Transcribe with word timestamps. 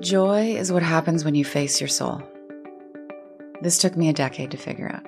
Joy 0.00 0.56
is 0.56 0.72
what 0.72 0.82
happens 0.82 1.26
when 1.26 1.34
you 1.34 1.44
face 1.44 1.78
your 1.78 1.88
soul. 1.88 2.22
This 3.60 3.76
took 3.76 3.98
me 3.98 4.08
a 4.08 4.14
decade 4.14 4.50
to 4.52 4.56
figure 4.56 4.90
out. 4.90 5.04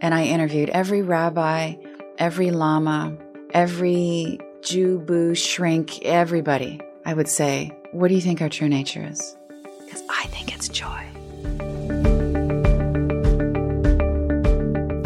And 0.00 0.12
I 0.12 0.24
interviewed 0.24 0.68
every 0.70 1.00
rabbi, 1.00 1.74
every 2.18 2.50
lama, 2.50 3.16
every 3.54 4.40
Jew, 4.62 4.98
boo, 4.98 5.36
shrink, 5.36 6.02
everybody. 6.02 6.80
I 7.06 7.14
would 7.14 7.28
say, 7.28 7.70
What 7.92 8.08
do 8.08 8.14
you 8.14 8.20
think 8.20 8.42
our 8.42 8.48
true 8.48 8.68
nature 8.68 9.06
is? 9.08 9.36
Because 9.84 10.02
I 10.10 10.26
think 10.26 10.56
it's 10.56 10.68
joy. 10.68 11.06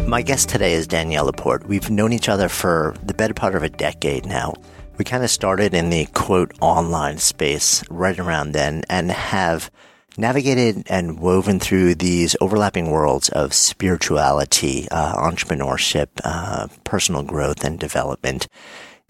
My 0.09 0.23
guest 0.23 0.49
today 0.49 0.73
is 0.73 0.87
Danielle 0.87 1.27
LaPorte. 1.27 1.67
We've 1.67 1.91
known 1.91 2.15
each 2.15 2.31
other 2.31 2.49
for 2.49 2.95
the 3.03 3.13
better 3.13 3.35
part 3.35 3.55
of 3.55 3.63
a 3.63 3.69
decade 3.69 4.25
now. 4.25 4.55
We 4.97 5.05
kind 5.05 5.25
of 5.25 5.31
started 5.31 5.75
in 5.75 5.91
the 5.91 6.07
quote 6.07 6.53
online 6.61 7.19
space 7.19 7.83
right 7.91 8.19
around 8.19 8.53
then 8.53 8.85
and 8.89 9.11
have 9.11 9.71
navigated 10.17 10.87
and 10.89 11.19
woven 11.19 11.59
through 11.59 11.97
these 11.97 12.37
overlapping 12.41 12.91
worlds 12.93 13.29
of 13.31 13.53
spirituality, 13.53 14.87
uh, 14.93 15.17
entrepreneurship, 15.17 16.09
uh, 16.23 16.69
personal 16.85 17.25
growth 17.25 17.65
and 17.65 17.81
development 17.81 18.47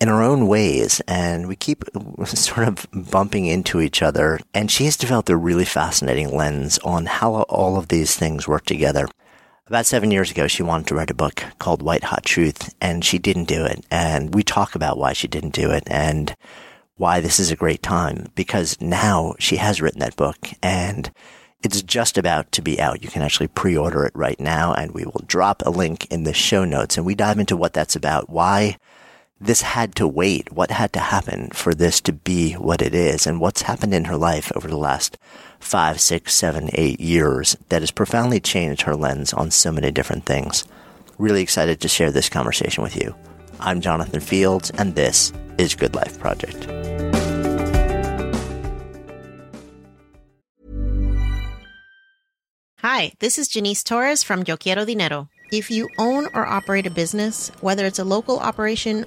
in 0.00 0.08
our 0.08 0.22
own 0.22 0.46
ways. 0.46 1.02
And 1.06 1.48
we 1.48 1.56
keep 1.56 1.84
sort 2.24 2.66
of 2.66 2.86
bumping 2.92 3.44
into 3.44 3.82
each 3.82 4.00
other. 4.02 4.40
And 4.54 4.70
she 4.70 4.86
has 4.86 4.96
developed 4.96 5.28
a 5.28 5.36
really 5.36 5.66
fascinating 5.66 6.34
lens 6.34 6.78
on 6.78 7.06
how 7.06 7.42
all 7.42 7.76
of 7.76 7.88
these 7.88 8.16
things 8.16 8.48
work 8.48 8.64
together. 8.64 9.06
About 9.66 9.86
seven 9.86 10.10
years 10.10 10.30
ago, 10.30 10.46
she 10.46 10.62
wanted 10.62 10.88
to 10.88 10.94
write 10.94 11.10
a 11.10 11.14
book 11.14 11.42
called 11.58 11.80
White 11.80 12.04
Hot 12.04 12.22
Truth, 12.22 12.74
and 12.82 13.02
she 13.02 13.18
didn't 13.18 13.44
do 13.44 13.64
it. 13.64 13.82
And 13.90 14.34
we 14.34 14.42
talk 14.42 14.74
about 14.74 14.98
why 14.98 15.14
she 15.14 15.26
didn't 15.26 15.54
do 15.54 15.70
it 15.70 15.84
and 15.86 16.36
why 16.96 17.20
this 17.20 17.40
is 17.40 17.50
a 17.50 17.56
great 17.56 17.82
time 17.82 18.28
because 18.34 18.78
now 18.78 19.34
she 19.38 19.56
has 19.56 19.80
written 19.80 20.00
that 20.00 20.16
book 20.16 20.50
and 20.62 21.10
it's 21.62 21.80
just 21.80 22.18
about 22.18 22.52
to 22.52 22.60
be 22.60 22.78
out. 22.78 23.02
You 23.02 23.08
can 23.08 23.22
actually 23.22 23.48
pre-order 23.48 24.04
it 24.04 24.12
right 24.14 24.38
now 24.38 24.74
and 24.74 24.92
we 24.92 25.06
will 25.06 25.24
drop 25.26 25.62
a 25.64 25.70
link 25.70 26.06
in 26.12 26.24
the 26.24 26.34
show 26.34 26.66
notes 26.66 26.98
and 26.98 27.06
we 27.06 27.14
dive 27.14 27.38
into 27.38 27.56
what 27.56 27.72
that's 27.72 27.96
about, 27.96 28.28
why 28.28 28.76
this 29.40 29.62
had 29.62 29.94
to 29.96 30.06
wait, 30.06 30.52
what 30.52 30.70
had 30.70 30.92
to 30.92 31.00
happen 31.00 31.50
for 31.50 31.74
this 31.74 32.00
to 32.02 32.12
be 32.12 32.52
what 32.52 32.80
it 32.80 32.94
is 32.94 33.26
and 33.26 33.40
what's 33.40 33.62
happened 33.62 33.92
in 33.92 34.04
her 34.04 34.16
life 34.16 34.52
over 34.54 34.68
the 34.68 34.76
last 34.76 35.18
five, 35.58 36.00
six, 36.00 36.34
seven, 36.34 36.70
eight 36.74 37.00
years 37.00 37.56
that 37.68 37.82
has 37.82 37.90
profoundly 37.90 38.40
changed 38.40 38.82
her 38.82 38.94
lens 38.94 39.32
on 39.32 39.50
so 39.50 39.72
many 39.72 39.90
different 39.90 40.24
things. 40.24 40.64
Really 41.18 41.42
excited 41.42 41.80
to 41.80 41.88
share 41.88 42.10
this 42.10 42.28
conversation 42.28 42.82
with 42.82 42.96
you. 42.96 43.14
I'm 43.60 43.80
Jonathan 43.80 44.20
Fields, 44.20 44.70
and 44.70 44.94
this 44.94 45.32
is 45.58 45.74
Good 45.74 45.94
Life 45.94 46.18
Project. 46.18 46.66
Hi, 52.78 53.12
this 53.18 53.38
is 53.38 53.48
Janice 53.48 53.82
Torres 53.82 54.22
from 54.22 54.44
Yo 54.46 54.56
Quiero 54.56 54.84
Dinero. 54.84 55.28
If 55.52 55.70
you 55.70 55.88
own 55.98 56.26
or 56.34 56.46
operate 56.46 56.86
a 56.86 56.90
business, 56.90 57.50
whether 57.60 57.86
it's 57.86 57.98
a 57.98 58.04
local 58.04 58.38
operation 58.38 59.06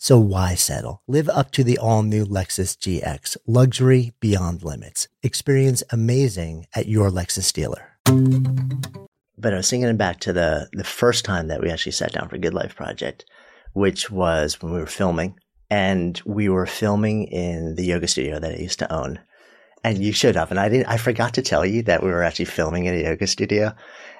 So 0.00 0.16
why 0.20 0.54
settle? 0.54 1.02
Live 1.08 1.28
up 1.28 1.50
to 1.50 1.64
the 1.64 1.76
all 1.76 2.04
new 2.04 2.24
Lexus 2.24 2.78
GX, 2.78 3.36
luxury 3.48 4.12
beyond 4.20 4.62
limits. 4.62 5.08
Experience 5.24 5.82
amazing 5.90 6.68
at 6.72 6.86
your 6.86 7.10
Lexus 7.10 7.52
dealer. 7.52 7.98
But 9.36 9.52
I 9.52 9.56
was 9.56 9.68
thinking 9.68 9.96
back 9.96 10.20
to 10.20 10.32
the, 10.32 10.68
the 10.72 10.84
first 10.84 11.24
time 11.24 11.48
that 11.48 11.60
we 11.60 11.68
actually 11.68 11.92
sat 11.92 12.12
down 12.12 12.28
for 12.28 12.38
Good 12.38 12.54
Life 12.54 12.76
Project, 12.76 13.24
which 13.72 14.08
was 14.08 14.62
when 14.62 14.72
we 14.72 14.78
were 14.78 14.86
filming. 14.86 15.36
And 15.68 16.22
we 16.24 16.48
were 16.48 16.66
filming 16.66 17.24
in 17.24 17.74
the 17.74 17.84
yoga 17.84 18.06
studio 18.06 18.38
that 18.38 18.52
I 18.52 18.56
used 18.56 18.78
to 18.78 18.92
own. 18.92 19.18
And 19.82 19.98
you 19.98 20.12
showed 20.12 20.36
up 20.36 20.52
and 20.52 20.60
I 20.60 20.68
didn't, 20.68 20.86
I 20.86 20.96
forgot 20.96 21.34
to 21.34 21.42
tell 21.42 21.66
you 21.66 21.82
that 21.82 22.04
we 22.04 22.10
were 22.10 22.22
actually 22.22 22.44
filming 22.44 22.84
in 22.84 22.94
a 22.94 23.02
yoga 23.02 23.26
studio 23.26 23.74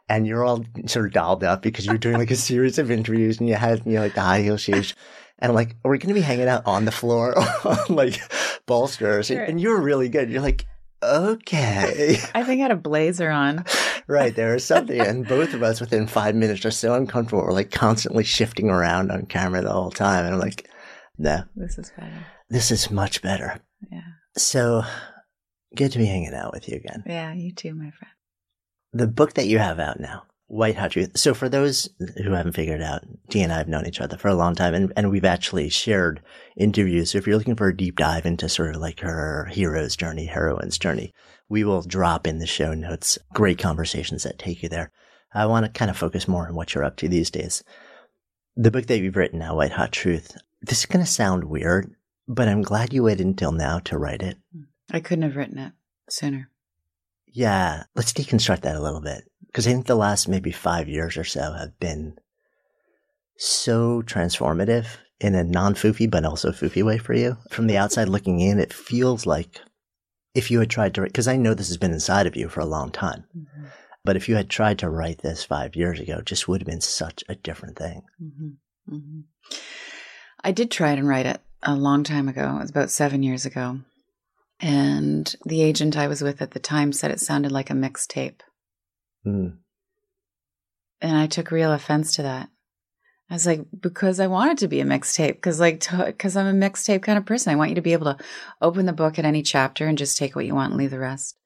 and 0.08 0.26
you're 0.26 0.44
all 0.44 0.64
sort 0.86 1.06
of 1.06 1.12
dialed 1.12 1.44
up 1.44 1.62
because 1.62 1.86
you're 1.86 1.98
doing 1.98 2.18
like 2.18 2.30
a 2.32 2.36
series 2.36 2.78
of 2.78 2.90
interviews 2.90 3.38
and 3.38 3.48
you 3.48 3.54
had, 3.54 3.86
you 3.86 3.92
know, 3.92 4.02
like 4.02 4.14
the 4.14 4.20
high 4.20 4.42
heel 4.42 4.56
shoes. 4.56 4.94
And 5.38 5.50
I'm 5.50 5.54
like, 5.54 5.76
are 5.84 5.90
we 5.90 5.98
going 5.98 6.08
to 6.08 6.14
be 6.14 6.20
hanging 6.20 6.48
out 6.48 6.66
on 6.66 6.84
the 6.84 6.92
floor 6.92 7.38
on 7.64 7.94
like 7.94 8.20
bolsters? 8.66 9.26
Sure. 9.26 9.42
And 9.42 9.60
you're 9.60 9.80
really 9.80 10.08
good. 10.08 10.30
You're 10.30 10.42
like, 10.42 10.66
okay. 11.02 12.18
I 12.34 12.42
think 12.42 12.60
I 12.60 12.62
had 12.62 12.70
a 12.70 12.76
blazer 12.76 13.30
on. 13.30 13.64
right. 14.06 14.34
There 14.34 14.54
was 14.54 14.64
something. 14.64 15.00
And 15.00 15.26
both 15.26 15.54
of 15.54 15.62
us 15.62 15.80
within 15.80 16.06
five 16.06 16.34
minutes 16.34 16.64
are 16.64 16.70
so 16.70 16.94
uncomfortable. 16.94 17.42
We're 17.44 17.52
like 17.52 17.70
constantly 17.70 18.24
shifting 18.24 18.68
around 18.68 19.10
on 19.10 19.26
camera 19.26 19.62
the 19.62 19.72
whole 19.72 19.90
time. 19.90 20.24
And 20.24 20.34
I'm 20.34 20.40
like, 20.40 20.68
no. 21.18 21.44
This 21.54 21.78
is 21.78 21.92
better. 21.96 22.26
This 22.48 22.70
is 22.70 22.90
much 22.90 23.22
better. 23.22 23.60
Yeah. 23.92 24.00
So 24.36 24.82
good 25.74 25.92
to 25.92 25.98
be 25.98 26.06
hanging 26.06 26.34
out 26.34 26.52
with 26.52 26.68
you 26.68 26.76
again. 26.76 27.04
Yeah, 27.06 27.32
you 27.32 27.52
too, 27.52 27.74
my 27.74 27.90
friend. 27.90 28.12
The 28.92 29.06
book 29.06 29.34
that 29.34 29.46
you 29.46 29.58
have 29.58 29.78
out 29.78 30.00
now, 30.00 30.24
White 30.48 30.76
Hot 30.76 30.90
Truth. 30.92 31.12
So 31.16 31.34
for 31.34 31.48
those 31.48 31.90
who 32.24 32.32
haven't 32.32 32.54
figured 32.54 32.80
out, 32.80 33.04
Dee 33.28 33.42
and 33.42 33.52
I 33.52 33.58
have 33.58 33.68
known 33.68 33.86
each 33.86 34.00
other 34.00 34.16
for 34.16 34.28
a 34.28 34.34
long 34.34 34.54
time 34.54 34.74
and, 34.74 34.92
and 34.96 35.10
we've 35.10 35.24
actually 35.24 35.68
shared 35.68 36.22
interviews. 36.56 37.10
So 37.10 37.18
if 37.18 37.26
you're 37.26 37.36
looking 37.36 37.54
for 37.54 37.68
a 37.68 37.76
deep 37.76 37.96
dive 37.96 38.24
into 38.24 38.48
sort 38.48 38.74
of 38.74 38.80
like 38.80 39.00
her 39.00 39.44
hero's 39.52 39.94
journey, 39.94 40.24
heroine's 40.24 40.78
journey, 40.78 41.12
we 41.50 41.64
will 41.64 41.82
drop 41.82 42.26
in 42.26 42.38
the 42.38 42.46
show 42.46 42.72
notes 42.72 43.18
great 43.34 43.58
conversations 43.58 44.22
that 44.22 44.38
take 44.38 44.62
you 44.62 44.70
there. 44.70 44.90
I 45.34 45.44
want 45.44 45.66
to 45.66 45.78
kind 45.78 45.90
of 45.90 45.98
focus 45.98 46.26
more 46.26 46.48
on 46.48 46.54
what 46.54 46.74
you're 46.74 46.84
up 46.84 46.96
to 46.96 47.08
these 47.08 47.30
days. 47.30 47.62
The 48.56 48.70
book 48.70 48.86
that 48.86 48.98
you've 48.98 49.16
written 49.16 49.38
now, 49.38 49.54
White 49.54 49.72
Hot 49.72 49.92
Truth, 49.92 50.38
this 50.62 50.80
is 50.80 50.86
going 50.86 51.04
to 51.04 51.10
sound 51.10 51.44
weird, 51.44 51.94
but 52.26 52.48
I'm 52.48 52.62
glad 52.62 52.94
you 52.94 53.02
waited 53.02 53.26
until 53.26 53.52
now 53.52 53.80
to 53.80 53.98
write 53.98 54.22
it. 54.22 54.38
I 54.90 55.00
couldn't 55.00 55.24
have 55.24 55.36
written 55.36 55.58
it 55.58 55.72
sooner. 56.08 56.50
Yeah, 57.26 57.84
let's 57.94 58.14
deconstruct 58.14 58.62
that 58.62 58.76
a 58.76 58.80
little 58.80 59.02
bit 59.02 59.24
because 59.58 59.66
I 59.66 59.72
think 59.72 59.86
the 59.86 59.96
last 59.96 60.28
maybe 60.28 60.52
five 60.52 60.88
years 60.88 61.16
or 61.16 61.24
so 61.24 61.52
have 61.54 61.80
been 61.80 62.16
so 63.36 64.02
transformative 64.02 64.86
in 65.18 65.34
a 65.34 65.42
non 65.42 65.74
foofy 65.74 66.08
but 66.08 66.24
also 66.24 66.52
foofy 66.52 66.84
way 66.84 66.96
for 66.96 67.12
you. 67.12 67.38
From 67.50 67.66
the 67.66 67.76
outside 67.76 68.08
looking 68.08 68.38
in, 68.38 68.60
it 68.60 68.72
feels 68.72 69.26
like 69.26 69.60
if 70.32 70.48
you 70.52 70.60
had 70.60 70.70
tried 70.70 70.94
to, 70.94 71.00
because 71.00 71.26
I 71.26 71.36
know 71.36 71.54
this 71.54 71.66
has 71.66 71.76
been 71.76 71.90
inside 71.90 72.28
of 72.28 72.36
you 72.36 72.48
for 72.48 72.60
a 72.60 72.66
long 72.66 72.92
time, 72.92 73.24
mm-hmm. 73.36 73.64
but 74.04 74.14
if 74.14 74.28
you 74.28 74.36
had 74.36 74.48
tried 74.48 74.78
to 74.78 74.88
write 74.88 75.22
this 75.22 75.42
five 75.42 75.74
years 75.74 75.98
ago, 75.98 76.20
just 76.20 76.46
would 76.46 76.60
have 76.60 76.68
been 76.68 76.80
such 76.80 77.24
a 77.28 77.34
different 77.34 77.76
thing. 77.76 78.02
Mm-hmm. 78.22 78.94
Mm-hmm. 78.94 79.20
I 80.44 80.52
did 80.52 80.70
try 80.70 80.92
and 80.92 81.08
write 81.08 81.26
it 81.26 81.40
a 81.64 81.74
long 81.74 82.04
time 82.04 82.28
ago. 82.28 82.58
It 82.58 82.60
was 82.60 82.70
about 82.70 82.92
seven 82.92 83.24
years 83.24 83.44
ago. 83.44 83.80
And 84.60 85.34
the 85.44 85.62
agent 85.62 85.96
I 85.96 86.06
was 86.06 86.22
with 86.22 86.40
at 86.42 86.52
the 86.52 86.60
time 86.60 86.92
said 86.92 87.10
it 87.10 87.18
sounded 87.18 87.50
like 87.50 87.70
a 87.70 87.74
mixtape. 87.74 88.42
Mm. 89.26 89.56
And 91.00 91.16
I 91.16 91.26
took 91.26 91.50
real 91.50 91.72
offense 91.72 92.14
to 92.16 92.22
that. 92.22 92.48
I 93.30 93.34
was 93.34 93.46
like, 93.46 93.60
because 93.78 94.20
I 94.20 94.26
want 94.26 94.52
it 94.52 94.58
to 94.58 94.68
be 94.68 94.80
a 94.80 94.84
mixtape, 94.84 95.34
because 95.34 95.60
like, 95.60 95.84
because 96.06 96.36
I'm 96.36 96.46
a 96.46 96.68
mixtape 96.68 97.02
kind 97.02 97.18
of 97.18 97.26
person. 97.26 97.52
I 97.52 97.56
want 97.56 97.70
you 97.70 97.74
to 97.76 97.82
be 97.82 97.92
able 97.92 98.14
to 98.14 98.24
open 98.62 98.86
the 98.86 98.92
book 98.92 99.18
at 99.18 99.26
any 99.26 99.42
chapter 99.42 99.86
and 99.86 99.98
just 99.98 100.16
take 100.16 100.34
what 100.34 100.46
you 100.46 100.54
want 100.54 100.70
and 100.70 100.78
leave 100.78 100.90
the 100.90 100.98
rest. 100.98 101.38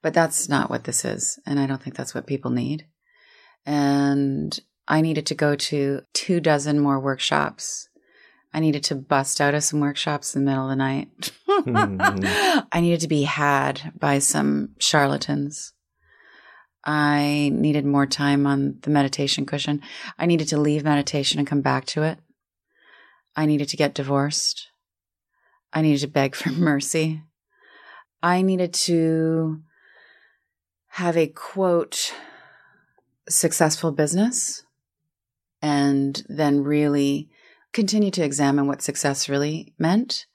But 0.00 0.14
that's 0.14 0.48
not 0.48 0.70
what 0.70 0.84
this 0.84 1.04
is, 1.04 1.38
and 1.44 1.60
I 1.60 1.66
don't 1.66 1.82
think 1.82 1.96
that's 1.96 2.14
what 2.14 2.26
people 2.26 2.50
need. 2.50 2.86
And 3.66 4.58
I 4.86 5.02
needed 5.02 5.26
to 5.26 5.34
go 5.34 5.54
to 5.54 6.00
two 6.14 6.40
dozen 6.40 6.78
more 6.78 6.98
workshops. 6.98 7.88
I 8.54 8.60
needed 8.60 8.82
to 8.84 8.94
bust 8.94 9.40
out 9.40 9.54
of 9.54 9.62
some 9.62 9.80
workshops 9.80 10.34
in 10.34 10.44
the 10.44 10.50
middle 10.50 10.64
of 10.64 10.70
the 10.70 10.76
night. 10.76 11.32
mm-hmm. 11.48 12.60
I 12.72 12.80
needed 12.80 13.00
to 13.00 13.08
be 13.08 13.24
had 13.24 13.92
by 13.98 14.20
some 14.20 14.70
charlatans. 14.78 15.74
I 16.84 17.50
needed 17.52 17.84
more 17.84 18.06
time 18.06 18.46
on 18.46 18.78
the 18.82 18.90
meditation 18.90 19.46
cushion. 19.46 19.82
I 20.18 20.26
needed 20.26 20.48
to 20.48 20.60
leave 20.60 20.84
meditation 20.84 21.38
and 21.38 21.48
come 21.48 21.60
back 21.60 21.84
to 21.86 22.02
it. 22.02 22.18
I 23.36 23.46
needed 23.46 23.68
to 23.70 23.76
get 23.76 23.94
divorced. 23.94 24.68
I 25.72 25.82
needed 25.82 26.00
to 26.00 26.08
beg 26.08 26.34
for 26.34 26.50
mercy. 26.52 27.22
I 28.22 28.42
needed 28.42 28.72
to 28.74 29.60
have 30.88 31.16
a 31.16 31.28
quote 31.28 32.14
successful 33.28 33.92
business 33.92 34.64
and 35.60 36.22
then 36.28 36.64
really 36.64 37.28
continue 37.72 38.10
to 38.10 38.24
examine 38.24 38.66
what 38.66 38.82
success 38.82 39.28
really 39.28 39.74
meant. 39.78 40.26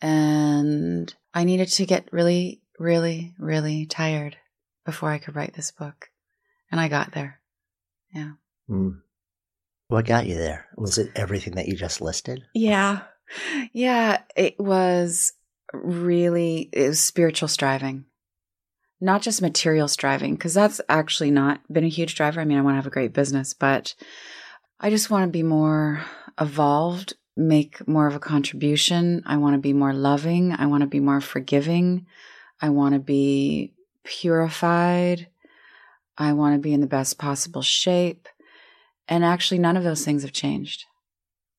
And 0.00 1.12
I 1.32 1.44
needed 1.44 1.68
to 1.68 1.86
get 1.86 2.12
really, 2.12 2.60
really, 2.78 3.34
really 3.38 3.86
tired 3.86 4.36
before 4.84 5.10
I 5.10 5.18
could 5.18 5.36
write 5.36 5.54
this 5.54 5.70
book. 5.70 6.10
And 6.70 6.80
I 6.80 6.88
got 6.88 7.12
there. 7.12 7.40
Yeah. 8.14 8.32
Mm. 8.68 9.00
What 9.88 10.06
got 10.06 10.26
you 10.26 10.36
there? 10.36 10.66
Was 10.76 10.98
it 10.98 11.10
everything 11.14 11.54
that 11.56 11.68
you 11.68 11.76
just 11.76 12.00
listed? 12.00 12.42
Yeah. 12.54 13.00
Yeah. 13.72 14.22
It 14.36 14.58
was 14.58 15.34
really, 15.72 16.70
it 16.72 16.88
was 16.88 17.00
spiritual 17.00 17.48
striving, 17.48 18.06
not 19.00 19.22
just 19.22 19.42
material 19.42 19.88
striving, 19.88 20.34
because 20.34 20.54
that's 20.54 20.80
actually 20.88 21.30
not 21.30 21.60
been 21.70 21.84
a 21.84 21.88
huge 21.88 22.14
driver. 22.14 22.40
I 22.40 22.44
mean, 22.44 22.58
I 22.58 22.62
want 22.62 22.74
to 22.74 22.76
have 22.76 22.86
a 22.86 22.90
great 22.90 23.12
business, 23.12 23.52
but 23.54 23.94
I 24.80 24.90
just 24.90 25.10
want 25.10 25.24
to 25.24 25.30
be 25.30 25.42
more 25.42 26.04
evolved, 26.40 27.14
make 27.36 27.86
more 27.86 28.06
of 28.06 28.14
a 28.14 28.20
contribution. 28.20 29.22
I 29.26 29.36
want 29.36 29.54
to 29.54 29.60
be 29.60 29.72
more 29.72 29.92
loving. 29.92 30.52
I 30.52 30.66
want 30.66 30.82
to 30.82 30.86
be 30.86 31.00
more 31.00 31.20
forgiving. 31.20 32.06
I 32.60 32.70
want 32.70 32.94
to 32.94 32.98
be 32.98 33.74
purified. 34.04 35.28
I 36.18 36.32
want 36.32 36.54
to 36.54 36.60
be 36.60 36.74
in 36.74 36.80
the 36.80 36.86
best 36.86 37.18
possible 37.18 37.62
shape. 37.62 38.28
And 39.08 39.24
actually, 39.24 39.58
none 39.58 39.76
of 39.76 39.84
those 39.84 40.04
things 40.04 40.22
have 40.22 40.32
changed. 40.32 40.84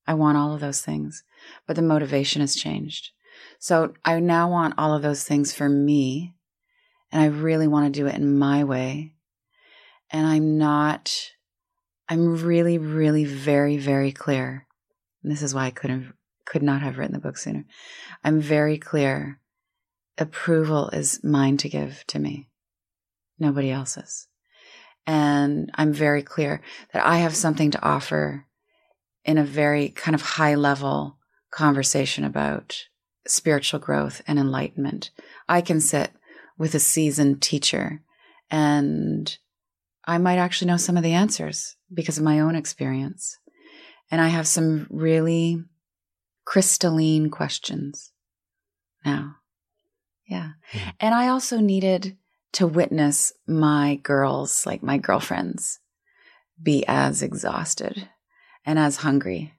I 0.08 0.14
want 0.14 0.38
all 0.38 0.54
of 0.54 0.60
those 0.60 0.82
things, 0.82 1.24
but 1.66 1.76
the 1.76 1.82
motivation 1.82 2.42
has 2.42 2.56
changed. 2.56 3.12
So 3.60 3.94
I 4.04 4.20
now 4.20 4.50
want 4.50 4.76
all 4.78 4.94
of 4.94 5.02
those 5.02 5.24
things 5.24 5.54
for 5.54 5.70
me. 5.70 6.36
And 7.12 7.22
I 7.22 7.28
really 7.28 7.68
want 7.68 7.86
to 7.94 8.00
do 8.00 8.08
it 8.08 8.16
in 8.16 8.38
my 8.38 8.64
way. 8.64 9.14
And 10.10 10.28
I'm 10.28 10.58
not, 10.58 11.32
I'm 12.10 12.44
really, 12.44 12.78
really 12.78 13.26
very, 13.26 13.78
very 13.78 14.12
clear. 14.12 14.68
And 15.22 15.32
this 15.32 15.42
is 15.42 15.54
why 15.54 15.66
I 15.66 15.72
couldn't, 15.72 16.14
could 16.46 16.64
not 16.64 16.82
have 16.82 16.98
written 16.98 17.14
the 17.14 17.20
book 17.20 17.38
sooner. 17.38 17.66
I'm 18.24 18.42
very 18.42 18.78
clear 18.78 19.40
approval 20.18 20.90
is 20.90 21.24
mine 21.24 21.58
to 21.58 21.70
give 21.70 22.04
to 22.08 22.20
me, 22.20 22.50
nobody 23.40 23.72
else's. 23.72 24.28
And 25.06 25.70
I'm 25.76 25.94
very 25.94 26.24
clear 26.24 26.62
that 26.94 27.06
I 27.06 27.18
have 27.18 27.36
something 27.36 27.72
to 27.72 27.84
offer 27.84 28.46
in 29.26 29.38
a 29.38 29.44
very 29.44 29.90
kind 29.90 30.16
of 30.16 30.22
high 30.22 30.56
level 30.56 31.18
conversation 31.52 32.24
about 32.24 32.86
spiritual 33.28 33.80
growth 33.80 34.22
and 34.28 34.40
enlightenment. 34.40 35.12
I 35.48 35.62
can 35.62 35.80
sit 35.80 36.12
with 36.58 36.76
a 36.76 36.80
seasoned 36.80 37.42
teacher 37.42 38.02
and 38.50 39.38
I 40.06 40.18
might 40.18 40.38
actually 40.38 40.68
know 40.68 40.78
some 40.78 40.98
of 40.98 41.04
the 41.04 41.14
answers 41.14 41.76
because 41.94 42.18
of 42.18 42.24
my 42.24 42.40
own 42.40 42.56
experience. 42.56 43.38
And 44.12 44.22
I 44.22 44.28
have 44.28 44.48
some 44.48 44.88
really 44.90 45.64
crystalline 46.46 47.30
questions 47.30 48.12
now. 49.06 49.36
Yeah. 50.28 50.52
Mm-hmm. 50.72 50.90
And 51.00 51.16
I 51.16 51.28
also 51.28 51.60
needed 51.60 52.18
to 52.54 52.68
witness 52.68 53.34
my 53.48 53.96
girls, 54.04 54.66
like 54.66 54.84
my 54.84 54.98
girlfriends, 54.98 55.80
be 56.62 56.86
as 56.88 57.22
exhausted 57.22 58.10
and 58.66 58.80
as 58.80 58.98
hungry 58.98 59.54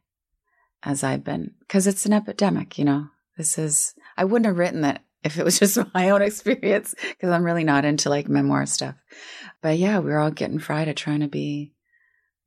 as 0.82 1.02
I've 1.02 1.24
been. 1.24 1.54
Because 1.60 1.86
it's 1.86 2.06
an 2.06 2.12
epidemic, 2.12 2.78
you 2.78 2.84
know. 2.84 3.08
This 3.36 3.58
is, 3.58 3.94
I 4.16 4.24
wouldn't 4.24 4.46
have 4.46 4.58
written 4.58 4.82
that 4.82 5.02
if 5.24 5.38
it 5.38 5.44
was 5.44 5.58
just 5.58 5.78
my 5.94 6.10
own 6.10 6.22
experience, 6.22 6.94
because 7.00 7.30
I'm 7.30 7.44
really 7.44 7.64
not 7.64 7.84
into 7.84 8.10
like 8.10 8.28
memoir 8.28 8.66
stuff. 8.66 8.94
But 9.60 9.78
yeah, 9.78 9.98
we 9.98 10.12
are 10.12 10.18
all 10.18 10.30
getting 10.30 10.58
fried 10.58 10.88
at 10.88 10.96
trying 10.96 11.20
to 11.20 11.28
be 11.28 11.72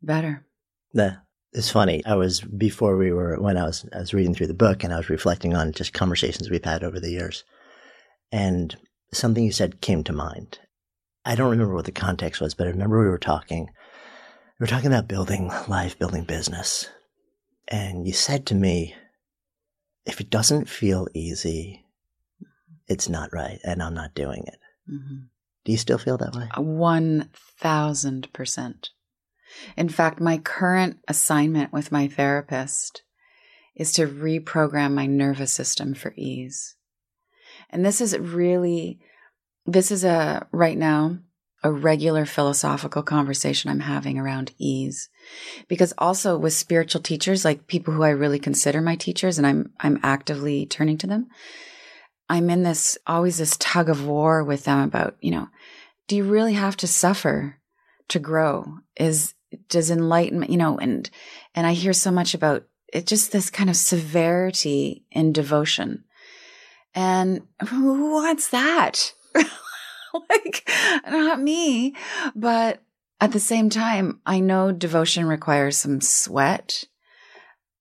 better. 0.02 0.46
Yeah. 0.94 1.18
It's 1.54 1.72
funny. 1.72 2.06
I 2.06 2.16
was 2.16 2.42
before 2.42 2.98
we 2.98 3.12
were 3.12 3.40
when 3.40 3.58
I 3.58 3.64
was 3.64 3.86
I 3.96 4.00
was 4.00 4.14
reading 4.14 4.36
through 4.36 4.48
the 4.48 4.54
book 4.54 4.84
and 4.84 4.94
I 4.94 4.98
was 4.98 5.10
reflecting 5.10 5.56
on 5.56 5.72
just 5.72 5.94
conversations 5.94 6.50
we've 6.50 6.64
had 6.64 6.84
over 6.84 7.00
the 7.00 7.10
years. 7.10 7.46
And 8.32 8.76
something 9.14 9.44
you 9.44 9.52
said 9.52 9.82
came 9.82 10.04
to 10.06 10.14
mind. 10.14 10.60
I 11.26 11.36
don't 11.36 11.52
remember 11.52 11.74
what 11.74 11.86
the 11.86 11.92
context 11.92 12.42
was, 12.42 12.54
but 12.54 12.68
I 12.68 12.72
remember 12.72 13.00
we 13.00 13.10
were 13.10 13.18
talking. 13.18 13.70
We 14.60 14.64
were 14.64 14.68
talking 14.68 14.88
about 14.88 15.08
building 15.08 15.52
life, 15.68 16.00
building 16.00 16.24
business. 16.24 16.90
And 17.68 18.08
you 18.08 18.14
said 18.14 18.46
to 18.48 18.56
me, 18.56 18.96
if 20.06 20.22
it 20.22 20.30
doesn't 20.30 20.70
feel 20.70 21.08
easy, 21.14 21.86
it's 22.88 23.10
not 23.10 23.34
right, 23.34 23.60
and 23.66 23.84
I'm 23.84 23.94
not 23.94 24.16
doing 24.16 24.46
it. 24.48 24.60
Mm-hmm. 24.90 25.26
Do 25.66 25.72
you 25.74 25.78
still 25.78 25.98
feel 25.98 26.18
that 26.18 26.34
way? 26.34 26.48
1000%. 26.56 28.90
In 29.76 29.90
fact, 29.90 30.22
my 30.22 30.38
current 30.38 31.00
assignment 31.10 31.74
with 31.74 31.92
my 31.92 32.08
therapist 32.08 33.02
is 33.76 33.92
to 33.94 34.08
reprogram 34.08 34.94
my 34.94 35.06
nervous 35.06 35.52
system 35.52 35.94
for 35.94 36.14
ease. 36.16 36.77
And 37.70 37.86
this 37.86 38.02
is 38.02 38.18
really, 38.18 39.00
this 39.66 39.92
is 39.92 40.04
a, 40.04 40.48
right 40.52 40.78
now, 40.78 41.20
a 41.64 41.72
regular 41.72 42.26
philosophical 42.26 43.04
conversation 43.04 43.70
I'm 43.70 43.82
having 43.82 44.18
around 44.18 44.54
ease. 44.58 45.10
Because 45.68 45.94
also 45.98 46.38
with 46.38 46.54
spiritual 46.54 47.02
teachers, 47.02 47.44
like 47.44 47.68
people 47.68 47.94
who 47.94 48.04
I 48.04 48.10
really 48.10 48.40
consider 48.40 48.80
my 48.82 48.96
teachers 48.96 49.38
and 49.38 49.46
I'm, 49.46 49.72
I'm 49.80 50.00
actively 50.04 50.66
turning 50.66 50.98
to 51.00 51.08
them, 51.08 51.28
I'm 52.30 52.50
in 52.50 52.64
this, 52.64 52.98
always 53.08 53.38
this 53.38 53.58
tug 53.58 53.90
of 53.90 54.06
war 54.06 54.44
with 54.44 54.66
them 54.66 54.80
about, 54.80 55.18
you 55.20 55.32
know, 55.32 55.48
do 56.08 56.16
you 56.16 56.24
really 56.24 56.54
have 56.54 56.78
to 56.78 56.88
suffer 56.88 57.58
to 58.10 58.20
grow? 58.20 58.78
Is, 58.96 59.34
does 59.70 59.92
enlightenment, 59.92 60.52
you 60.52 60.58
know, 60.58 60.78
and, 60.78 61.10
and 61.56 61.66
I 61.66 61.74
hear 61.74 61.94
so 61.94 62.12
much 62.12 62.34
about 62.34 62.64
it, 62.94 63.08
just 63.08 63.32
this 63.32 63.50
kind 63.50 63.70
of 63.70 63.76
severity 63.76 65.06
in 65.12 65.34
devotion 65.34 66.06
and 66.98 67.44
who 67.70 68.12
wants 68.12 68.50
that? 68.50 69.14
like, 69.36 70.68
not 71.08 71.40
me. 71.40 71.94
But 72.36 72.82
at 73.22 73.34
the 73.34 73.40
same 73.40 73.70
time, 73.70 74.20
I 74.26 74.40
know 74.40 74.72
devotion 74.72 75.28
requires 75.28 75.78
some 75.78 76.02
sweat. 76.02 76.86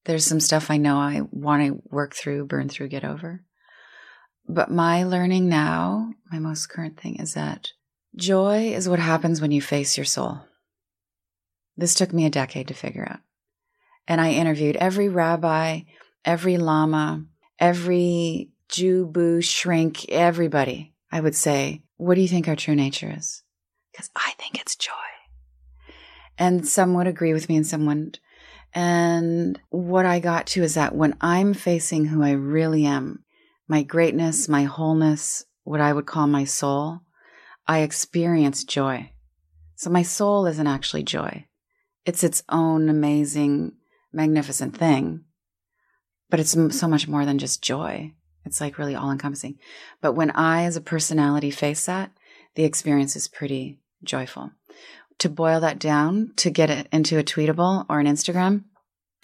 There's 0.05 0.27
some 0.27 0.39
stuff 0.39 0.71
I 0.71 0.77
know 0.77 0.99
I 0.99 1.23
want 1.31 1.63
to 1.63 1.83
work 1.91 2.15
through, 2.15 2.45
burn 2.45 2.69
through, 2.69 2.89
get 2.89 3.05
over. 3.05 3.43
But 4.47 4.71
my 4.71 5.05
learning 5.05 5.49
now, 5.49 6.13
my 6.31 6.39
most 6.39 6.69
current 6.69 7.01
thing 7.01 7.17
is 7.17 7.33
that 7.33 7.73
joy 8.17 8.75
is 8.75 8.87
what 8.87 8.99
happens 8.99 9.41
when 9.41 9.51
you 9.51 9.63
face 9.63 9.97
your 9.97 10.05
soul. 10.05 10.43
This 11.75 11.95
took 11.95 12.13
me 12.13 12.27
a 12.27 12.31
decade 12.31 12.69
to 12.69 12.75
figure 12.75 13.09
out. 13.11 13.21
And 14.07 14.21
I 14.21 14.33
interviewed 14.33 14.77
every 14.77 15.09
rabbi, 15.09 15.81
every 16.23 16.59
lama, 16.59 17.25
every 17.59 18.51
Jew, 18.69 19.07
boo, 19.07 19.41
shrink, 19.41 20.09
everybody, 20.09 20.95
I 21.11 21.21
would 21.21 21.35
say, 21.35 21.83
what 21.97 22.15
do 22.17 22.21
you 22.21 22.29
think 22.29 22.49
our 22.49 22.57
true 22.57 22.75
nature 22.75 23.13
is? 23.17 23.43
Because 23.93 24.11
I 24.17 24.33
think 24.39 24.61
it's 24.61 24.77
joy. 24.77 24.93
And 26.39 26.67
some 26.67 26.95
would 26.95 27.07
agree 27.07 27.33
with 27.33 27.49
me 27.49 27.57
and 27.57 27.67
some 27.67 27.87
wouldn't. 27.87 28.21
And 28.75 29.59
what 29.71 30.05
I 30.05 30.21
got 30.21 30.47
to 30.49 30.63
is 30.63 30.75
that 30.75 30.95
when 30.95 31.17
I'm 31.21 31.55
facing 31.55 32.07
who 32.07 32.23
I 32.23 32.33
really 32.33 32.85
am, 32.85 33.25
my 33.69 33.83
greatness, 33.83 34.49
my 34.49 34.65
wholeness, 34.65 35.45
what 35.65 35.81
I 35.81 35.93
would 35.93 36.07
call 36.07 36.27
my 36.27 36.45
soul, 36.45 37.01
I 37.67 37.81
experience 37.81 38.65
joy. 38.65 39.13
So 39.77 39.91
my 39.91 40.03
soul 40.03 40.47
isn't 40.47 40.67
actually 40.67 41.05
joy. 41.05 41.47
It's 42.05 42.23
its 42.23 42.43
own 42.49 42.89
amazing, 42.89 43.73
magnificent 44.13 44.77
thing. 44.77 45.25
But 46.29 46.41
it's 46.41 46.57
so 46.77 46.89
much 46.89 47.09
more 47.09 47.25
than 47.25 47.39
just 47.39 47.63
joy. 47.63 48.13
It's 48.47 48.61
like 48.61 48.79
really 48.79 48.95
all 48.95 49.11
encompassing. 49.11 49.59
But 50.01 50.13
when 50.13 50.31
I, 50.31 50.65
as 50.65 50.77
a 50.77 50.81
personality, 50.81 51.51
face 51.51 51.85
that, 51.87 52.13
the 52.55 52.65
experience 52.65 53.17
is 53.17 53.29
pretty 53.29 53.79
joyful. 54.03 54.53
To 55.21 55.29
boil 55.29 55.61
that 55.61 55.79
down, 55.79 56.33
to 56.37 56.51
get 56.51 56.71
it 56.71 56.89
into 56.93 57.19
a 57.19 57.25
tweetable 57.25 57.87
or 57.89 58.01
an 58.01 58.07
Instagram, 58.07 58.65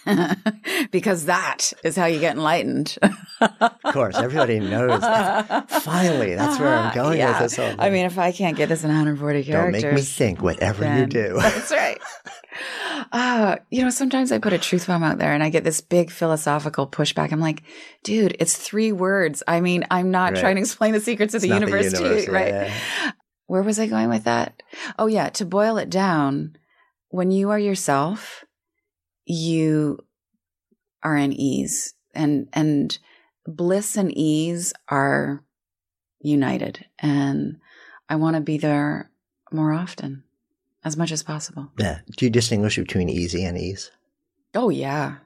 because 0.91 1.26
that 1.26 1.73
is 1.85 1.97
how 1.97 2.07
you 2.07 2.19
get 2.19 2.37
enlightened. 2.37 2.99
of 3.41 3.79
course, 3.93 4.17
everybody 4.17 4.59
knows. 4.59 5.00
That. 5.00 5.71
Finally, 5.71 6.35
that's 6.35 6.59
where 6.59 6.75
I'm 6.75 6.95
going 6.95 7.19
yeah. 7.19 7.31
with 7.31 7.38
this 7.38 7.57
whole 7.57 7.69
thing. 7.69 7.81
I 7.81 7.91
mean, 7.91 8.07
if 8.07 8.19
I 8.19 8.33
can't 8.33 8.57
get 8.57 8.69
this 8.69 8.83
in 8.83 8.88
140 8.88 9.45
characters, 9.45 9.83
don't 9.83 9.91
make 9.91 10.00
me 10.00 10.02
think. 10.02 10.43
Whatever 10.43 10.99
you 10.99 11.07
do, 11.07 11.35
that's 11.41 11.71
right. 11.71 12.00
Uh, 13.12 13.56
you 13.70 13.82
know, 13.82 13.90
sometimes 13.90 14.32
I 14.32 14.38
put 14.38 14.52
a 14.52 14.58
truth 14.58 14.87
bomb 14.87 15.02
out 15.02 15.18
there 15.18 15.32
and 15.32 15.42
I 15.42 15.50
get 15.50 15.64
this 15.64 15.80
big 15.80 16.11
philosophical 16.11 16.87
pushback. 16.87 17.32
I'm 17.32 17.40
like, 17.40 17.62
dude, 18.02 18.37
it's 18.38 18.56
three 18.56 18.92
words. 18.92 19.42
I 19.46 19.61
mean, 19.61 19.84
I'm 19.90 20.11
not 20.11 20.32
Right. 20.32 20.40
trying 20.40 20.56
to 20.56 20.61
explain 20.62 20.92
the 20.92 21.00
secrets 21.00 21.34
of 21.34 21.42
the 21.42 21.49
not 21.49 21.61
the 21.61 21.66
universe, 21.66 21.92
to 21.92 22.25
you, 22.26 22.32
right? 22.32 22.49
yeah. 22.49 23.12
Where 23.46 23.62
was 23.62 23.78
I 23.78 23.87
going 23.87 24.08
with 24.08 24.25
that? 24.25 24.62
Oh, 24.99 25.06
yeah. 25.06 25.28
To 25.30 25.44
boil 25.44 25.76
it 25.76 25.90
down, 25.90 26.56
when 27.08 27.30
you 27.30 27.50
are 27.50 27.58
yourself, 27.58 28.44
you 29.26 29.99
are 31.02 31.16
in 31.16 31.32
ease 31.32 31.94
and, 32.14 32.49
and 32.52 32.99
bliss 33.46 33.96
and 33.96 34.16
ease 34.16 34.72
are 34.88 35.44
united. 36.20 36.87
And 36.99 37.56
I 38.08 38.16
want 38.16 38.37
to 38.37 38.40
be 38.42 38.58
there 38.58 39.11
more 39.50 39.72
often, 39.72 40.25
as 40.85 40.97
much 40.97 41.12
as 41.12 41.23
possible. 41.23 41.71
yeah. 41.79 42.01
Do 42.17 42.25
you 42.27 42.31
distinguish 42.31 42.77
between 42.77 43.09
easy 43.09 43.45
and 43.45 43.57
ease? 43.59 43.91
Oh, 44.55 44.69
yeah. 44.69 45.17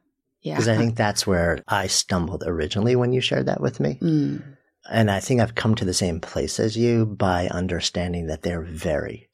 Yeah. 0.43 0.55
Because 0.55 0.69
I 0.69 0.77
think 0.77 0.97
that's 0.97 1.27
where 1.27 1.59
I 1.67 1.87
stumbled 1.89 2.45
originally 2.47 2.95
when 2.95 3.13
you 3.13 3.21
shared 3.21 3.47
that 3.47 3.61
with 3.61 3.81
me. 3.81 3.99
Mm, 4.01 4.43
And 4.89 5.11
I 5.11 5.19
think 5.21 5.41
I've 5.41 5.55
come 5.57 5.75
to 5.77 5.85
the 5.85 5.95
same 5.95 6.21
place 6.21 6.61
as 6.61 6.77
you 6.77 7.07
by 7.07 7.49
understanding 7.49 8.27
that 8.29 8.43
they're 8.43 8.63
very 8.63 9.29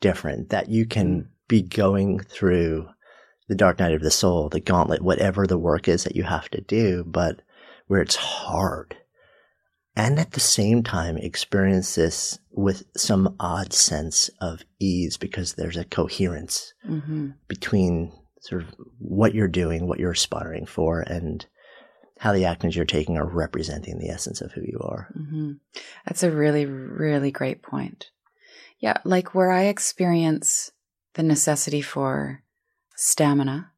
different, 0.00 0.50
that 0.50 0.68
you 0.68 0.84
can 0.86 1.30
be 1.48 1.62
going 1.62 2.18
through 2.20 2.88
the 3.48 3.54
dark 3.54 3.78
night 3.78 3.94
of 3.94 4.02
the 4.02 4.10
soul, 4.10 4.48
the 4.48 4.60
gauntlet, 4.60 5.02
whatever 5.02 5.46
the 5.46 5.58
work 5.58 5.88
is 5.88 6.04
that 6.04 6.16
you 6.16 6.22
have 6.24 6.48
to 6.50 6.60
do, 6.60 7.04
but 7.06 7.40
where 7.86 8.00
it's 8.02 8.16
hard. 8.16 8.96
And 9.96 10.18
at 10.18 10.32
the 10.32 10.40
same 10.40 10.82
time, 10.82 11.16
experience 11.16 11.96
this 11.96 12.38
with 12.50 12.84
some 12.96 13.36
odd 13.40 13.72
sense 13.72 14.30
of 14.40 14.62
ease 14.78 15.16
because 15.16 15.54
there's 15.54 15.76
a 15.76 15.84
coherence 15.84 16.72
hmm 16.84 17.30
between 17.48 18.12
sort 18.40 18.62
of 18.62 18.68
what 18.98 19.34
you're 19.34 19.48
doing, 19.48 19.86
what 19.86 19.98
you're 19.98 20.12
aspiring 20.12 20.64
for, 20.64 21.00
and 21.00 21.44
how 22.18 22.32
the 22.32 22.44
actions 22.44 22.76
you're 22.76 22.84
taking 22.84 23.16
are 23.16 23.26
representing 23.26 23.98
the 23.98 24.08
essence 24.08 24.40
of 24.40 24.52
who 24.52 24.62
you 24.62 24.78
are. 24.82 25.08
hmm 25.12 25.52
That's 26.06 26.22
a 26.22 26.30
really, 26.30 26.64
really 26.64 27.30
great 27.30 27.62
point. 27.62 28.10
Yeah, 28.78 28.98
like 29.04 29.34
where 29.34 29.50
I 29.50 29.64
experience 29.64 30.70
the 31.14 31.22
necessity 31.22 31.82
for 31.82 32.42
stamina 32.94 33.72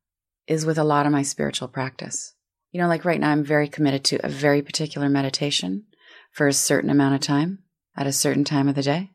is 0.47 0.66
with 0.66 0.78
a 0.78 0.85
lot 0.85 1.07
of 1.07 1.12
my 1.12 1.23
spiritual 1.23 1.69
practice. 1.69 2.35
You 2.71 2.81
know, 2.81 2.88
like 2.88 3.04
right 3.04 3.21
now, 3.21 3.31
I'm 3.31 3.45
very 3.45 3.69
committed 3.69 4.04
to 4.04 4.25
a 4.25 4.28
very 4.28 4.62
particular 4.62 5.09
meditation 5.09 5.85
for 6.33 6.49
a 6.49 6.53
certain 6.53 6.91
amount 6.91 7.15
of 7.15 7.21
time 7.21 7.61
at 7.97 8.07
a 8.07 8.12
certain 8.12 8.45
time 8.45 8.69
of 8.69 8.75
the 8.75 8.83
day. 8.83 9.11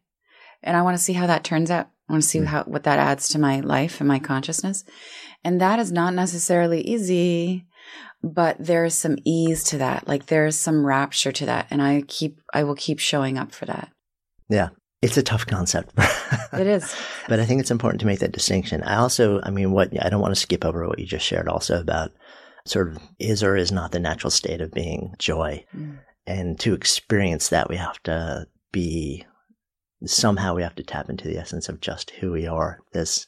And 0.64 0.78
I 0.78 0.82
want 0.82 0.98
to 0.98 1.04
see 1.04 1.14
how 1.14 1.28
that 1.28 1.44
turns 1.44 1.70
out. 1.70 1.88
I 2.10 2.14
want 2.14 2.24
to 2.24 2.30
see 2.30 2.40
how, 2.40 2.64
what 2.64 2.84
that 2.84 3.00
adds 3.00 3.30
to 3.30 3.40
my 3.40 3.60
life 3.60 4.00
and 4.00 4.08
my 4.08 4.20
consciousness. 4.20 4.86
And 5.44 5.60
that 5.60 5.80
is 5.80 5.92
not 5.92 6.14
necessarily 6.14 6.82
easy, 6.82 7.66
but 8.24 8.56
there 8.60 8.86
is 8.86 8.96
some 8.96 9.18
ease 9.26 9.64
to 9.66 9.78
that. 9.80 10.08
Like 10.08 10.28
there 10.28 10.46
is 10.46 10.58
some 10.58 10.86
rapture 10.86 11.32
to 11.34 11.46
that. 11.48 11.68
And 11.70 11.82
I 11.82 12.04
keep, 12.08 12.40
I 12.54 12.64
will 12.64 12.76
keep 12.76 13.00
showing 13.00 13.38
up 13.38 13.52
for 13.52 13.66
that. 13.66 13.90
Yeah. 14.50 14.70
It's 15.02 15.18
a 15.18 15.24
tough 15.24 15.46
concept. 15.46 15.94
It 16.54 16.66
is. 16.66 16.96
but 17.28 17.40
I 17.40 17.46
think 17.46 17.60
it's 17.60 17.72
important 17.72 18.00
to 18.02 18.08
make 18.08 18.20
that 18.20 18.32
distinction. 18.32 18.82
I 18.84 18.96
also, 18.96 19.42
I 19.44 19.50
mean, 19.52 19.72
what, 19.72 19.90
I 20.04 20.10
don't 20.10 20.22
want 20.22 20.34
to 20.34 20.40
skip 20.40 20.66
over 20.66 20.88
what 20.88 20.98
you 20.98 21.06
just 21.06 21.26
shared 21.26 21.48
also 21.48 21.80
about 21.80 22.12
sort 22.66 22.90
of 22.90 23.00
is 23.20 23.44
or 23.44 23.56
is 23.56 23.72
not 23.72 23.92
the 23.92 24.00
natural 24.00 24.32
state 24.32 24.62
of 24.62 24.72
being 24.72 25.14
joy. 25.20 25.64
Mm. 25.76 26.00
And 26.28 26.60
to 26.60 26.74
experience 26.74 27.50
that, 27.50 27.70
we 27.70 27.78
have 27.78 28.04
to 28.04 28.48
be, 28.72 29.26
somehow 30.06 30.54
we 30.54 30.62
have 30.62 30.76
to 30.76 30.84
tap 30.84 31.10
into 31.10 31.28
the 31.28 31.38
essence 31.38 31.70
of 31.70 31.80
just 31.82 32.12
who 32.12 32.32
we 32.34 32.46
are. 32.46 32.80
This, 32.94 33.28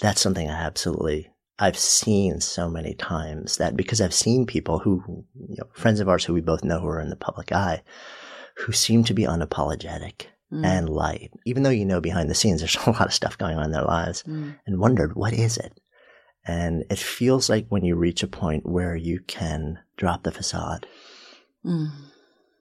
that's 0.00 0.20
something 0.20 0.48
I 0.48 0.54
absolutely, 0.54 1.28
I've 1.58 1.76
seen 1.76 2.40
so 2.40 2.70
many 2.70 2.94
times 2.94 3.56
that 3.56 3.76
because 3.76 4.00
I've 4.00 4.14
seen 4.14 4.46
people 4.46 4.78
who, 4.78 5.02
you 5.34 5.56
know, 5.58 5.66
friends 5.74 5.98
of 6.00 6.08
ours 6.08 6.24
who 6.24 6.32
we 6.34 6.40
both 6.40 6.62
know 6.64 6.78
who 6.80 6.86
are 6.86 7.00
in 7.00 7.10
the 7.10 7.16
public 7.16 7.50
eye, 7.50 7.82
who 8.58 8.72
seem 8.72 9.04
to 9.04 9.14
be 9.14 9.24
unapologetic 9.24 10.26
Mm. 10.52 10.64
and 10.64 10.88
light, 10.88 11.32
even 11.44 11.64
though 11.64 11.70
you 11.70 11.84
know 11.84 12.00
behind 12.00 12.30
the 12.30 12.34
scenes 12.36 12.60
there's 12.62 12.76
a 12.76 12.90
lot 12.90 13.06
of 13.06 13.12
stuff 13.12 13.36
going 13.36 13.56
on 13.58 13.64
in 13.64 13.70
their 13.72 13.82
lives, 13.82 14.22
Mm. 14.22 14.56
and 14.64 14.78
wondered, 14.78 15.16
what 15.16 15.32
is 15.32 15.56
it? 15.58 15.72
And 16.46 16.84
it 16.88 17.00
feels 17.00 17.50
like 17.50 17.66
when 17.68 17.84
you 17.84 17.96
reach 17.96 18.22
a 18.22 18.28
point 18.28 18.64
where 18.64 18.94
you 18.94 19.18
can 19.26 19.80
drop 19.96 20.22
the 20.22 20.30
facade, 20.30 20.86
Mm. 21.64 21.90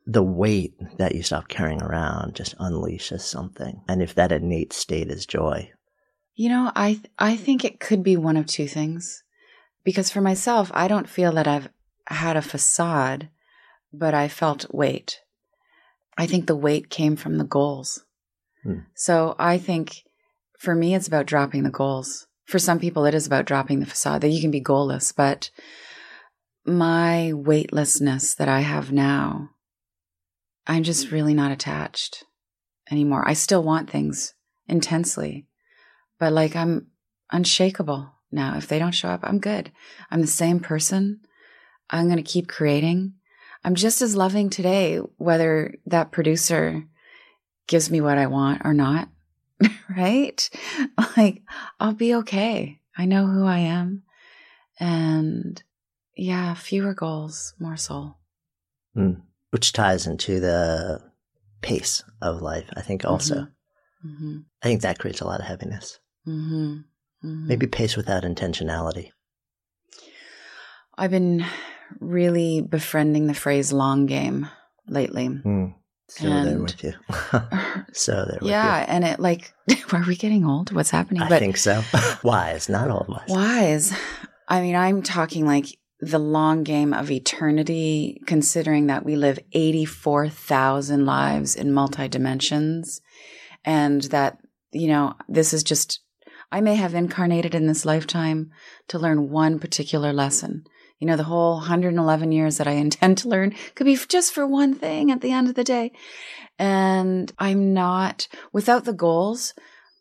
The 0.06 0.24
weight 0.24 0.74
that 0.98 1.16
you 1.16 1.24
stop 1.24 1.48
carrying 1.48 1.82
around 1.82 2.36
just 2.36 2.58
unleashes 2.58 3.22
something. 3.22 3.82
And 3.88 4.02
if 4.02 4.14
that 4.16 4.32
innate 4.32 4.74
state 4.74 5.10
is 5.10 5.26
joy, 5.26 5.72
You 6.36 6.50
know, 6.50 6.72
I 6.76 6.94
th- 6.94 7.06
I 7.18 7.38
think 7.38 7.64
it 7.64 7.80
could 7.80 8.04
be 8.04 8.18
one 8.18 8.38
of 8.38 8.46
two 8.46 8.68
things. 8.68 9.24
Because 9.84 10.10
for 10.10 10.22
myself, 10.22 10.72
I 10.74 10.88
don't 10.88 11.08
feel 11.08 11.32
that 11.34 11.48
I've 11.48 11.70
had 12.08 12.36
a 12.36 12.42
facade, 12.42 13.30
but 13.94 14.14
I 14.14 14.28
felt 14.28 14.74
weight. 14.74 15.22
I 16.18 16.26
think 16.26 16.48
the 16.48 16.56
weight 16.56 16.90
came 16.90 17.16
from 17.16 17.38
the 17.38 17.44
goals. 17.44 18.04
Hmm. 18.64 18.80
So 18.96 19.36
I 19.40 19.58
think 19.58 20.04
for 20.60 20.76
me, 20.76 20.96
it's 20.96 21.08
about 21.08 21.28
dropping 21.28 21.64
the 21.64 21.70
goals. 21.70 22.28
For 22.46 22.60
some 22.60 22.80
people, 22.80 23.06
it 23.06 23.16
is 23.16 23.28
about 23.28 23.46
dropping 23.46 23.80
the 23.80 23.86
facade 23.86 24.22
that 24.22 24.30
you 24.30 24.42
can 24.42 24.52
be 24.52 24.62
goalless, 24.62 25.16
but 25.16 25.50
my 26.66 27.32
weightlessness 27.34 28.36
that 28.36 28.50
I 28.50 28.62
have 28.62 28.92
now, 28.92 29.52
I'm 30.68 30.84
just 30.84 31.12
really 31.12 31.34
not 31.34 31.52
attached 31.52 32.24
anymore. 32.90 33.28
I 33.28 33.34
still 33.34 33.64
want 33.64 33.90
things 33.90 34.34
intensely, 34.68 35.48
but 36.20 36.34
like 36.34 36.56
I'm 36.56 36.88
unshakable 37.32 38.12
now. 38.32 38.58
If 38.58 38.68
they 38.68 38.80
don't 38.80 38.92
show 38.92 39.10
up, 39.10 39.22
I'm 39.24 39.40
good. 39.40 39.72
I'm 40.12 40.22
the 40.22 40.28
same 40.28 40.60
person. 40.60 41.22
I'm 41.90 42.06
going 42.06 42.18
to 42.18 42.24
keep 42.24 42.48
creating. 42.48 43.14
I'm 43.64 43.76
just 43.76 44.02
as 44.02 44.16
loving 44.16 44.50
today, 44.50 44.98
whether 45.18 45.76
that 45.86 46.12
producer 46.12 46.84
gives 47.68 47.90
me 47.90 48.02
what 48.02 48.18
I 48.18 48.28
want 48.28 48.62
or 48.64 48.74
not. 48.74 49.10
right? 49.96 50.50
Like, 51.18 51.42
I'll 51.80 51.94
be 51.94 52.16
okay. 52.16 52.80
I 52.98 53.06
know 53.06 53.28
who 53.28 53.46
I 53.46 53.60
am. 53.60 54.04
And 54.80 55.62
yeah, 56.16 56.54
fewer 56.54 56.94
goals, 56.94 57.54
more 57.60 57.78
soul. 57.78 58.18
Hmm. 58.94 59.14
Which 59.56 59.72
ties 59.72 60.06
into 60.06 60.42
the 60.42 61.00
pace 61.62 62.04
of 62.22 62.42
life, 62.42 62.66
I 62.76 62.82
think 62.82 63.06
also. 63.06 63.48
hmm 64.02 64.40
I 64.62 64.66
think 64.68 64.82
that 64.82 65.00
creates 65.00 65.22
a 65.22 65.26
lot 65.26 65.40
of 65.40 65.46
heaviness. 65.46 65.98
hmm 66.26 66.80
hmm 67.22 67.48
Maybe 67.48 67.66
pace 67.66 67.96
without 67.96 68.24
intentionality. 68.24 69.12
I've 70.98 71.12
been 71.12 71.46
really 72.02 72.64
befriending 72.64 73.28
the 73.28 73.34
phrase 73.34 73.72
long 73.72 74.08
game 74.08 74.50
lately. 74.90 75.30
Mm. 75.30 75.76
So 76.10 76.28
there 76.28 76.60
with 76.60 76.84
you. 76.84 76.94
so 77.94 78.26
there 78.26 78.40
with 78.42 78.50
yeah, 78.50 78.82
you. 78.82 78.88
and 78.90 79.06
it 79.06 79.22
like, 79.22 79.54
are 79.94 80.04
we 80.06 80.18
getting 80.18 80.46
old? 80.46 80.74
What's 80.74 80.92
happening? 80.92 81.24
I 81.24 81.40
think 81.40 81.56
so. 81.56 81.82
wise, 82.24 82.68
not 82.68 82.90
old 82.92 83.08
wise. 83.08 83.30
wise. 83.30 83.94
I 84.50 84.60
mean, 84.60 84.76
I'm 84.76 85.02
talking 85.02 85.46
like 85.46 85.68
the 86.00 86.20
long 86.20 86.64
game 86.64 86.94
of 86.94 87.10
eternity, 87.10 88.22
considering 88.26 88.88
that 88.88 89.06
we 89.06 89.16
live 89.16 89.40
84,000 89.54 91.06
lives 91.06 91.56
in 91.56 91.72
multi 91.72 92.08
dimensions, 92.08 93.02
and 93.64 94.04
that, 94.04 94.38
you 94.72 94.88
know, 94.88 95.16
this 95.28 95.54
is 95.54 95.64
just, 95.64 96.02
I 96.52 96.62
may 96.62 96.76
have 96.76 96.94
incarnated 96.94 97.56
in 97.56 97.68
this 97.68 97.86
lifetime 97.86 98.52
to 98.90 99.00
learn 99.00 99.30
one 99.30 99.60
particular 99.60 100.12
lesson. 100.12 100.66
You 101.00 101.08
know, 101.08 101.18
the 101.18 101.24
whole 101.24 101.58
111 101.58 102.32
years 102.32 102.58
that 102.58 102.68
I 102.68 102.72
intend 102.74 103.18
to 103.20 103.30
learn 103.30 103.56
could 103.74 103.86
be 103.86 103.96
just 103.96 104.34
for 104.34 104.46
one 104.46 104.74
thing 104.74 105.12
at 105.12 105.22
the 105.22 105.32
end 105.32 105.48
of 105.48 105.56
the 105.56 105.64
day. 105.64 105.92
And 106.58 107.32
I'm 107.38 107.74
not, 107.74 108.28
without 108.54 108.86
the 108.86 108.94
goals, 108.94 109.54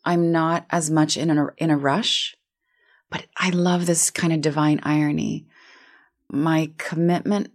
I'm 0.03 0.31
not 0.31 0.65
as 0.69 0.91
much 0.91 1.17
in 1.17 1.35
a, 1.35 1.47
in 1.57 1.71
a 1.71 1.77
rush. 1.77 2.35
But 3.09 3.25
I 3.37 3.49
love 3.49 3.85
this 3.85 4.09
kind 4.11 4.33
of 4.33 4.41
divine 4.41 4.79
irony. 4.83 5.47
My 6.29 6.71
commitment, 6.77 7.51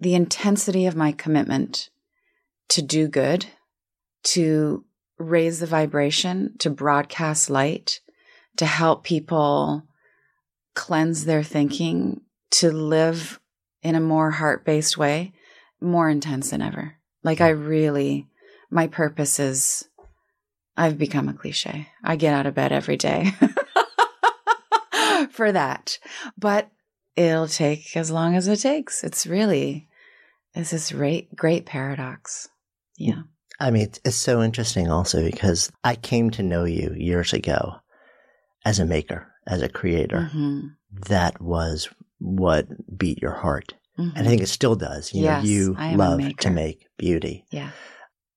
the 0.00 0.14
intensity 0.14 0.86
of 0.86 0.96
my 0.96 1.12
commitment 1.12 1.90
to 2.68 2.82
do 2.82 3.08
good, 3.08 3.46
to 4.22 4.84
raise 5.18 5.60
the 5.60 5.66
vibration, 5.66 6.54
to 6.58 6.70
broadcast 6.70 7.50
light, 7.50 8.00
to 8.56 8.66
help 8.66 9.04
people 9.04 9.84
cleanse 10.74 11.24
their 11.24 11.42
thinking, 11.42 12.20
to 12.50 12.70
live 12.70 13.40
in 13.82 13.94
a 13.94 14.00
more 14.00 14.30
heart 14.30 14.64
based 14.64 14.96
way, 14.96 15.32
more 15.80 16.08
intense 16.08 16.50
than 16.50 16.62
ever. 16.62 16.96
Like, 17.22 17.40
I 17.40 17.50
really, 17.50 18.28
my 18.70 18.86
purpose 18.86 19.38
is 19.38 19.88
I've 20.76 20.96
become 20.96 21.28
a 21.28 21.34
cliche. 21.34 21.88
I 22.02 22.16
get 22.16 22.32
out 22.32 22.46
of 22.46 22.54
bed 22.54 22.72
every 22.72 22.96
day 22.96 23.32
for 25.30 25.52
that. 25.52 25.98
But 26.38 26.70
it'll 27.20 27.48
take 27.48 27.96
as 27.96 28.10
long 28.10 28.34
as 28.34 28.48
it 28.48 28.60
takes. 28.60 29.04
It's 29.04 29.26
really, 29.26 29.88
it's 30.54 30.70
this 30.70 30.92
great, 30.92 31.34
great 31.36 31.66
paradox. 31.66 32.48
Yeah. 32.96 33.22
I 33.58 33.70
mean, 33.70 33.82
it's, 33.82 34.00
it's 34.04 34.16
so 34.16 34.42
interesting 34.42 34.90
also 34.90 35.22
because 35.22 35.70
I 35.84 35.94
came 35.94 36.30
to 36.30 36.42
know 36.42 36.64
you 36.64 36.94
years 36.96 37.32
ago 37.32 37.76
as 38.64 38.78
a 38.78 38.86
maker, 38.86 39.28
as 39.46 39.60
a 39.60 39.68
creator. 39.68 40.30
Mm-hmm. 40.32 40.68
That 41.08 41.40
was 41.40 41.88
what 42.18 42.66
beat 42.96 43.20
your 43.20 43.34
heart. 43.34 43.74
Mm-hmm. 43.98 44.16
And 44.16 44.26
I 44.26 44.30
think 44.30 44.42
it 44.42 44.48
still 44.48 44.76
does. 44.76 45.12
You 45.12 45.24
Yes, 45.24 45.44
know, 45.44 45.50
you 45.50 45.74
I 45.78 45.86
am 45.88 45.94
a 45.94 45.98
love 45.98 46.36
to 46.38 46.50
make 46.50 46.86
beauty. 46.96 47.44
Yeah. 47.50 47.70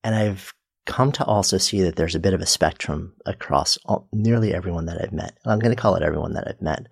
And 0.04 0.14
I've 0.14 0.54
come 0.86 1.14
to 1.14 1.24
also 1.24 1.58
see 1.58 1.82
that 1.84 1.96
there's 1.96 2.16
a 2.16 2.20
bit 2.20 2.34
of 2.34 2.42
a 2.42 2.46
spectrum 2.46 3.14
across 3.26 3.78
all, 3.86 4.10
nearly 4.12 4.54
everyone 4.54 4.88
that 4.88 5.02
I've 5.02 5.14
met. 5.14 5.38
I'm 5.46 5.60
going 5.60 5.74
to 5.74 5.82
call 5.82 5.96
it 5.96 6.04
everyone 6.04 6.34
that 6.34 6.48
I've 6.50 6.62
met 6.62 6.88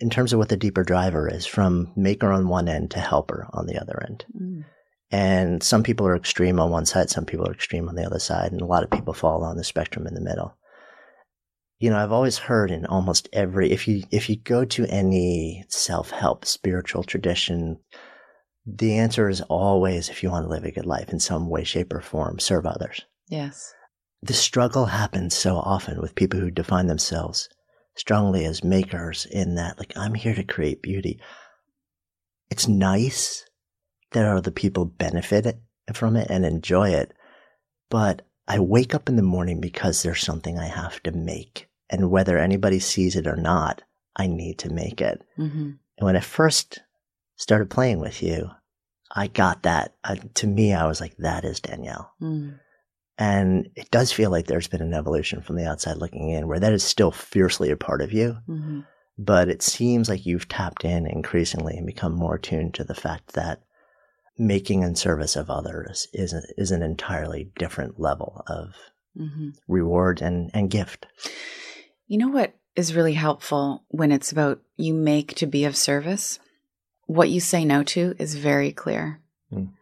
in 0.00 0.10
terms 0.10 0.32
of 0.32 0.38
what 0.38 0.48
the 0.48 0.56
deeper 0.56 0.82
driver 0.82 1.28
is 1.28 1.46
from 1.46 1.92
maker 1.94 2.32
on 2.32 2.48
one 2.48 2.68
end 2.68 2.90
to 2.92 3.00
helper 3.00 3.46
on 3.52 3.66
the 3.66 3.80
other 3.80 4.02
end. 4.06 4.24
Mm. 4.34 4.64
And 5.12 5.62
some 5.62 5.82
people 5.82 6.06
are 6.06 6.16
extreme 6.16 6.60
on 6.60 6.70
one 6.70 6.86
side, 6.86 7.10
some 7.10 7.26
people 7.26 7.46
are 7.46 7.52
extreme 7.52 7.88
on 7.88 7.96
the 7.96 8.04
other 8.04 8.20
side, 8.20 8.52
and 8.52 8.60
a 8.60 8.66
lot 8.66 8.84
of 8.84 8.90
people 8.90 9.12
fall 9.12 9.42
on 9.42 9.56
the 9.56 9.64
spectrum 9.64 10.06
in 10.06 10.14
the 10.14 10.20
middle. 10.20 10.56
You 11.78 11.90
know, 11.90 11.98
I've 11.98 12.12
always 12.12 12.38
heard 12.38 12.70
in 12.70 12.86
almost 12.86 13.28
every 13.32 13.72
if 13.72 13.88
you 13.88 14.04
if 14.10 14.28
you 14.28 14.36
go 14.36 14.64
to 14.66 14.86
any 14.86 15.64
self-help 15.68 16.44
spiritual 16.44 17.02
tradition, 17.02 17.78
the 18.66 18.98
answer 18.98 19.28
is 19.28 19.40
always 19.42 20.08
if 20.08 20.22
you 20.22 20.30
want 20.30 20.44
to 20.44 20.50
live 20.50 20.64
a 20.64 20.70
good 20.70 20.86
life 20.86 21.08
in 21.08 21.18
some 21.18 21.48
way, 21.48 21.64
shape, 21.64 21.92
or 21.92 22.00
form, 22.00 22.38
serve 22.38 22.66
others. 22.66 23.04
Yes. 23.28 23.72
The 24.22 24.34
struggle 24.34 24.86
happens 24.86 25.34
so 25.34 25.56
often 25.56 26.00
with 26.00 26.14
people 26.14 26.38
who 26.38 26.50
define 26.50 26.86
themselves 26.86 27.48
strongly 27.94 28.44
as 28.44 28.64
makers 28.64 29.26
in 29.26 29.56
that, 29.56 29.78
like, 29.78 29.92
I'm 29.96 30.14
here 30.14 30.34
to 30.34 30.44
create 30.44 30.82
beauty. 30.82 31.20
It's 32.50 32.68
nice 32.68 33.44
that 34.12 34.26
other 34.26 34.50
people 34.50 34.84
benefit 34.84 35.60
from 35.94 36.16
it 36.16 36.28
and 36.30 36.44
enjoy 36.44 36.90
it, 36.90 37.12
but 37.90 38.22
I 38.48 38.58
wake 38.58 38.94
up 38.94 39.08
in 39.08 39.16
the 39.16 39.22
morning 39.22 39.60
because 39.60 40.02
there's 40.02 40.20
something 40.20 40.58
I 40.58 40.66
have 40.66 41.02
to 41.04 41.12
make. 41.12 41.68
And 41.88 42.10
whether 42.10 42.38
anybody 42.38 42.78
sees 42.78 43.16
it 43.16 43.26
or 43.26 43.36
not, 43.36 43.82
I 44.16 44.26
need 44.26 44.58
to 44.60 44.72
make 44.72 45.00
it. 45.00 45.22
Mm-hmm. 45.38 45.70
And 45.98 46.06
when 46.06 46.16
I 46.16 46.20
first 46.20 46.80
started 47.36 47.70
playing 47.70 48.00
with 48.00 48.22
you, 48.22 48.50
I 49.14 49.26
got 49.26 49.62
that. 49.64 49.94
Uh, 50.04 50.16
to 50.34 50.46
me, 50.46 50.72
I 50.72 50.86
was 50.86 51.00
like, 51.00 51.16
that 51.18 51.44
is 51.44 51.60
Danielle. 51.60 52.12
Mm. 52.20 52.58
And 53.20 53.68
it 53.76 53.90
does 53.92 54.10
feel 54.10 54.30
like 54.30 54.46
there's 54.46 54.66
been 54.66 54.82
an 54.82 54.94
evolution 54.94 55.42
from 55.42 55.56
the 55.56 55.66
outside 55.66 55.98
looking 55.98 56.30
in 56.30 56.48
where 56.48 56.58
that 56.58 56.72
is 56.72 56.82
still 56.82 57.12
fiercely 57.12 57.70
a 57.70 57.76
part 57.76 58.02
of 58.02 58.12
you. 58.12 58.38
Mm-hmm. 58.48 58.80
But 59.18 59.48
it 59.48 59.62
seems 59.62 60.08
like 60.08 60.26
you've 60.26 60.48
tapped 60.48 60.84
in 60.84 61.06
increasingly 61.06 61.76
and 61.76 61.86
become 61.86 62.14
more 62.14 62.36
attuned 62.36 62.74
to 62.74 62.84
the 62.84 62.94
fact 62.94 63.34
that 63.34 63.62
making 64.38 64.82
and 64.82 64.96
service 64.96 65.36
of 65.36 65.50
others 65.50 66.08
is, 66.12 66.32
is 66.56 66.70
an 66.70 66.82
entirely 66.82 67.52
different 67.56 68.00
level 68.00 68.42
of 68.48 68.74
Mm-hmm. 69.18 69.50
reward 69.66 70.22
and, 70.22 70.52
and 70.54 70.70
gift. 70.70 71.04
You 72.06 72.16
know 72.16 72.28
what 72.28 72.54
is 72.76 72.94
really 72.94 73.14
helpful 73.14 73.82
when 73.88 74.12
it's 74.12 74.30
about 74.30 74.60
you 74.76 74.94
make 74.94 75.34
to 75.34 75.46
be 75.46 75.64
of 75.64 75.76
service? 75.76 76.38
What 77.06 77.28
you 77.28 77.40
say 77.40 77.64
no 77.64 77.82
to 77.82 78.14
is 78.20 78.36
very 78.36 78.70
clear. 78.70 79.20
Mm. 79.52 79.72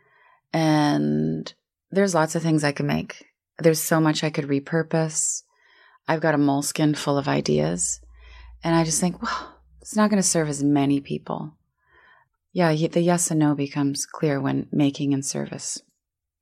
And 0.55 1.53
there's 1.90 2.14
lots 2.14 2.37
of 2.37 2.42
things 2.42 2.64
I 2.64 2.72
can 2.72 2.87
make. 2.87 3.27
There's 3.59 3.83
so 3.83 4.01
much 4.01 4.23
I 4.23 4.31
could 4.31 4.47
repurpose. 4.47 5.42
I've 6.07 6.21
got 6.21 6.35
a 6.35 6.38
Moleskine 6.38 6.97
full 6.97 7.18
of 7.18 7.29
ideas. 7.29 8.01
And 8.62 8.75
I 8.75 8.85
just 8.85 9.01
think, 9.01 9.23
well, 9.23 9.57
it's 9.81 9.97
not 9.97 10.11
going 10.11 10.23
to 10.23 10.29
serve 10.29 10.49
as 10.49 10.62
many 10.62 11.01
people. 11.01 11.55
Yeah, 12.53 12.75
the 12.75 13.01
yes 13.01 13.31
and 13.31 13.40
no 13.40 13.55
becomes 13.55 14.07
clear 14.07 14.40
when 14.40 14.68
making 14.73 15.14
and 15.14 15.25
service 15.25 15.81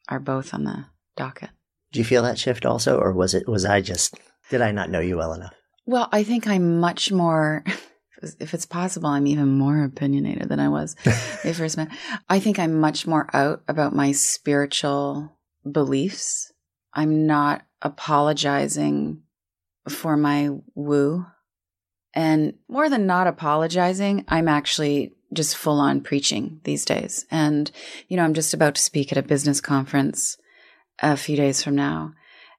are 0.09 0.21
both 0.21 0.55
on 0.55 0.65
the 0.65 0.87
docket. 1.17 1.51
Do 1.93 1.99
you 1.99 2.05
feel 2.05 2.23
that 2.23 2.39
shift 2.39 2.65
also, 2.65 2.99
or 2.99 3.13
was 3.13 3.35
it 3.35 3.49
was 3.49 3.65
I 3.65 3.81
just 3.81 4.15
did 4.51 4.63
I 4.63 4.71
not 4.73 4.91
know 4.91 5.01
you 5.01 5.17
well 5.17 5.33
enough? 5.33 5.55
Well, 5.85 6.09
I 6.13 6.25
think 6.25 6.47
I'm 6.47 6.81
much 6.81 7.13
more, 7.13 7.65
if 8.41 8.55
it's 8.55 8.67
possible, 8.67 9.09
I'm 9.09 9.27
even 9.27 9.49
more 9.49 9.85
opinionated 9.85 10.49
than 10.49 10.61
I 10.61 10.69
was 10.69 10.97
when 11.05 11.15
I 11.45 11.53
first 11.53 11.77
met. 11.77 11.89
I 12.29 12.41
think 12.41 12.59
I'm 12.59 12.81
much 12.81 13.07
more 13.07 13.29
out 13.35 13.63
about 13.69 13.95
my 13.95 14.13
spiritual 14.13 15.37
beliefs. 15.71 16.53
I'm 16.97 17.27
not 17.27 17.63
apologizing 17.83 19.23
for 19.89 20.17
my 20.17 20.51
woo. 20.75 21.27
And 22.15 22.55
more 22.69 22.89
than 22.89 23.07
not 23.07 23.27
apologizing, 23.27 24.25
I'm 24.27 24.49
actually 24.49 25.13
just 25.33 25.57
full 25.57 25.79
on 25.79 26.01
preaching 26.01 26.61
these 26.65 26.87
days. 26.87 27.27
And, 27.31 27.71
you 28.09 28.17
know, 28.17 28.25
I'm 28.25 28.33
just 28.33 28.55
about 28.55 28.77
to 28.77 28.83
speak 28.83 29.13
at 29.13 29.19
a 29.19 29.23
business 29.23 29.61
conference 29.61 30.39
a 31.01 31.19
few 31.19 31.37
days 31.37 31.63
from 31.63 31.77
now. 31.77 32.15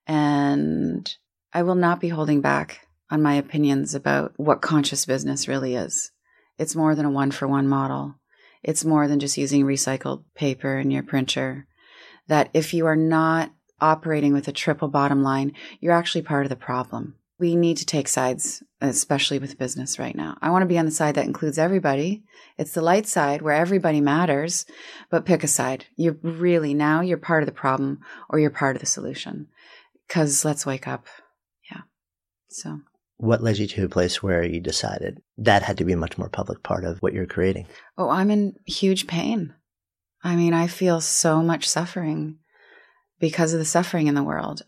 And 0.06 1.12
I 1.52 1.64
will 1.64 1.76
not 1.76 2.00
be 2.00 2.10
holding 2.10 2.40
back 2.40 2.88
on 3.10 3.24
my 3.24 3.34
opinions 3.34 3.96
about 3.96 4.34
what 4.38 4.62
conscious 4.62 5.08
business 5.08 5.48
really 5.48 5.74
is. 5.76 6.12
It's 6.60 6.76
more 6.76 6.94
than 6.94 7.06
a 7.06 7.12
one 7.12 7.32
for 7.32 7.48
one 7.48 7.68
model. 7.68 8.16
It's 8.62 8.86
more 8.86 9.08
than 9.08 9.20
just 9.20 9.38
using 9.38 9.64
recycled 9.64 10.24
paper 10.36 10.78
in 10.78 10.92
your 10.92 11.04
printer. 11.04 11.66
That 12.28 12.50
if 12.54 12.74
you 12.74 12.86
are 12.86 12.96
not 12.96 13.52
operating 13.80 14.34
with 14.34 14.48
a 14.48 14.54
triple 14.54 14.88
bottom 14.88 15.24
line, 15.24 15.54
you're 15.80 15.94
actually 15.94 16.22
part 16.22 16.46
of 16.46 16.50
the 16.50 16.56
problem. 16.56 17.16
We 17.40 17.56
need 17.56 17.78
to 17.78 17.86
take 17.86 18.08
sides, 18.08 18.64
especially 18.82 19.38
with 19.38 19.60
business 19.60 20.00
right 20.00 20.16
now. 20.16 20.38
I 20.42 20.50
want 20.50 20.64
to 20.64 20.68
be 20.68 20.80
on 20.80 20.86
the 20.86 20.92
side 20.92 21.16
that 21.16 21.26
includes 21.26 21.60
everybody. 21.60 22.24
It's 22.58 22.74
the 22.74 22.82
light 22.82 23.06
side 23.06 23.44
where 23.44 23.54
everybody 23.54 24.02
matters, 24.02 24.66
but 25.12 25.26
pick 25.26 25.44
a 25.44 25.48
side. 25.48 25.86
You're 25.96 26.18
really 26.24 26.74
now 26.74 27.02
you're 27.02 27.18
part 27.18 27.44
of 27.44 27.48
the 27.48 27.54
problem 27.54 28.00
or 28.30 28.40
you're 28.40 28.50
part 28.50 28.76
of 28.76 28.80
the 28.80 28.88
solution. 28.88 29.48
Cause 30.10 30.44
let's 30.44 30.66
wake 30.66 30.88
up. 30.88 31.06
Yeah. 31.70 31.82
So 32.50 32.80
What 33.18 33.44
led 33.44 33.60
you 33.60 33.68
to 33.68 33.86
a 33.86 33.90
place 33.90 34.24
where 34.24 34.44
you 34.44 34.60
decided 34.60 35.22
that 35.38 35.62
had 35.62 35.78
to 35.78 35.86
be 35.86 35.94
a 35.94 35.98
much 35.98 36.18
more 36.18 36.30
public 36.30 36.64
part 36.64 36.86
of 36.86 36.98
what 37.00 37.14
you're 37.14 37.28
creating? 37.28 37.68
Oh, 38.00 38.10
I'm 38.10 38.32
in 38.32 38.56
huge 38.66 39.06
pain. 39.06 39.54
I 40.24 40.36
mean, 40.36 40.54
I 40.54 40.66
feel 40.66 41.02
so 41.02 41.44
much 41.44 41.70
suffering 41.70 42.40
because 43.20 43.54
of 43.54 43.60
the 43.60 43.66
suffering 43.66 44.08
in 44.08 44.16
the 44.16 44.24
world. 44.24 44.62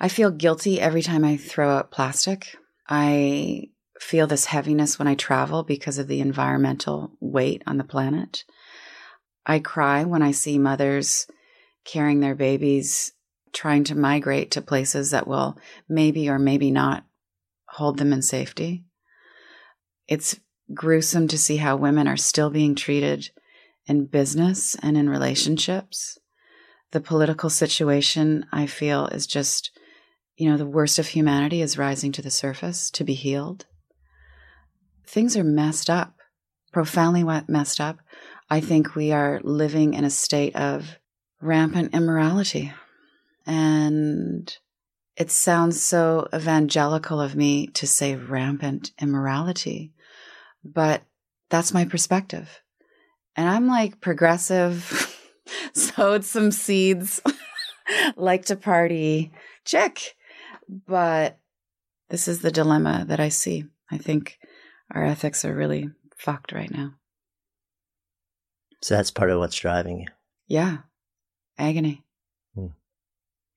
I 0.00 0.08
feel 0.08 0.30
guilty 0.30 0.80
every 0.80 1.02
time 1.02 1.24
I 1.24 1.36
throw 1.36 1.70
out 1.70 1.90
plastic. 1.90 2.56
I 2.88 3.70
feel 4.00 4.26
this 4.26 4.46
heaviness 4.46 4.98
when 4.98 5.08
I 5.08 5.14
travel 5.14 5.62
because 5.62 5.98
of 5.98 6.08
the 6.08 6.20
environmental 6.20 7.12
weight 7.20 7.62
on 7.66 7.78
the 7.78 7.84
planet. 7.84 8.44
I 9.46 9.58
cry 9.58 10.04
when 10.04 10.22
I 10.22 10.32
see 10.32 10.58
mothers 10.58 11.26
carrying 11.84 12.20
their 12.20 12.34
babies, 12.34 13.12
trying 13.52 13.84
to 13.84 13.94
migrate 13.94 14.50
to 14.52 14.62
places 14.62 15.10
that 15.10 15.28
will 15.28 15.56
maybe 15.88 16.28
or 16.28 16.38
maybe 16.38 16.70
not 16.70 17.04
hold 17.68 17.98
them 17.98 18.12
in 18.12 18.22
safety. 18.22 18.84
It's 20.08 20.38
gruesome 20.72 21.28
to 21.28 21.38
see 21.38 21.58
how 21.58 21.76
women 21.76 22.08
are 22.08 22.16
still 22.16 22.50
being 22.50 22.74
treated 22.74 23.30
in 23.86 24.06
business 24.06 24.76
and 24.82 24.96
in 24.96 25.08
relationships. 25.08 26.18
The 26.94 27.00
political 27.00 27.50
situation, 27.50 28.46
I 28.52 28.66
feel, 28.66 29.08
is 29.08 29.26
just, 29.26 29.72
you 30.36 30.48
know, 30.48 30.56
the 30.56 30.64
worst 30.64 31.00
of 31.00 31.08
humanity 31.08 31.60
is 31.60 31.76
rising 31.76 32.12
to 32.12 32.22
the 32.22 32.30
surface 32.30 32.88
to 32.92 33.02
be 33.02 33.14
healed. 33.14 33.66
Things 35.04 35.36
are 35.36 35.42
messed 35.42 35.90
up, 35.90 36.14
profoundly 36.72 37.24
messed 37.48 37.80
up. 37.80 37.98
I 38.48 38.60
think 38.60 38.94
we 38.94 39.10
are 39.10 39.40
living 39.42 39.94
in 39.94 40.04
a 40.04 40.08
state 40.08 40.54
of 40.54 41.00
rampant 41.40 41.92
immorality. 41.96 42.72
And 43.44 44.56
it 45.16 45.32
sounds 45.32 45.82
so 45.82 46.28
evangelical 46.32 47.20
of 47.20 47.34
me 47.34 47.66
to 47.74 47.88
say 47.88 48.14
rampant 48.14 48.92
immorality, 49.00 49.92
but 50.62 51.02
that's 51.50 51.74
my 51.74 51.86
perspective. 51.86 52.60
And 53.34 53.48
I'm 53.48 53.66
like 53.66 54.00
progressive, 54.00 55.10
sowed 55.72 56.24
some 56.24 56.50
seeds, 56.50 57.20
like 58.16 58.46
to 58.46 58.56
party, 58.56 59.32
check. 59.64 60.14
But 60.68 61.38
this 62.08 62.28
is 62.28 62.40
the 62.40 62.50
dilemma 62.50 63.04
that 63.08 63.20
I 63.20 63.28
see. 63.28 63.64
I 63.90 63.98
think 63.98 64.38
our 64.92 65.04
ethics 65.04 65.44
are 65.44 65.54
really 65.54 65.90
fucked 66.16 66.52
right 66.52 66.70
now. 66.70 66.94
So 68.82 68.94
that's 68.96 69.10
part 69.10 69.30
of 69.30 69.38
what's 69.38 69.56
driving 69.56 70.00
you. 70.00 70.06
Yeah. 70.46 70.78
Agony. 71.58 72.02
Hmm. 72.54 72.68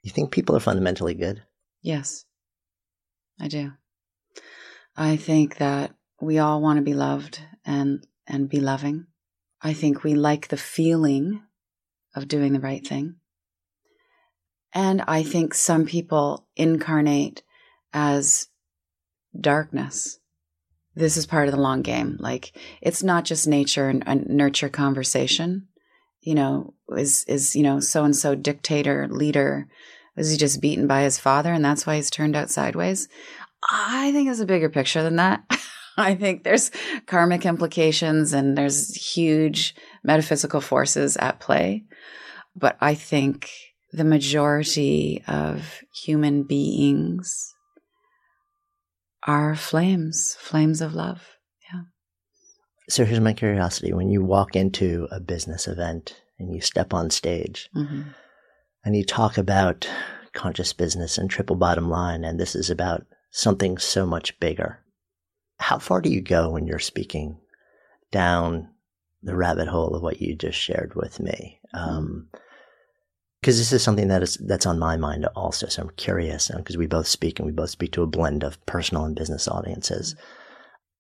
You 0.03 0.11
think 0.11 0.31
people 0.31 0.55
are 0.55 0.61
fundamentally 0.61 1.13
good? 1.13 1.43
Yes, 1.81 2.25
I 3.39 3.47
do. 3.47 3.73
I 4.95 5.15
think 5.15 5.57
that 5.57 5.93
we 6.21 6.39
all 6.39 6.61
want 6.61 6.77
to 6.77 6.83
be 6.83 6.93
loved 6.93 7.39
and 7.65 8.05
and 8.25 8.49
be 8.49 8.59
loving. 8.59 9.07
I 9.61 9.73
think 9.73 10.03
we 10.03 10.15
like 10.15 10.47
the 10.47 10.57
feeling 10.57 11.41
of 12.17 12.27
doing 12.27 12.53
the 12.53 12.59
right 12.59 12.85
thing. 12.85 13.15
And 14.73 15.03
I 15.07 15.23
think 15.23 15.53
some 15.53 15.85
people 15.85 16.47
incarnate 16.55 17.43
as 17.93 18.47
darkness. 19.39 20.19
This 20.95 21.15
is 21.15 21.25
part 21.27 21.47
of 21.47 21.53
the 21.53 21.61
long 21.61 21.83
game. 21.83 22.17
Like 22.19 22.57
it's 22.81 23.03
not 23.03 23.23
just 23.23 23.47
nature 23.47 23.87
and, 23.87 24.03
and 24.07 24.27
nurture 24.27 24.69
conversation. 24.69 25.67
You 26.21 26.35
know, 26.35 26.73
is 26.95 27.23
is 27.27 27.55
you 27.55 27.63
know 27.63 27.79
so 27.79 28.03
and 28.03 28.15
so 28.15 28.35
dictator 28.35 29.07
leader 29.07 29.67
was 30.15 30.31
he 30.31 30.37
just 30.37 30.59
beaten 30.59 30.87
by 30.87 31.03
his 31.03 31.19
father 31.19 31.53
and 31.53 31.63
that's 31.63 31.85
why 31.85 31.95
he's 31.95 32.09
turned 32.09 32.35
out 32.35 32.49
sideways? 32.49 33.07
I 33.69 34.11
think 34.11 34.29
it's 34.29 34.39
a 34.39 34.45
bigger 34.45 34.69
picture 34.69 35.03
than 35.03 35.17
that. 35.17 35.43
I 35.99 36.15
think 36.15 36.43
there's 36.43 36.71
karmic 37.07 37.45
implications 37.45 38.33
and 38.33 38.57
there's 38.57 38.93
huge 38.95 39.75
metaphysical 40.03 40.61
forces 40.61 41.17
at 41.17 41.39
play. 41.39 41.85
But 42.55 42.77
I 42.79 42.93
think 42.93 43.49
the 43.91 44.03
majority 44.03 45.23
of 45.27 45.81
human 45.93 46.43
beings 46.43 47.53
are 49.23 49.55
flames, 49.55 50.37
flames 50.39 50.81
of 50.81 50.93
love. 50.93 51.27
Yeah. 51.71 51.81
So 52.89 53.03
here's 53.03 53.19
my 53.19 53.33
curiosity. 53.33 53.93
When 53.93 54.09
you 54.09 54.23
walk 54.23 54.55
into 54.55 55.07
a 55.11 55.19
business 55.19 55.67
event 55.67 56.21
and 56.39 56.53
you 56.53 56.61
step 56.61 56.93
on 56.93 57.09
stage 57.09 57.69
hmm 57.73 58.01
and 58.85 58.95
you 58.95 59.03
talk 59.03 59.37
about 59.37 59.89
conscious 60.33 60.71
business 60.71 61.17
and 61.17 61.29
triple 61.29 61.57
bottom 61.57 61.89
line, 61.89 62.23
and 62.23 62.39
this 62.39 62.55
is 62.55 62.69
about 62.69 63.05
something 63.31 63.77
so 63.77 64.05
much 64.05 64.39
bigger, 64.39 64.79
how 65.59 65.79
far 65.79 66.01
do 66.01 66.09
you 66.09 66.21
go 66.21 66.49
when 66.49 66.67
you're 66.67 66.79
speaking 66.79 67.39
down 68.11 68.69
the 69.23 69.35
rabbit 69.35 69.67
hole 69.67 69.95
of 69.95 70.01
what 70.01 70.21
you 70.21 70.35
just 70.35 70.57
shared 70.57 70.93
with 70.95 71.19
me? 71.19 71.59
Um, 71.73 72.29
because 73.41 73.57
this 73.57 73.71
is 73.71 73.83
something 73.83 74.07
that 74.07 74.23
is 74.23 74.35
that's 74.37 74.65
on 74.65 74.79
my 74.79 74.97
mind 74.97 75.25
also. 75.35 75.67
So 75.67 75.83
I'm 75.83 75.91
curious 75.91 76.49
because 76.55 76.77
we 76.77 76.87
both 76.87 77.07
speak 77.07 77.39
and 77.39 77.45
we 77.45 77.51
both 77.51 77.69
speak 77.69 77.91
to 77.93 78.03
a 78.03 78.07
blend 78.07 78.43
of 78.43 78.63
personal 78.65 79.05
and 79.05 79.15
business 79.15 79.47
audiences. 79.47 80.15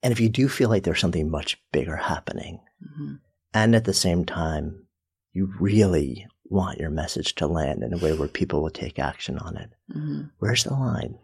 And 0.03 0.11
if 0.11 0.19
you 0.19 0.29
do 0.29 0.47
feel 0.47 0.69
like 0.69 0.83
there's 0.83 1.01
something 1.01 1.29
much 1.29 1.59
bigger 1.71 1.95
happening, 1.95 2.61
hmm 2.95 3.15
and 3.53 3.75
at 3.75 3.85
the 3.85 3.93
same 3.93 4.23
time, 4.23 4.85
you 5.33 5.51
really 5.59 6.27
want 6.45 6.79
your 6.79 6.89
message 6.89 7.33
to 7.35 7.47
land 7.47 7.81
in 7.81 7.93
a 7.93 7.97
way 7.97 8.13
where 8.13 8.27
people 8.27 8.61
will 8.61 8.69
take 8.69 8.99
action 8.99 9.39
on 9.39 9.57
it, 9.57 9.69
hmm 9.91 10.23
where's 10.39 10.63
the 10.63 10.73
line? 10.73 11.17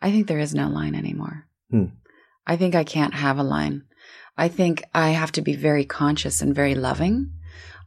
I 0.00 0.10
think 0.10 0.26
there 0.26 0.38
is 0.38 0.54
no 0.54 0.68
line 0.68 0.94
anymore. 0.94 1.46
Hmm. 1.70 1.86
I 2.46 2.56
think 2.56 2.74
I 2.74 2.84
can't 2.84 3.14
have 3.14 3.38
a 3.38 3.42
line. 3.42 3.82
I 4.36 4.48
think 4.48 4.84
I 4.94 5.10
have 5.10 5.32
to 5.32 5.42
be 5.42 5.56
very 5.56 5.84
conscious 5.84 6.40
and 6.40 6.54
very 6.54 6.74
loving. 6.74 7.32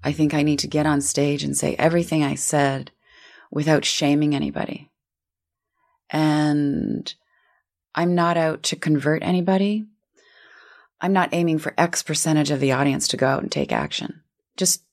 I 0.04 0.12
think 0.12 0.34
I 0.34 0.44
need 0.44 0.60
to 0.60 0.68
get 0.68 0.86
on 0.86 1.02
stage 1.02 1.44
and 1.44 1.56
say 1.56 1.76
everything 1.76 2.24
I 2.24 2.36
said 2.36 2.92
without 3.52 3.86
shaming 3.86 4.36
anybody. 4.36 4.92
And 6.10 7.14
I'm 7.94 8.16
not 8.16 8.38
out 8.38 8.64
to 8.64 8.76
convert 8.76 9.24
anybody. 9.24 9.86
I'm 11.02 11.14
not 11.14 11.30
aiming 11.34 11.60
for 11.60 11.74
X 11.78 12.04
percentage 12.04 12.52
of 12.52 12.60
the 12.60 12.72
audience 12.72 13.08
to 13.10 13.18
go 13.18 13.28
out 13.28 13.42
and 13.42 13.52
take 13.52 13.72
action. 13.72 14.22
Just 14.58 14.84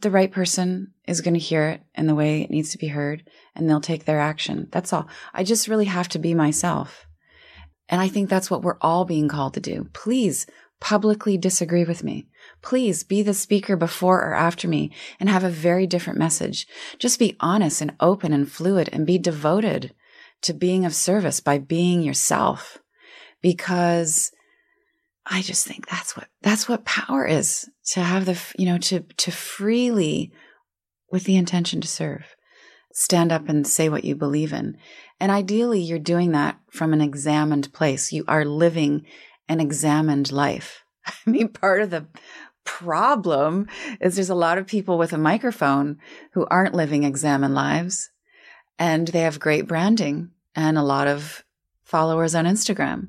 the 0.00 0.10
right 0.10 0.30
person 0.30 0.92
is 1.06 1.20
going 1.20 1.34
to 1.34 1.40
hear 1.40 1.68
it 1.68 1.82
in 1.94 2.06
the 2.06 2.14
way 2.14 2.42
it 2.42 2.50
needs 2.50 2.70
to 2.70 2.78
be 2.78 2.88
heard 2.88 3.24
and 3.54 3.68
they'll 3.68 3.80
take 3.80 4.04
their 4.04 4.20
action. 4.20 4.68
That's 4.70 4.92
all. 4.92 5.08
I 5.32 5.44
just 5.44 5.68
really 5.68 5.86
have 5.86 6.08
to 6.10 6.18
be 6.18 6.34
myself. 6.34 7.07
And 7.88 8.00
I 8.00 8.08
think 8.08 8.28
that's 8.28 8.50
what 8.50 8.62
we're 8.62 8.78
all 8.80 9.04
being 9.04 9.28
called 9.28 9.54
to 9.54 9.60
do. 9.60 9.88
Please 9.92 10.46
publicly 10.80 11.36
disagree 11.36 11.84
with 11.84 12.04
me. 12.04 12.26
Please 12.62 13.02
be 13.02 13.22
the 13.22 13.34
speaker 13.34 13.76
before 13.76 14.22
or 14.22 14.34
after 14.34 14.68
me 14.68 14.90
and 15.18 15.28
have 15.28 15.44
a 15.44 15.50
very 15.50 15.86
different 15.86 16.18
message. 16.18 16.66
Just 16.98 17.18
be 17.18 17.36
honest 17.40 17.80
and 17.80 17.94
open 18.00 18.32
and 18.32 18.50
fluid 18.50 18.88
and 18.92 19.06
be 19.06 19.18
devoted 19.18 19.94
to 20.42 20.52
being 20.52 20.84
of 20.84 20.94
service 20.94 21.40
by 21.40 21.58
being 21.58 22.02
yourself. 22.02 22.78
Because 23.40 24.32
I 25.26 25.42
just 25.42 25.66
think 25.66 25.88
that's 25.88 26.16
what, 26.16 26.28
that's 26.42 26.68
what 26.68 26.84
power 26.84 27.26
is 27.26 27.68
to 27.92 28.00
have 28.00 28.26
the, 28.26 28.40
you 28.58 28.66
know, 28.66 28.78
to, 28.78 29.00
to 29.00 29.30
freely 29.30 30.32
with 31.10 31.24
the 31.24 31.36
intention 31.36 31.80
to 31.80 31.88
serve, 31.88 32.36
stand 32.92 33.32
up 33.32 33.48
and 33.48 33.66
say 33.66 33.88
what 33.88 34.04
you 34.04 34.14
believe 34.14 34.52
in. 34.52 34.76
And 35.20 35.32
ideally, 35.32 35.80
you're 35.80 35.98
doing 35.98 36.32
that 36.32 36.58
from 36.70 36.92
an 36.92 37.00
examined 37.00 37.72
place. 37.72 38.12
You 38.12 38.24
are 38.28 38.44
living 38.44 39.04
an 39.48 39.60
examined 39.60 40.30
life. 40.30 40.84
I 41.06 41.30
mean, 41.30 41.48
part 41.48 41.82
of 41.82 41.90
the 41.90 42.06
problem 42.64 43.66
is 44.00 44.14
there's 44.14 44.30
a 44.30 44.34
lot 44.34 44.58
of 44.58 44.66
people 44.66 44.98
with 44.98 45.12
a 45.12 45.18
microphone 45.18 45.98
who 46.32 46.46
aren't 46.50 46.74
living 46.74 47.02
examined 47.02 47.54
lives 47.54 48.10
and 48.78 49.08
they 49.08 49.20
have 49.20 49.40
great 49.40 49.66
branding 49.66 50.30
and 50.54 50.76
a 50.76 50.82
lot 50.82 51.08
of 51.08 51.44
followers 51.82 52.34
on 52.34 52.44
Instagram. 52.44 53.08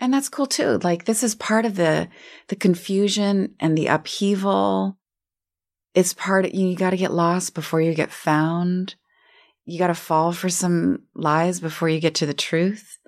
And 0.00 0.12
that's 0.12 0.28
cool 0.28 0.46
too. 0.46 0.78
Like 0.82 1.04
this 1.04 1.22
is 1.22 1.34
part 1.34 1.64
of 1.64 1.76
the 1.76 2.08
the 2.48 2.56
confusion 2.56 3.54
and 3.60 3.76
the 3.76 3.86
upheaval. 3.86 4.98
It's 5.94 6.12
part 6.12 6.46
of 6.46 6.54
you 6.54 6.74
got 6.76 6.90
to 6.90 6.96
get 6.96 7.12
lost 7.12 7.54
before 7.54 7.80
you 7.80 7.94
get 7.94 8.10
found. 8.10 8.96
You 9.66 9.80
got 9.80 9.88
to 9.88 9.94
fall 9.94 10.32
for 10.32 10.48
some 10.48 11.02
lies 11.14 11.58
before 11.58 11.88
you 11.88 11.98
get 11.98 12.14
to 12.16 12.26
the 12.26 12.34
truth. 12.34 12.98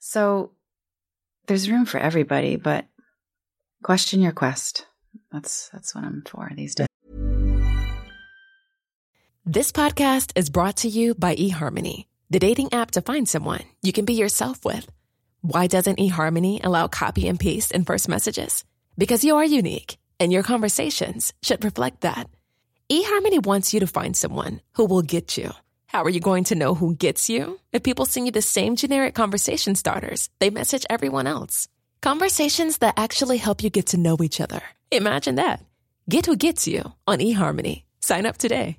So 0.00 0.50
there's 1.46 1.70
room 1.70 1.86
for 1.86 1.98
everybody, 1.98 2.56
but 2.56 2.86
question 3.84 4.20
your 4.20 4.32
quest. 4.32 4.86
That's 5.30 5.68
that's 5.68 5.94
what 5.94 6.04
I'm 6.04 6.24
for 6.26 6.50
these 6.56 6.74
days. 6.74 6.88
This 9.46 9.70
podcast 9.70 10.32
is 10.34 10.50
brought 10.50 10.76
to 10.78 10.88
you 10.88 11.14
by 11.14 11.36
eHarmony, 11.36 12.06
the 12.30 12.38
dating 12.38 12.72
app 12.72 12.90
to 12.92 13.00
find 13.00 13.28
someone 13.28 13.62
you 13.82 13.92
can 13.92 14.04
be 14.04 14.14
yourself 14.14 14.64
with. 14.64 14.90
Why 15.40 15.68
doesn't 15.68 15.98
eHarmony 15.98 16.64
allow 16.64 16.88
copy 16.88 17.28
and 17.28 17.38
paste 17.38 17.72
in 17.72 17.84
first 17.84 18.08
messages? 18.08 18.64
Because 18.98 19.24
you 19.24 19.36
are 19.36 19.44
unique, 19.44 19.98
and 20.18 20.32
your 20.32 20.42
conversations 20.42 21.32
should 21.42 21.64
reflect 21.64 22.00
that. 22.02 22.28
eHarmony 22.90 23.44
wants 23.44 23.72
you 23.72 23.80
to 23.80 23.86
find 23.86 24.16
someone 24.16 24.60
who 24.74 24.84
will 24.84 25.02
get 25.02 25.36
you. 25.36 25.52
How 25.92 26.04
are 26.04 26.08
you 26.16 26.20
going 26.20 26.44
to 26.44 26.54
know 26.54 26.74
who 26.74 26.94
gets 26.94 27.28
you? 27.28 27.60
If 27.70 27.82
people 27.82 28.06
send 28.06 28.24
you 28.24 28.32
the 28.32 28.40
same 28.40 28.76
generic 28.76 29.14
conversation 29.14 29.74
starters 29.74 30.30
they 30.38 30.48
message 30.48 30.86
everyone 30.88 31.26
else. 31.26 31.68
Conversations 32.00 32.78
that 32.78 32.94
actually 32.96 33.36
help 33.36 33.62
you 33.62 33.68
get 33.68 33.88
to 33.88 33.98
know 33.98 34.16
each 34.22 34.40
other. 34.40 34.62
Imagine 34.90 35.34
that. 35.34 35.62
Get 36.08 36.24
who 36.24 36.36
gets 36.36 36.66
you 36.66 36.94
on 37.06 37.18
eHarmony. 37.18 37.82
Sign 38.00 38.24
up 38.24 38.38
today. 38.38 38.78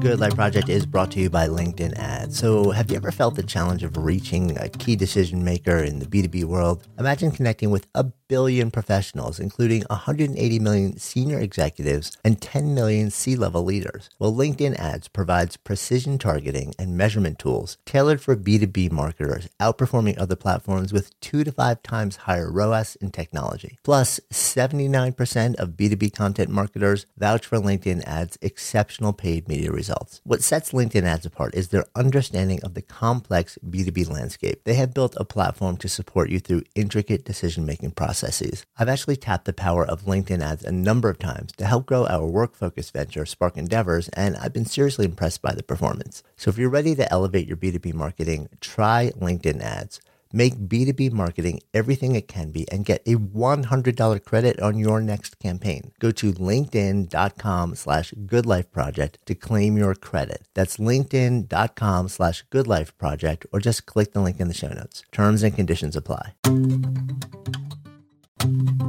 Good 0.00 0.18
Life 0.18 0.34
Project 0.34 0.68
is 0.68 0.84
brought 0.84 1.12
to 1.12 1.20
you 1.20 1.30
by 1.30 1.46
LinkedIn 1.46 1.96
Ads. 1.96 2.36
So, 2.36 2.70
have 2.70 2.90
you 2.90 2.96
ever 2.96 3.12
felt 3.12 3.36
the 3.36 3.42
challenge 3.42 3.84
of 3.84 3.96
reaching 3.96 4.56
a 4.58 4.68
key 4.68 4.96
decision 4.96 5.44
maker 5.44 5.78
in 5.78 6.00
the 6.00 6.06
B2B 6.06 6.44
world? 6.44 6.88
Imagine 6.98 7.30
connecting 7.30 7.70
with 7.70 7.86
a 7.94 8.04
billion 8.32 8.70
professionals, 8.70 9.38
including 9.38 9.82
180 9.90 10.58
million 10.58 10.96
senior 10.96 11.38
executives 11.38 12.16
and 12.24 12.40
10 12.40 12.74
million 12.74 13.10
C 13.10 13.36
level 13.36 13.62
leaders. 13.62 14.08
Well, 14.18 14.32
LinkedIn 14.32 14.74
Ads 14.78 15.08
provides 15.08 15.58
precision 15.58 16.16
targeting 16.16 16.72
and 16.78 16.96
measurement 16.96 17.38
tools 17.38 17.76
tailored 17.84 18.22
for 18.22 18.34
B2B 18.34 18.90
marketers, 18.90 19.50
outperforming 19.60 20.18
other 20.18 20.34
platforms 20.34 20.94
with 20.94 21.20
two 21.20 21.44
to 21.44 21.52
five 21.52 21.82
times 21.82 22.24
higher 22.24 22.50
ROAS 22.50 22.96
in 23.02 23.10
technology. 23.10 23.76
Plus, 23.82 24.18
79% 24.32 25.56
of 25.56 25.76
B2B 25.76 26.14
content 26.14 26.48
marketers 26.48 27.04
vouch 27.18 27.44
for 27.44 27.58
LinkedIn 27.58 28.02
Ads' 28.04 28.38
exceptional 28.40 29.12
paid 29.12 29.46
media 29.46 29.70
results. 29.70 30.22
What 30.24 30.42
sets 30.42 30.72
LinkedIn 30.72 31.02
Ads 31.02 31.26
apart 31.26 31.54
is 31.54 31.68
their 31.68 31.84
understanding 31.94 32.62
of 32.62 32.72
the 32.72 32.80
complex 32.80 33.58
B2B 33.62 34.08
landscape. 34.08 34.64
They 34.64 34.76
have 34.76 34.94
built 34.94 35.18
a 35.18 35.26
platform 35.26 35.76
to 35.76 35.86
support 35.86 36.30
you 36.30 36.40
through 36.40 36.62
intricate 36.74 37.26
decision 37.26 37.66
making 37.66 37.90
processes. 37.90 38.21
I've 38.78 38.88
actually 38.88 39.16
tapped 39.16 39.44
the 39.44 39.52
power 39.52 39.84
of 39.84 40.02
LinkedIn 40.02 40.40
Ads 40.40 40.64
a 40.64 40.72
number 40.72 41.08
of 41.08 41.18
times 41.18 41.52
to 41.52 41.66
help 41.66 41.86
grow 41.86 42.06
our 42.06 42.26
work 42.26 42.54
focused 42.54 42.92
venture, 42.92 43.26
Spark 43.26 43.56
Endeavors, 43.56 44.08
and 44.10 44.36
I've 44.36 44.52
been 44.52 44.64
seriously 44.64 45.04
impressed 45.04 45.42
by 45.42 45.54
the 45.54 45.62
performance. 45.62 46.22
So 46.36 46.50
if 46.50 46.58
you're 46.58 46.68
ready 46.68 46.94
to 46.94 47.12
elevate 47.12 47.46
your 47.46 47.56
B2B 47.56 47.94
marketing, 47.94 48.48
try 48.60 49.12
LinkedIn 49.18 49.60
Ads. 49.60 50.00
Make 50.32 50.56
B2B 50.56 51.12
marketing 51.12 51.60
everything 51.74 52.14
it 52.14 52.26
can 52.26 52.50
be 52.50 52.66
and 52.72 52.86
get 52.86 53.02
a 53.06 53.16
$100 53.16 54.24
credit 54.24 54.60
on 54.60 54.78
your 54.78 55.00
next 55.02 55.38
campaign. 55.38 55.92
Go 55.98 56.10
to 56.12 56.32
linkedin.com 56.32 57.74
slash 57.74 58.14
goodlifeproject 58.14 59.16
to 59.26 59.34
claim 59.34 59.76
your 59.76 59.94
credit. 59.94 60.48
That's 60.54 60.78
linkedin.com 60.78 62.08
slash 62.08 62.44
goodlifeproject 62.50 63.46
or 63.52 63.60
just 63.60 63.84
click 63.84 64.12
the 64.12 64.20
link 64.20 64.40
in 64.40 64.48
the 64.48 64.54
show 64.54 64.68
notes. 64.68 65.02
Terms 65.12 65.42
and 65.42 65.54
conditions 65.54 65.96
apply. 65.96 66.32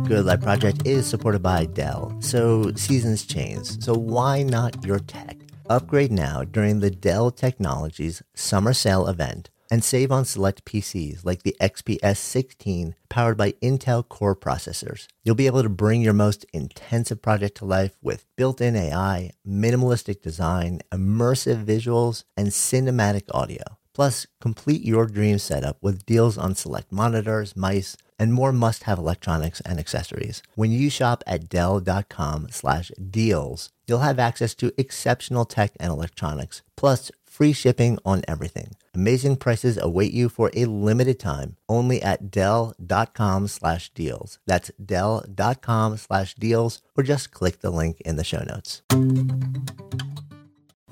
Good 0.05 0.25
Life 0.25 0.41
Project 0.41 0.85
is 0.85 1.07
supported 1.07 1.41
by 1.41 1.65
Dell, 1.65 2.13
so 2.19 2.73
seasons 2.75 3.25
change. 3.25 3.81
So 3.81 3.93
why 3.93 4.43
not 4.43 4.83
your 4.83 4.99
tech? 4.99 5.37
Upgrade 5.69 6.11
now 6.11 6.43
during 6.43 6.81
the 6.81 6.91
Dell 6.91 7.31
Technologies 7.31 8.21
Summer 8.35 8.73
Sale 8.73 9.07
event 9.07 9.49
and 9.71 9.81
save 9.81 10.11
on 10.11 10.25
select 10.25 10.65
PCs 10.65 11.23
like 11.23 11.43
the 11.43 11.55
XPS 11.61 12.17
16 12.17 12.95
powered 13.07 13.37
by 13.37 13.53
Intel 13.53 14.07
Core 14.07 14.35
processors. 14.35 15.07
You'll 15.23 15.35
be 15.35 15.47
able 15.47 15.63
to 15.63 15.69
bring 15.69 16.01
your 16.01 16.13
most 16.13 16.45
intensive 16.51 17.21
project 17.21 17.57
to 17.57 17.65
life 17.65 17.95
with 18.01 18.25
built 18.35 18.59
in 18.59 18.75
AI, 18.75 19.31
minimalistic 19.47 20.21
design, 20.21 20.81
immersive 20.91 21.63
visuals, 21.63 22.25
and 22.35 22.49
cinematic 22.49 23.23
audio. 23.33 23.63
Plus, 23.93 24.25
complete 24.41 24.83
your 24.83 25.05
dream 25.05 25.37
setup 25.37 25.77
with 25.81 26.05
deals 26.05 26.37
on 26.37 26.55
select 26.55 26.91
monitors, 26.91 27.55
mice, 27.55 27.95
and 28.19 28.33
more 28.33 28.51
must-have 28.51 28.97
electronics 28.97 29.61
and 29.61 29.79
accessories. 29.79 30.41
When 30.55 30.71
you 30.71 30.89
shop 30.89 31.23
at 31.27 31.49
Dell.com 31.49 32.47
slash 32.51 32.91
deals, 33.09 33.69
you'll 33.87 33.99
have 33.99 34.19
access 34.19 34.53
to 34.55 34.73
exceptional 34.77 35.45
tech 35.45 35.71
and 35.79 35.91
electronics, 35.91 36.61
plus 36.75 37.11
free 37.25 37.53
shipping 37.53 37.97
on 38.05 38.21
everything. 38.27 38.75
Amazing 38.93 39.37
prices 39.37 39.77
await 39.77 40.13
you 40.13 40.29
for 40.29 40.51
a 40.53 40.65
limited 40.65 41.19
time 41.19 41.57
only 41.67 42.01
at 42.01 42.29
Dell.com 42.29 43.47
slash 43.47 43.89
deals. 43.89 44.37
That's 44.45 44.69
Dell.com 44.83 45.97
slash 45.97 46.35
deals, 46.35 46.81
or 46.95 47.03
just 47.03 47.31
click 47.31 47.61
the 47.61 47.71
link 47.71 47.99
in 48.01 48.17
the 48.17 48.23
show 48.23 48.43
notes. 48.43 48.83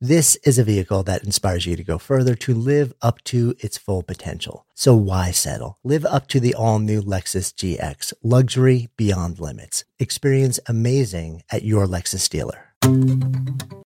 This 0.00 0.36
is 0.44 0.60
a 0.60 0.64
vehicle 0.64 1.02
that 1.02 1.24
inspires 1.24 1.66
you 1.66 1.74
to 1.74 1.82
go 1.82 1.98
further 1.98 2.36
to 2.36 2.54
live 2.54 2.92
up 3.02 3.20
to 3.24 3.56
its 3.58 3.76
full 3.76 4.04
potential. 4.04 4.64
So 4.76 4.94
why 4.94 5.32
settle? 5.32 5.80
Live 5.82 6.04
up 6.04 6.28
to 6.28 6.38
the 6.38 6.54
all 6.54 6.78
new 6.78 7.02
Lexus 7.02 7.52
GX, 7.52 8.12
luxury 8.22 8.90
beyond 8.96 9.40
limits. 9.40 9.84
Experience 9.98 10.60
amazing 10.68 11.42
at 11.50 11.64
your 11.64 11.86
Lexus 11.86 12.28
dealer. 12.30 12.66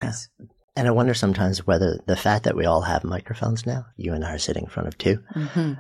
Yes. 0.04 0.28
And 0.76 0.89
I 0.89 0.91
wonder 0.91 1.13
sometimes 1.13 1.65
whether 1.65 1.97
the 2.08 2.17
fact 2.17 2.43
that 2.43 2.58
we 2.58 2.65
all 2.65 2.82
have 2.82 3.06
microphones 3.06 3.65
now, 3.65 3.86
you 3.95 4.12
and 4.12 4.26
I 4.26 4.34
are 4.34 4.38
sitting 4.38 4.63
in 4.63 4.69
front 4.69 4.88
of 4.89 4.97
2 4.97 5.17
Mm-hmm. 5.34 5.74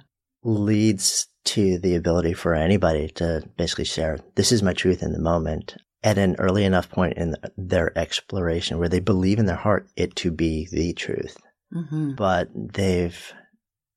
leads 0.43 1.27
to 1.43 1.77
the 1.77 1.95
ability 1.95 2.31
for 2.33 2.55
anybody 2.55 3.09
to 3.15 3.43
basically 3.57 3.83
share, 3.83 4.17
this 4.35 4.53
is 4.53 4.63
my 4.63 4.71
truth 4.71 5.03
in 5.03 5.11
the 5.11 5.19
moment 5.19 5.75
at 6.03 6.17
an 6.17 6.35
early 6.39 6.65
enough 6.65 6.89
point 6.89 7.17
in 7.17 7.35
their 7.57 7.95
exploration 7.97 8.77
where 8.79 8.89
they 8.89 8.99
believe 8.99 9.39
in 9.39 9.45
their 9.45 9.55
heart 9.55 9.87
it 9.95 10.15
to 10.17 10.31
be 10.31 10.67
the 10.71 10.93
truth, 10.93 11.37
Mm-hmm. 11.73 12.15
but 12.15 12.49
they've 12.53 13.33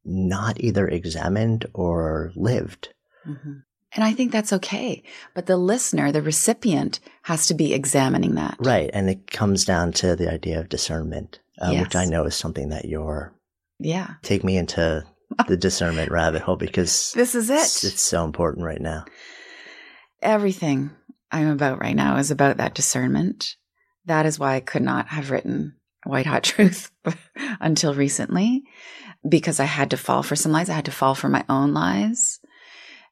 not 0.04 0.60
either 0.60 0.86
examined 0.86 1.66
or 1.74 2.30
lived. 2.36 2.90
Mm-hmm. 3.26 3.52
And 3.96 4.04
I 4.04 4.12
think 4.12 4.30
that's 4.32 4.52
okay. 4.52 5.02
But 5.34 5.46
the 5.46 5.56
listener, 5.56 6.12
the 6.12 6.22
recipient, 6.22 7.00
has 7.22 7.46
to 7.46 7.54
be 7.54 7.72
examining 7.74 8.34
that. 8.34 8.56
Right. 8.60 8.90
And 8.92 9.08
it 9.10 9.30
comes 9.30 9.64
down 9.64 9.92
to 9.94 10.14
the 10.14 10.30
idea 10.32 10.60
of 10.60 10.68
discernment, 10.68 11.40
uh, 11.60 11.74
which 11.74 11.96
I 11.96 12.04
know 12.04 12.24
is 12.24 12.34
something 12.36 12.68
that 12.68 12.84
you're 12.84 13.32
Yeah. 13.80 14.14
take 14.22 14.44
me 14.44 14.56
into 14.56 15.04
the 15.48 15.56
discernment 15.56 16.10
rabbit 16.12 16.42
hole 16.42 16.56
because 16.56 17.12
This 17.14 17.34
is 17.34 17.50
it's, 17.50 17.82
it. 17.82 17.94
it's 17.94 18.02
so 18.02 18.24
important 18.24 18.66
right 18.66 18.80
now. 18.80 19.04
Everything 20.22 20.90
I'm 21.34 21.48
about 21.48 21.80
right 21.80 21.96
now 21.96 22.16
is 22.16 22.30
about 22.30 22.58
that 22.58 22.74
discernment. 22.74 23.56
That 24.06 24.24
is 24.24 24.38
why 24.38 24.54
I 24.54 24.60
could 24.60 24.82
not 24.82 25.08
have 25.08 25.30
written 25.30 25.74
White 26.04 26.26
Hot 26.26 26.44
Truth 26.44 26.92
until 27.60 27.92
recently 27.92 28.62
because 29.28 29.58
I 29.58 29.64
had 29.64 29.90
to 29.90 29.96
fall 29.96 30.22
for 30.22 30.36
some 30.36 30.52
lies. 30.52 30.70
I 30.70 30.74
had 30.74 30.84
to 30.84 30.92
fall 30.92 31.16
for 31.16 31.28
my 31.28 31.44
own 31.48 31.74
lies. 31.74 32.38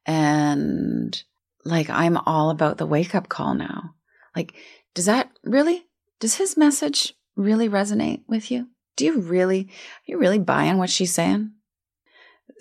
And 0.07 1.21
like, 1.65 1.91
I'm 1.91 2.17
all 2.17 2.51
about 2.51 2.79
the 2.79 2.87
wake 2.87 3.15
up 3.15 3.29
call 3.29 3.55
now. 3.55 3.95
Like, 4.37 4.55
does 4.95 5.07
that 5.07 5.31
really, 5.43 5.87
does 6.21 6.37
his 6.37 6.57
message 6.57 7.15
really 7.35 7.69
resonate 7.69 8.23
with 8.29 8.53
you? 8.53 8.69
Do 8.97 9.05
you 9.05 9.21
really, 9.21 9.69
you 10.07 10.17
really 10.19 10.39
buying 10.39 10.79
what 10.79 10.91
she's 10.91 11.13
saying? 11.13 11.53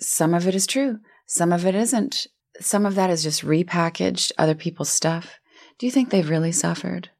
Some 0.00 0.34
of 0.34 0.48
it 0.48 0.56
is 0.56 0.66
true. 0.66 0.98
Some 1.26 1.52
of 1.52 1.66
it 1.66 1.76
isn't. 1.76 2.26
Some 2.60 2.84
of 2.84 2.96
that 2.96 3.10
is 3.10 3.22
just 3.22 3.44
repackaged 3.44 4.32
other 4.38 4.54
people's 4.54 4.90
stuff. 4.90 5.38
Do 5.82 5.86
you 5.86 5.90
think 5.90 6.10
they've 6.10 6.30
really 6.30 6.52
suffered? 6.52 7.10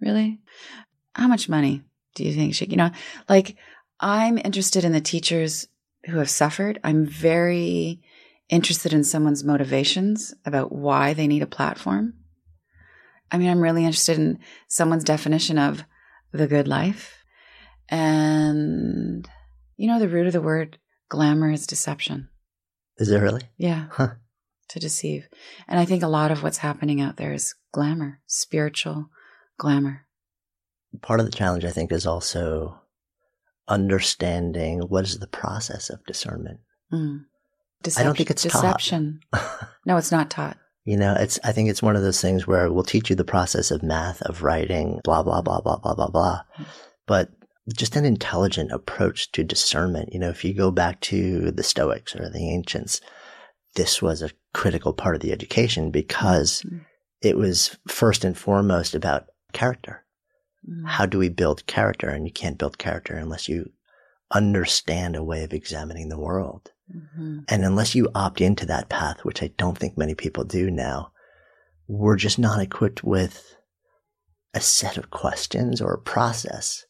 Really? 0.00 0.38
How 1.16 1.26
much 1.26 1.48
money 1.48 1.82
do 2.14 2.22
you 2.22 2.32
think 2.32 2.54
she, 2.54 2.64
you 2.66 2.76
know, 2.76 2.92
like 3.28 3.56
I'm 3.98 4.38
interested 4.38 4.84
in 4.84 4.92
the 4.92 5.00
teachers 5.00 5.66
who 6.06 6.18
have 6.18 6.30
suffered. 6.30 6.78
I'm 6.84 7.06
very 7.06 8.00
interested 8.48 8.92
in 8.92 9.02
someone's 9.02 9.42
motivations 9.42 10.32
about 10.46 10.70
why 10.70 11.12
they 11.12 11.26
need 11.26 11.42
a 11.42 11.46
platform. 11.48 12.14
I 13.32 13.38
mean, 13.38 13.50
I'm 13.50 13.60
really 13.60 13.84
interested 13.84 14.16
in 14.16 14.38
someone's 14.68 15.02
definition 15.02 15.58
of 15.58 15.82
the 16.30 16.46
good 16.46 16.68
life. 16.68 17.24
And, 17.88 19.28
you 19.76 19.88
know, 19.88 19.98
the 19.98 20.08
root 20.08 20.28
of 20.28 20.32
the 20.32 20.40
word 20.40 20.78
glamour 21.08 21.50
is 21.50 21.66
deception. 21.66 22.28
Is 22.96 23.10
it 23.10 23.18
really? 23.18 23.42
Yeah. 23.56 23.86
Huh. 23.90 24.10
To 24.70 24.80
deceive. 24.80 25.28
And 25.68 25.78
I 25.78 25.84
think 25.84 26.02
a 26.02 26.08
lot 26.08 26.30
of 26.30 26.42
what's 26.42 26.58
happening 26.58 27.00
out 27.00 27.16
there 27.16 27.32
is 27.32 27.54
glamour, 27.72 28.20
spiritual 28.26 29.10
glamour. 29.58 30.06
Part 31.02 31.20
of 31.20 31.26
the 31.26 31.32
challenge, 31.32 31.64
I 31.64 31.70
think, 31.70 31.92
is 31.92 32.06
also 32.06 32.80
understanding 33.68 34.80
what 34.80 35.04
is 35.04 35.18
the 35.18 35.26
process 35.26 35.90
of 35.90 36.04
discernment. 36.06 36.60
Mm. 36.92 37.24
I 37.96 38.02
don't 38.02 38.16
think 38.16 38.30
it's 38.30 38.42
taught. 38.42 38.62
deception. 38.62 39.20
No, 39.86 39.98
it's 39.98 40.10
not 40.10 40.30
taught. 40.30 40.56
You 40.86 40.96
know, 40.96 41.14
it's, 41.18 41.38
I 41.44 41.52
think 41.52 41.68
it's 41.68 41.82
one 41.82 41.94
of 41.94 42.00
those 42.00 42.22
things 42.22 42.46
where 42.46 42.72
we'll 42.72 42.84
teach 42.84 43.10
you 43.10 43.16
the 43.16 43.24
process 43.24 43.70
of 43.70 43.82
math, 43.82 44.22
of 44.22 44.42
writing, 44.42 45.00
blah, 45.04 45.22
blah, 45.22 45.42
blah, 45.42 45.60
blah, 45.60 45.76
blah, 45.76 45.94
blah, 45.94 46.08
blah. 46.08 46.40
But 47.06 47.28
just 47.76 47.96
an 47.96 48.06
intelligent 48.06 48.72
approach 48.72 49.30
to 49.32 49.44
discernment. 49.44 50.12
You 50.12 50.20
know, 50.20 50.30
if 50.30 50.42
you 50.42 50.54
go 50.54 50.70
back 50.70 51.00
to 51.02 51.50
the 51.50 51.62
Stoics 51.62 52.16
or 52.16 52.30
the 52.30 52.50
ancients, 52.50 53.02
this 53.74 54.00
was 54.00 54.22
a 54.22 54.30
critical 54.54 54.92
part 54.94 55.14
of 55.14 55.20
the 55.20 55.32
education 55.32 55.90
because 55.90 56.62
Mm. 56.62 56.80
it 57.20 57.36
was 57.36 57.76
first 57.86 58.24
and 58.24 58.36
foremost 58.38 58.94
about 58.94 59.26
character. 59.52 60.04
Mm. 60.68 60.86
How 60.86 61.04
do 61.06 61.18
we 61.18 61.28
build 61.28 61.66
character? 61.66 62.08
And 62.08 62.26
you 62.26 62.32
can't 62.32 62.58
build 62.58 62.78
character 62.78 63.14
unless 63.16 63.48
you 63.48 63.70
understand 64.30 65.14
a 65.16 65.22
way 65.24 65.44
of 65.44 65.52
examining 65.52 66.08
the 66.08 66.18
world. 66.18 66.70
Mhm. 66.94 67.44
And 67.48 67.64
unless 67.64 67.94
you 67.94 68.08
opt 68.14 68.40
into 68.40 68.66
that 68.66 68.88
path, 68.88 69.24
which 69.24 69.42
I 69.42 69.48
don't 69.58 69.78
think 69.78 69.96
many 69.98 70.14
people 70.14 70.44
do 70.44 70.70
now, 70.70 71.12
we're 71.86 72.16
just 72.16 72.38
not 72.38 72.60
equipped 72.60 73.04
with 73.04 73.56
a 74.54 74.60
set 74.60 74.96
of 74.96 75.10
questions 75.10 75.80
or 75.80 75.92
a 75.94 76.00
process 76.00 76.84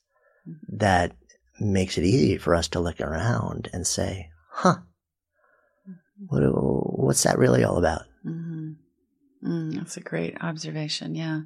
that 0.69 1.17
makes 1.61 1.97
it 1.99 2.05
easy 2.05 2.37
for 2.37 2.55
us 2.55 2.69
to 2.69 2.81
look 2.81 3.01
around 3.01 3.69
and 3.73 3.87
say, 3.87 4.31
huh, 4.51 4.79
what, 6.29 6.43
what's 6.43 7.23
that 7.25 7.39
really 7.39 7.65
all 7.65 7.77
about? 7.77 8.03
Mhm. 8.25 8.77
Mm, 9.43 9.75
that's 9.75 9.97
a 9.97 10.01
great 10.01 10.37
observation. 10.41 11.15
Yeah. 11.15 11.43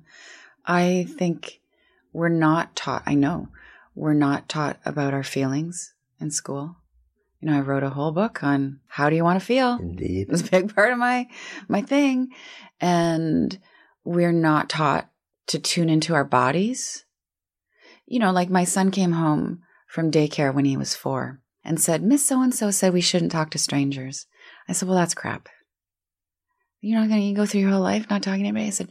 I 0.64 1.06
think 1.18 1.60
we're 2.12 2.28
not 2.28 2.76
taught, 2.76 3.02
I 3.06 3.14
know, 3.14 3.48
we're 3.94 4.14
not 4.14 4.48
taught 4.48 4.78
about 4.84 5.14
our 5.14 5.24
feelings 5.24 5.94
in 6.20 6.30
school. 6.30 6.76
You 7.40 7.50
know, 7.50 7.56
I 7.56 7.60
wrote 7.60 7.82
a 7.82 7.90
whole 7.90 8.12
book 8.12 8.42
on 8.42 8.80
how 8.86 9.10
do 9.10 9.16
you 9.16 9.24
want 9.24 9.40
to 9.40 9.46
feel? 9.46 9.78
Indeed. 9.80 10.28
It 10.28 10.30
was 10.30 10.42
a 10.42 10.50
big 10.50 10.74
part 10.74 10.92
of 10.92 10.98
my 10.98 11.28
my 11.68 11.82
thing. 11.82 12.28
And 12.80 13.58
we're 14.04 14.32
not 14.32 14.68
taught 14.68 15.08
to 15.48 15.58
tune 15.58 15.88
into 15.88 16.14
our 16.14 16.24
bodies. 16.24 17.04
You 18.06 18.18
know, 18.18 18.32
like 18.32 18.50
my 18.50 18.64
son 18.64 18.90
came 18.90 19.12
home 19.12 19.60
from 19.88 20.10
daycare 20.10 20.52
when 20.54 20.64
he 20.64 20.76
was 20.76 20.94
four 20.94 21.40
and 21.64 21.80
said, 21.80 22.02
Miss 22.02 22.24
So 22.24 22.42
and 22.42 22.54
so 22.54 22.70
said 22.70 22.92
we 22.92 23.00
shouldn't 23.00 23.32
talk 23.32 23.50
to 23.50 23.58
strangers. 23.58 24.26
I 24.68 24.72
said, 24.72 24.88
Well, 24.88 24.98
that's 24.98 25.14
crap. 25.14 25.48
You're 26.80 27.00
not 27.00 27.08
going 27.08 27.34
to 27.34 27.40
go 27.40 27.46
through 27.46 27.62
your 27.62 27.70
whole 27.70 27.80
life 27.80 28.08
not 28.08 28.22
talking 28.22 28.42
to 28.42 28.48
anybody. 28.48 28.66
I 28.66 28.70
said, 28.70 28.90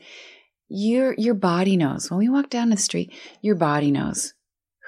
Your 0.68 1.13
your 1.18 1.36
body 1.36 1.78
knows. 1.78 2.10
When 2.10 2.20
we 2.20 2.30
walk 2.30 2.50
down 2.50 2.70
the 2.70 2.78
street, 2.78 3.13
your 3.42 3.56
body 3.56 3.92
knows 3.92 4.34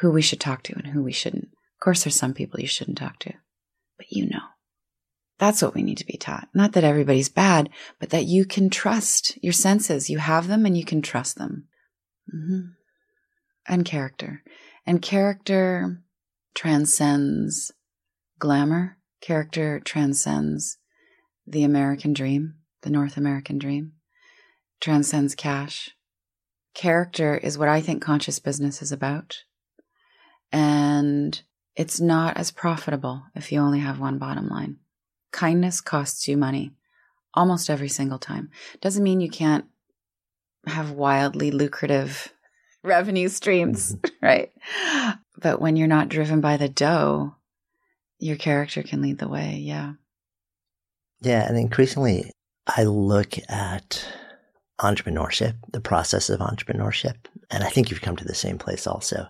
who 0.01 0.11
we 0.11 0.21
should 0.21 0.39
talk 0.39 0.63
to 0.63 0.73
and 0.75 0.87
who 0.87 1.03
we 1.03 1.11
shouldn't. 1.11 1.45
Of 1.45 1.83
course, 1.83 2.03
there's 2.03 2.15
some 2.15 2.33
people 2.33 2.59
you 2.59 2.67
shouldn't 2.67 2.97
talk 2.97 3.19
to, 3.19 3.33
but 3.97 4.11
you 4.11 4.27
know. 4.29 4.39
That's 5.39 5.61
what 5.61 5.73
we 5.73 5.83
need 5.83 5.97
to 5.99 6.05
be 6.05 6.17
taught. 6.17 6.49
Not 6.53 6.73
that 6.73 6.83
everybody's 6.83 7.29
bad, 7.29 7.69
but 7.97 8.09
that 8.09 8.25
you 8.25 8.43
can 8.43 8.69
trust 8.69 9.41
your 9.41 9.53
senses. 9.53 10.09
You 10.09 10.17
have 10.17 10.47
them 10.47 10.65
and 10.65 10.77
you 10.77 10.83
can 10.83 11.01
trust 11.01 11.37
them. 11.37 11.69
Mm-hmm. 12.33 12.59
And 13.65 13.85
character. 13.85 14.43
And 14.85 15.01
character 15.01 16.01
transcends 16.53 17.71
glamour. 18.37 18.97
Character 19.21 19.79
transcends 19.79 20.77
the 21.45 21.63
American 21.63 22.13
dream, 22.13 22.55
the 22.81 22.89
North 22.89 23.17
American 23.17 23.57
dream, 23.57 23.93
transcends 24.79 25.35
cash. 25.35 25.91
Character 26.73 27.35
is 27.35 27.57
what 27.57 27.69
I 27.69 27.81
think 27.81 28.01
conscious 28.01 28.39
business 28.39 28.81
is 28.81 28.91
about. 28.91 29.43
And 30.51 31.41
it's 31.75 31.99
not 31.99 32.37
as 32.37 32.51
profitable 32.51 33.23
if 33.35 33.51
you 33.51 33.59
only 33.59 33.79
have 33.79 33.99
one 33.99 34.17
bottom 34.17 34.47
line. 34.47 34.77
Kindness 35.31 35.81
costs 35.81 36.27
you 36.27 36.37
money 36.37 36.71
almost 37.33 37.69
every 37.69 37.89
single 37.89 38.19
time. 38.19 38.49
Doesn't 38.81 39.03
mean 39.03 39.21
you 39.21 39.29
can't 39.29 39.65
have 40.65 40.91
wildly 40.91 41.51
lucrative 41.51 42.33
revenue 42.83 43.29
streams, 43.29 43.95
mm-hmm. 43.95 44.15
right? 44.25 44.51
But 45.37 45.61
when 45.61 45.75
you're 45.75 45.87
not 45.87 46.09
driven 46.09 46.41
by 46.41 46.57
the 46.57 46.69
dough, 46.69 47.35
your 48.19 48.35
character 48.35 48.83
can 48.83 49.01
lead 49.01 49.17
the 49.17 49.27
way. 49.27 49.55
Yeah. 49.55 49.93
Yeah. 51.21 51.47
And 51.47 51.57
increasingly, 51.57 52.31
I 52.67 52.83
look 52.83 53.33
at 53.49 54.05
entrepreneurship, 54.79 55.55
the 55.71 55.81
process 55.81 56.29
of 56.29 56.39
entrepreneurship, 56.39 57.15
and 57.49 57.63
I 57.63 57.69
think 57.69 57.89
you've 57.89 58.01
come 58.01 58.15
to 58.15 58.25
the 58.25 58.35
same 58.35 58.57
place 58.57 58.87
also 58.87 59.27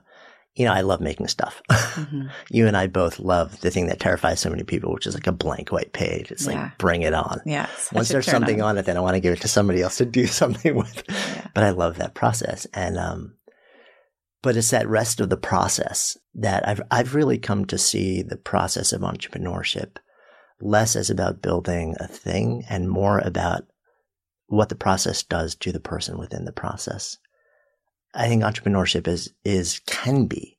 you 0.56 0.65
know, 0.65 0.73
I 0.73 0.82
love 0.82 0.99
making 0.99 1.28
stuff. 1.28 1.62
Mm-hmm. 1.71 2.28
you 2.49 2.67
and 2.67 2.75
I 2.75 2.88
both 2.88 3.19
love 3.19 3.62
the 3.62 3.71
thing 3.71 3.88
that 3.88 3.99
terrifies 3.99 4.39
so 4.39 4.49
many 4.49 4.63
people, 4.63 4.91
which 4.93 5.08
is 5.08 5.13
like 5.13 5.28
a 5.28 5.32
blank 5.32 5.71
white 5.71 5.93
page. 5.93 6.32
It's 6.32 6.45
yeah. 6.45 6.63
like, 6.63 6.78
bring 6.78 7.02
it 7.04 7.13
on. 7.13 7.39
Yeah. 7.45 7.69
Once 7.93 8.10
there's 8.10 8.25
something 8.25 8.62
on. 8.62 8.71
on. 8.71 8.78
it, 8.78 8.86
then 8.86 8.97
I 8.97 8.99
want 8.99 9.15
to 9.15 9.21
give 9.21 9.34
it 9.34 9.41
to 9.41 9.47
somebody 9.47 9.82
else 9.82 9.97
to 9.97 10.06
do 10.06 10.28
something 10.28 10.75
with. 10.75 11.04
Yeah. 11.08 11.47
But 11.54 11.63
I 11.63 11.69
love 11.69 11.97
that 11.97 12.13
process. 12.13 12.67
And, 12.73 12.97
um, 12.97 13.36
but 14.41 14.56
it's 14.56 14.71
that 14.71 14.88
rest 14.88 15.19
of 15.19 15.30
the 15.30 15.38
process 15.38 16.17
that 16.36 16.67
I've, 16.67 16.82
I've 16.89 17.15
really 17.15 17.38
come 17.38 17.65
to 17.65 17.78
see 17.78 18.21
the 18.21 18.38
process 18.38 18.93
of 18.93 19.02
entrepreneurship 19.02 19.97
less 20.62 20.95
as 20.95 21.10
about 21.10 21.41
building 21.41 21.95
a 21.99 22.08
thing 22.08 22.65
and 22.69 22.89
more 22.89 23.19
about 23.19 23.63
what 24.47 24.69
the 24.69 24.75
process 24.75 25.23
does 25.23 25.56
to 25.56 25.71
the 25.71 25.80
person 25.80 26.17
within 26.17 26.45
the 26.45 26.52
process. 26.52 27.17
I 28.13 28.28
think 28.28 28.43
entrepreneurship 28.43 29.08
is, 29.08 29.34
is, 29.45 29.80
can 29.86 30.25
be 30.25 30.58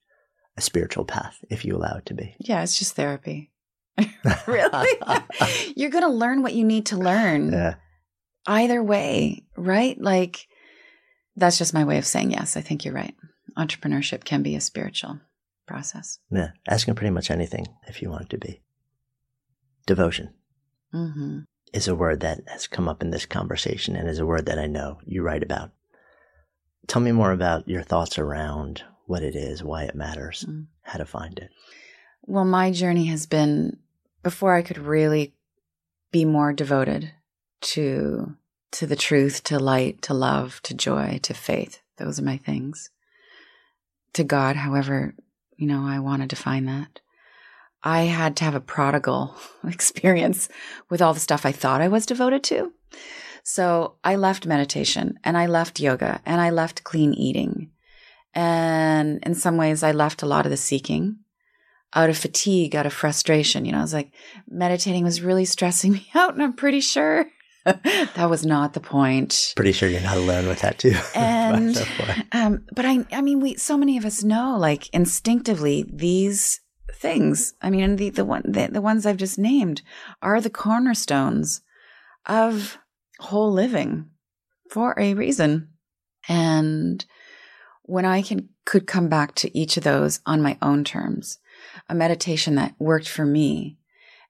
a 0.56 0.60
spiritual 0.60 1.04
path 1.04 1.36
if 1.50 1.64
you 1.64 1.76
allow 1.76 1.96
it 1.96 2.06
to 2.06 2.14
be. 2.14 2.34
Yeah, 2.38 2.62
it's 2.62 2.78
just 2.78 2.94
therapy. 2.94 3.50
really? 4.46 4.88
You're 5.76 5.90
going 5.90 6.04
to 6.04 6.10
learn 6.10 6.42
what 6.42 6.54
you 6.54 6.64
need 6.64 6.86
to 6.86 6.96
learn. 6.96 7.52
Yeah. 7.52 7.74
Either 8.46 8.82
way, 8.82 9.44
right? 9.56 10.00
Like, 10.00 10.46
that's 11.36 11.58
just 11.58 11.74
my 11.74 11.84
way 11.84 11.98
of 11.98 12.06
saying 12.06 12.30
yes. 12.30 12.56
I 12.56 12.62
think 12.62 12.84
you're 12.84 12.94
right. 12.94 13.14
Entrepreneurship 13.56 14.24
can 14.24 14.42
be 14.42 14.56
a 14.56 14.60
spiritual 14.60 15.20
process. 15.66 16.18
Yeah. 16.30 16.50
Asking 16.68 16.94
pretty 16.94 17.10
much 17.10 17.30
anything 17.30 17.66
if 17.86 18.02
you 18.02 18.10
want 18.10 18.24
it 18.24 18.30
to 18.30 18.38
be. 18.38 18.60
Devotion 19.86 20.34
mm-hmm. 20.94 21.40
is 21.72 21.88
a 21.88 21.94
word 21.94 22.20
that 22.20 22.40
has 22.46 22.66
come 22.66 22.88
up 22.88 23.02
in 23.02 23.10
this 23.10 23.26
conversation 23.26 23.96
and 23.96 24.08
is 24.08 24.18
a 24.18 24.26
word 24.26 24.46
that 24.46 24.58
I 24.58 24.66
know 24.66 24.98
you 25.04 25.22
write 25.22 25.42
about. 25.42 25.70
Tell 26.86 27.02
me 27.02 27.12
more 27.12 27.32
about 27.32 27.68
your 27.68 27.82
thoughts 27.82 28.18
around 28.18 28.82
what 29.06 29.22
it 29.22 29.34
is, 29.34 29.62
why 29.62 29.84
it 29.84 29.94
matters, 29.94 30.44
mm. 30.48 30.66
how 30.82 30.98
to 30.98 31.04
find 31.04 31.38
it. 31.38 31.50
Well, 32.22 32.44
my 32.44 32.70
journey 32.70 33.06
has 33.06 33.26
been 33.26 33.78
before 34.22 34.54
I 34.54 34.62
could 34.62 34.78
really 34.78 35.34
be 36.12 36.24
more 36.24 36.52
devoted 36.52 37.12
to 37.60 38.36
to 38.72 38.86
the 38.86 38.96
truth, 38.96 39.42
to 39.44 39.58
light, 39.58 40.00
to 40.02 40.14
love, 40.14 40.60
to 40.62 40.74
joy, 40.74 41.18
to 41.22 41.34
faith. 41.34 41.80
Those 41.96 42.20
are 42.20 42.24
my 42.24 42.36
things. 42.36 42.90
To 44.14 44.24
God, 44.24 44.56
however, 44.56 45.14
you 45.56 45.66
know, 45.66 45.86
I 45.86 45.98
want 45.98 46.22
to 46.22 46.28
define 46.28 46.66
that. 46.66 47.00
I 47.82 48.02
had 48.02 48.36
to 48.36 48.44
have 48.44 48.54
a 48.54 48.60
prodigal 48.60 49.34
experience 49.66 50.48
with 50.88 51.00
all 51.00 51.14
the 51.14 51.20
stuff 51.20 51.46
I 51.46 51.52
thought 51.52 51.80
I 51.80 51.88
was 51.88 52.06
devoted 52.06 52.42
to. 52.44 52.72
So 53.42 53.94
I 54.04 54.16
left 54.16 54.46
meditation 54.46 55.18
and 55.24 55.36
I 55.36 55.46
left 55.46 55.80
yoga 55.80 56.20
and 56.26 56.40
I 56.40 56.50
left 56.50 56.84
clean 56.84 57.14
eating. 57.14 57.70
And 58.34 59.18
in 59.24 59.34
some 59.34 59.56
ways, 59.56 59.82
I 59.82 59.92
left 59.92 60.22
a 60.22 60.26
lot 60.26 60.46
of 60.46 60.50
the 60.50 60.56
seeking 60.56 61.18
out 61.94 62.10
of 62.10 62.16
fatigue, 62.16 62.76
out 62.76 62.86
of 62.86 62.92
frustration. 62.92 63.64
You 63.64 63.72
know, 63.72 63.78
I 63.78 63.82
was 63.82 63.94
like, 63.94 64.12
meditating 64.48 65.04
was 65.04 65.22
really 65.22 65.44
stressing 65.44 65.92
me 65.94 66.08
out. 66.14 66.34
And 66.34 66.42
I'm 66.42 66.52
pretty 66.52 66.80
sure 66.80 67.26
that 67.64 68.30
was 68.30 68.44
not 68.44 68.72
the 68.72 68.80
point. 68.80 69.52
Pretty 69.56 69.72
sure 69.72 69.88
you're 69.88 70.00
not 70.00 70.16
alone 70.16 70.46
with 70.48 70.60
that 70.60 70.78
too. 70.78 70.94
And, 71.14 71.76
um, 72.32 72.64
but 72.74 72.84
I, 72.84 73.04
I 73.12 73.20
mean, 73.20 73.40
we, 73.40 73.56
so 73.56 73.76
many 73.76 73.96
of 73.98 74.04
us 74.04 74.22
know, 74.22 74.56
like 74.58 74.88
instinctively, 74.90 75.84
these 75.92 76.60
things. 76.94 77.54
I 77.62 77.70
mean, 77.70 77.96
the 77.96 78.10
the 78.10 78.24
one 78.24 78.42
the, 78.44 78.68
the 78.70 78.80
ones 78.80 79.06
I've 79.06 79.16
just 79.16 79.38
named 79.38 79.82
are 80.22 80.40
the 80.40 80.50
cornerstones 80.50 81.62
of 82.26 82.78
whole 83.18 83.52
living 83.52 84.10
for 84.70 84.98
a 84.98 85.14
reason. 85.14 85.68
And 86.28 87.04
when 87.82 88.04
I 88.04 88.22
can 88.22 88.50
could 88.64 88.86
come 88.86 89.08
back 89.08 89.34
to 89.36 89.58
each 89.58 89.76
of 89.76 89.84
those 89.84 90.20
on 90.26 90.42
my 90.42 90.58
own 90.62 90.84
terms, 90.84 91.38
a 91.88 91.94
meditation 91.94 92.54
that 92.56 92.74
worked 92.78 93.08
for 93.08 93.24
me, 93.24 93.78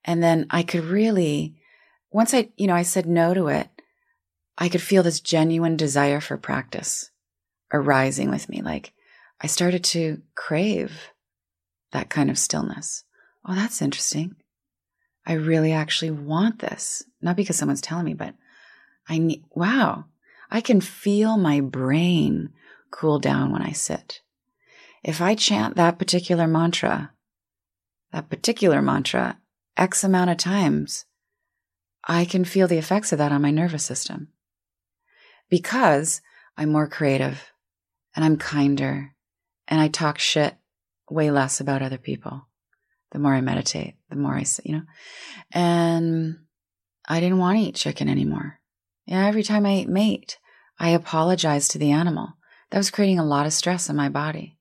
and 0.05 0.23
then 0.23 0.47
I 0.51 0.63
could 0.63 0.85
really 0.85 1.57
once 2.11 2.35
I, 2.35 2.49
you 2.57 2.67
know, 2.67 2.75
I 2.75 2.83
said 2.83 3.07
no 3.07 3.35
to 3.35 3.49
it, 3.49 3.69
I 4.59 4.69
could 4.69 4.83
feel 4.83 5.03
this 5.03 5.21
genuine 5.21 5.77
desire 5.77 6.21
for 6.21 6.37
practice 6.37 7.11
arising 7.73 8.31
with 8.31 8.49
me. 8.49 8.63
Like 8.63 8.93
I 9.41 9.47
started 9.47 9.85
to 9.85 10.21
crave 10.35 11.13
that 11.93 12.11
kind 12.11 12.31
of 12.31 12.39
stillness. 12.39 13.05
Oh, 13.47 13.55
that's 13.55 13.83
interesting. 13.83 14.37
I 15.27 15.35
really 15.35 15.73
actually 15.73 16.11
want 16.11 16.59
this. 16.59 17.05
Not 17.23 17.37
because 17.37 17.57
someone's 17.57 17.81
telling 17.81 18.05
me, 18.05 18.15
but 18.15 18.35
I 19.09 19.19
need, 19.19 19.45
wow, 19.51 20.07
I 20.51 20.61
can 20.61 20.81
feel 20.81 21.37
my 21.37 21.61
brain 21.61 22.51
cool 22.91 23.19
down 23.19 23.53
when 23.53 23.63
I 23.63 23.73
sit. 23.73 24.21
If 25.03 25.21
I 25.21 25.35
chant 25.35 25.77
that 25.77 25.99
particular 25.99 26.47
mantra, 26.47 27.13
that 28.13 28.29
particular 28.29 28.83
mantra, 28.83 29.39
X 29.77 30.05
amount 30.05 30.31
of 30.31 30.37
times, 30.37 31.07
I 32.07 32.25
can 32.25 32.45
feel 32.45 32.67
the 32.67 32.79
effects 32.79 33.13
of 33.13 33.19
that 33.19 33.33
on 33.33 33.43
my 33.43 33.51
nervous 33.51 33.85
system. 33.85 34.29
Because 35.49 36.21
I'm 36.57 36.71
more 36.71 36.89
creative 36.89 37.53
and 38.15 38.25
I'm 38.25 38.37
kinder 38.37 39.15
and 39.69 39.81
I 39.81 39.89
talk 39.89 40.19
shit 40.19 40.57
way 41.11 41.31
less 41.31 41.61
about 41.61 41.83
other 41.83 41.99
people. 41.99 42.47
The 43.13 43.19
more 43.19 43.35
I 43.35 43.41
meditate, 43.41 43.97
the 44.09 44.17
more 44.17 44.35
I, 44.35 44.45
you 44.65 44.77
know, 44.77 44.83
and 45.53 46.39
I 47.09 47.19
didn't 47.19 47.39
want 47.39 47.59
to 47.59 47.65
eat 47.65 47.75
chicken 47.75 48.09
anymore. 48.09 48.61
Yeah, 49.07 49.27
every 49.27 49.43
time 49.43 49.67
I 49.67 49.71
ate 49.71 49.89
meat, 49.89 50.39
I 50.79 50.91
apologized 50.91 51.73
to 51.73 51.79
the 51.79 51.91
animal. 51.91 52.35
That 52.71 52.79
was 52.79 52.91
creating 52.91 53.19
a 53.19 53.25
lot 53.25 53.47
of 53.47 53.53
stress 53.53 53.91
in 53.91 53.97
my 53.97 54.09
body. 54.09 54.59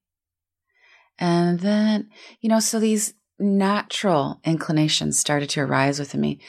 And 1.19 1.59
then, 1.59 2.09
you 2.41 2.49
know, 2.49 2.59
so 2.59 2.79
these 2.79 3.13
natural 3.37 4.39
inclinations 4.43 5.19
started 5.19 5.49
to 5.51 5.61
arise 5.61 5.99
within 5.99 6.21
me 6.21 6.39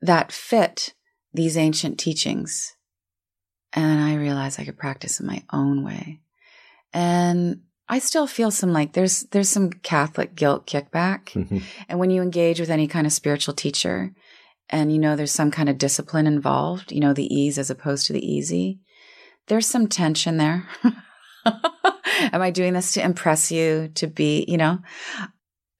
that 0.00 0.32
fit 0.32 0.94
these 1.32 1.56
ancient 1.56 1.98
teachings. 1.98 2.74
And 3.72 4.00
I 4.00 4.14
realized 4.14 4.58
I 4.58 4.64
could 4.64 4.78
practice 4.78 5.20
in 5.20 5.26
my 5.26 5.42
own 5.52 5.84
way. 5.84 6.20
And 6.92 7.62
I 7.88 7.98
still 7.98 8.26
feel 8.26 8.50
some 8.50 8.72
like 8.72 8.92
there's 8.92 9.24
there's 9.24 9.48
some 9.48 9.70
Catholic 9.70 10.34
guilt 10.34 10.66
kickback. 10.66 11.30
Mm-hmm. 11.32 11.58
And 11.88 11.98
when 11.98 12.10
you 12.10 12.22
engage 12.22 12.60
with 12.60 12.70
any 12.70 12.86
kind 12.86 13.06
of 13.06 13.12
spiritual 13.12 13.54
teacher, 13.54 14.12
and 14.70 14.92
you 14.92 14.98
know 14.98 15.16
there's 15.16 15.32
some 15.32 15.50
kind 15.50 15.68
of 15.68 15.78
discipline 15.78 16.26
involved, 16.26 16.92
you 16.92 17.00
know, 17.00 17.12
the 17.12 17.32
ease 17.34 17.58
as 17.58 17.70
opposed 17.70 18.06
to 18.06 18.12
the 18.12 18.24
easy, 18.24 18.80
there's 19.46 19.66
some 19.66 19.86
tension 19.86 20.36
there. 20.36 20.68
Am 21.44 22.42
I 22.42 22.50
doing 22.50 22.74
this 22.74 22.92
to 22.94 23.04
impress 23.04 23.50
you, 23.50 23.90
to 23.94 24.06
be, 24.06 24.44
you 24.48 24.56
know? 24.56 24.80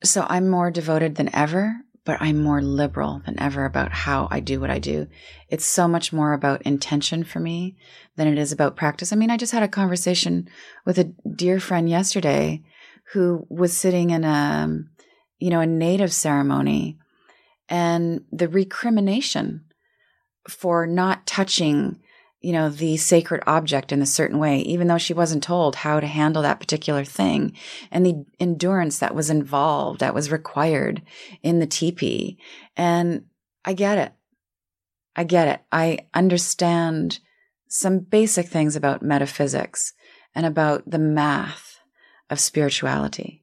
So 0.04 0.24
I'm 0.28 0.48
more 0.48 0.70
devoted 0.70 1.16
than 1.16 1.34
ever, 1.34 1.74
but 2.08 2.22
I'm 2.22 2.42
more 2.42 2.62
liberal 2.62 3.20
than 3.26 3.38
ever 3.38 3.66
about 3.66 3.92
how 3.92 4.28
I 4.30 4.40
do 4.40 4.60
what 4.60 4.70
I 4.70 4.78
do. 4.78 5.08
It's 5.50 5.66
so 5.66 5.86
much 5.86 6.10
more 6.10 6.32
about 6.32 6.62
intention 6.62 7.22
for 7.22 7.38
me 7.38 7.76
than 8.16 8.26
it 8.26 8.38
is 8.38 8.50
about 8.50 8.76
practice. 8.76 9.12
I 9.12 9.16
mean, 9.16 9.30
I 9.30 9.36
just 9.36 9.52
had 9.52 9.62
a 9.62 9.68
conversation 9.68 10.48
with 10.86 10.98
a 10.98 11.12
dear 11.36 11.60
friend 11.60 11.86
yesterday 11.86 12.62
who 13.12 13.46
was 13.50 13.76
sitting 13.76 14.08
in 14.08 14.24
a, 14.24 14.26
um, 14.26 14.88
you 15.38 15.50
know, 15.50 15.60
a 15.60 15.66
native 15.66 16.10
ceremony 16.10 16.96
and 17.68 18.22
the 18.32 18.48
recrimination 18.48 19.66
for 20.48 20.86
not 20.86 21.26
touching 21.26 22.00
you 22.40 22.52
know, 22.52 22.68
the 22.68 22.96
sacred 22.96 23.42
object 23.46 23.90
in 23.90 24.00
a 24.00 24.06
certain 24.06 24.38
way, 24.38 24.60
even 24.60 24.86
though 24.86 24.98
she 24.98 25.14
wasn't 25.14 25.42
told 25.42 25.76
how 25.76 25.98
to 25.98 26.06
handle 26.06 26.42
that 26.42 26.60
particular 26.60 27.04
thing 27.04 27.52
and 27.90 28.06
the 28.06 28.24
endurance 28.38 29.00
that 29.00 29.14
was 29.14 29.28
involved, 29.28 30.00
that 30.00 30.14
was 30.14 30.30
required 30.30 31.02
in 31.42 31.58
the 31.58 31.66
teepee. 31.66 32.38
And 32.76 33.24
I 33.64 33.72
get 33.72 33.98
it. 33.98 34.12
I 35.16 35.24
get 35.24 35.48
it. 35.48 35.60
I 35.72 36.06
understand 36.14 37.18
some 37.66 37.98
basic 37.98 38.46
things 38.46 38.76
about 38.76 39.02
metaphysics 39.02 39.92
and 40.32 40.46
about 40.46 40.88
the 40.88 40.98
math 40.98 41.80
of 42.30 42.38
spirituality. 42.38 43.42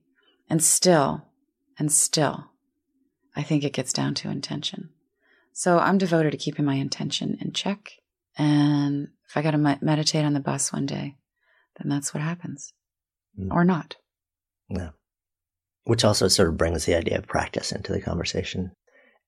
And 0.49 0.63
still, 0.63 1.25
and 1.77 1.91
still, 1.91 2.45
I 3.35 3.43
think 3.43 3.63
it 3.63 3.73
gets 3.73 3.91
down 3.91 4.13
to 4.15 4.29
intention. 4.29 4.91
So 5.51 5.79
I'm 5.79 5.97
devoted 5.97 6.31
to 6.31 6.37
keeping 6.37 6.63
my 6.63 6.75
intention 6.75 7.37
in 7.41 7.51
check 7.51 7.91
and 8.37 9.09
if 9.27 9.37
I 9.37 9.41
got 9.41 9.51
to 9.51 9.57
me- 9.57 9.77
meditate 9.81 10.25
on 10.25 10.33
the 10.33 10.39
bus 10.39 10.71
one 10.71 10.85
day, 10.85 11.15
then 11.77 11.89
that's 11.89 12.13
what 12.13 12.23
happens. 12.23 12.73
Mm. 13.39 13.51
Or 13.51 13.63
not. 13.63 13.95
Yeah. 14.69 14.89
Which 15.83 16.03
also 16.03 16.27
sort 16.27 16.49
of 16.49 16.57
brings 16.57 16.85
the 16.85 16.95
idea 16.95 17.17
of 17.17 17.27
practice 17.27 17.71
into 17.71 17.91
the 17.91 18.01
conversation. 18.01 18.71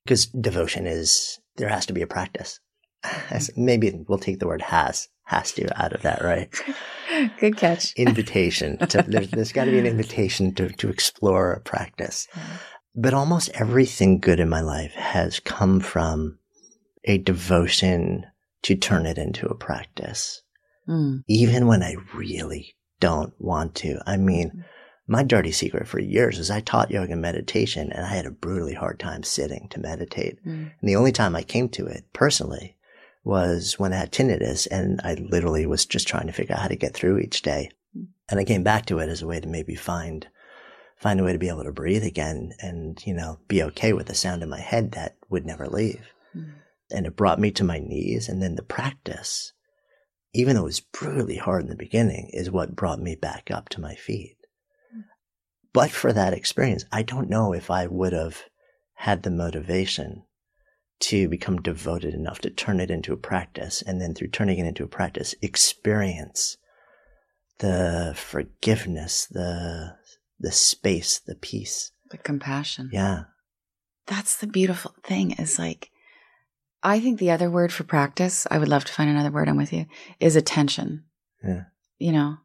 Because 0.04 0.26
devotion 0.28 0.88
is, 0.88 1.40
there 1.58 1.70
has 1.70 1.86
to 1.88 1.94
be 1.94 2.02
a 2.02 2.08
practice. 2.08 2.60
Maybe 3.58 3.94
we'll 4.08 4.18
take 4.18 4.40
the 4.40 4.48
word 4.48 4.62
has, 4.62 5.08
has 5.24 5.52
to 5.54 5.82
out 5.82 5.94
of 5.94 6.02
that, 6.04 6.24
right? 6.24 6.50
Good 7.40 7.58
catch. 7.58 7.94
Invitation. 7.98 8.78
To, 8.78 9.04
there's, 9.08 9.30
there's 9.30 9.52
got 9.52 9.66
to 9.66 9.72
be 9.72 9.80
an 9.80 9.86
invitation 9.86 10.54
to, 10.56 10.70
to 10.70 10.90
explore 10.90 11.54
a 11.54 11.60
practice. 11.60 12.28
But 12.96 13.14
almost 13.14 13.50
everything 13.54 14.20
good 14.20 14.40
in 14.40 14.50
my 14.50 14.62
life 14.62 14.94
has 14.94 15.40
come 15.40 15.80
from 15.80 16.40
a 17.04 17.18
devotion 17.20 18.26
to 18.64 18.76
turn 18.76 19.06
it 19.06 19.18
into 19.18 19.48
a 19.48 19.56
practice. 19.56 20.42
Mm. 20.88 21.24
Even 21.28 21.68
when 21.68 21.84
I 21.84 21.96
really 22.14 22.76
don't 23.00 23.34
want 23.40 23.76
to. 23.76 24.00
I 24.06 24.18
mean, 24.18 24.50
mm. 24.50 24.64
my 25.08 25.24
dirty 25.24 25.52
secret 25.52 25.88
for 25.88 26.00
years 26.00 26.40
is 26.40 26.50
I 26.50 26.62
taught 26.62 26.92
yoga 26.92 27.14
and 27.14 27.22
meditation 27.22 27.92
and 27.92 28.06
I 28.06 28.10
had 28.10 28.26
a 28.26 28.32
brutally 28.32 28.74
hard 28.74 29.00
time 29.00 29.24
sitting 29.24 29.68
to 29.70 29.80
meditate. 29.80 30.44
Mm. 30.46 30.72
And 30.80 30.90
the 30.90 30.96
only 30.96 31.12
time 31.12 31.36
I 31.36 31.44
came 31.44 31.70
to 31.70 31.86
it 31.86 32.06
personally 32.14 32.78
was 33.24 33.78
when 33.78 33.94
I 33.94 33.98
had 33.98 34.12
tinnitus 34.12 34.68
and 34.72 35.02
I 35.04 35.16
literally 35.16 35.66
was 35.66 35.86
just 35.86 36.08
trying 36.08 36.28
to 36.28 36.34
figure 36.34 36.56
out 36.56 36.62
how 36.62 36.68
to 36.70 36.76
get 36.76 36.94
through 36.94 37.20
each 37.20 37.42
day. 37.42 37.72
Mm. 37.96 38.08
And 38.30 38.40
I 38.40 38.46
came 38.46 38.64
back 38.64 38.86
to 38.88 39.00
it 39.00 39.10
as 39.10 39.22
a 39.22 39.28
way 39.28 39.40
to 39.40 39.48
maybe 39.48 39.76
find, 39.76 40.28
find 40.96 41.20
a 41.20 41.24
way 41.24 41.34
to 41.34 41.40
be 41.40 41.50
able 41.50 41.66
to 41.66 41.72
breathe 41.72 42.04
again 42.04 42.54
and, 42.60 43.06
you 43.06 43.14
know, 43.14 43.40
be 43.48 43.62
okay 43.64 43.94
with 43.94 44.08
the 44.08 44.16
sound 44.16 44.42
in 44.42 44.50
my 44.50 44.62
head 44.62 44.94
that 44.94 45.18
would 45.30 45.46
never 45.46 45.68
leave. 45.68 46.02
Mm 46.36 46.54
and 46.92 47.06
it 47.06 47.16
brought 47.16 47.40
me 47.40 47.52
to 47.52 47.64
my 47.64 47.80
knees. 47.80 48.30
And 48.30 48.42
then 48.42 48.56
the 48.56 48.64
practice, 48.64 49.54
even 50.34 50.56
though 50.56 50.64
it 50.64 50.66
was 50.66 50.80
brutally 50.80 51.38
hard 51.38 51.64
in 51.64 51.70
the 51.70 51.76
beginning, 51.76 52.30
is 52.34 52.52
what 52.52 52.76
brought 52.76 53.00
me 53.00 53.16
back 53.16 53.50
up 53.52 53.70
to 53.70 53.82
my 53.82 53.96
feet. 53.96 54.38
Hmm. 54.94 55.02
But 55.74 55.92
for 55.92 56.14
that 56.14 56.34
experience, 56.34 56.86
I 56.92 57.04
don't 57.04 57.30
know 57.30 57.54
if 57.54 57.70
I 57.70 57.88
would 57.88 58.14
have 58.14 58.44
had 58.96 59.24
the 59.24 59.32
motivation 59.32 60.24
to 61.00 61.30
become 61.30 61.62
devoted 61.62 62.14
enough 62.14 62.40
to 62.40 62.50
turn 62.50 62.80
it 62.80 62.90
into 62.90 63.14
a 63.14 63.18
practice. 63.18 63.84
And 63.86 64.02
then 64.02 64.16
through 64.16 64.30
turning 64.30 64.58
it 64.58 64.66
into 64.66 64.84
a 64.84 64.88
practice, 64.88 65.36
experience 65.42 66.58
the 67.60 68.14
forgiveness, 68.16 69.28
the, 69.28 69.96
the 70.40 70.52
space, 70.52 71.20
the 71.20 71.36
peace, 71.36 71.92
the 72.10 72.18
compassion. 72.18 72.90
Yeah. 72.92 73.24
That's 74.06 74.38
the 74.38 74.48
beautiful 74.48 74.96
thing 75.04 75.32
is 75.34 75.60
like, 75.60 75.92
I 76.84 77.00
think 77.00 77.20
the 77.20 77.32
other 77.32 77.50
word 77.50 77.74
for 77.74 77.84
practice, 77.84 78.46
I 78.52 78.58
would 78.58 78.68
love 78.68 78.86
to 78.86 78.94
find 78.94 79.10
another 79.10 79.32
word, 79.32 79.50
I'm 79.50 79.58
with 79.58 79.74
you, 79.74 79.86
is 80.20 80.36
attention. 80.36 81.04
Yeah. 81.44 81.64
You 81.98 82.12
know, 82.12 82.38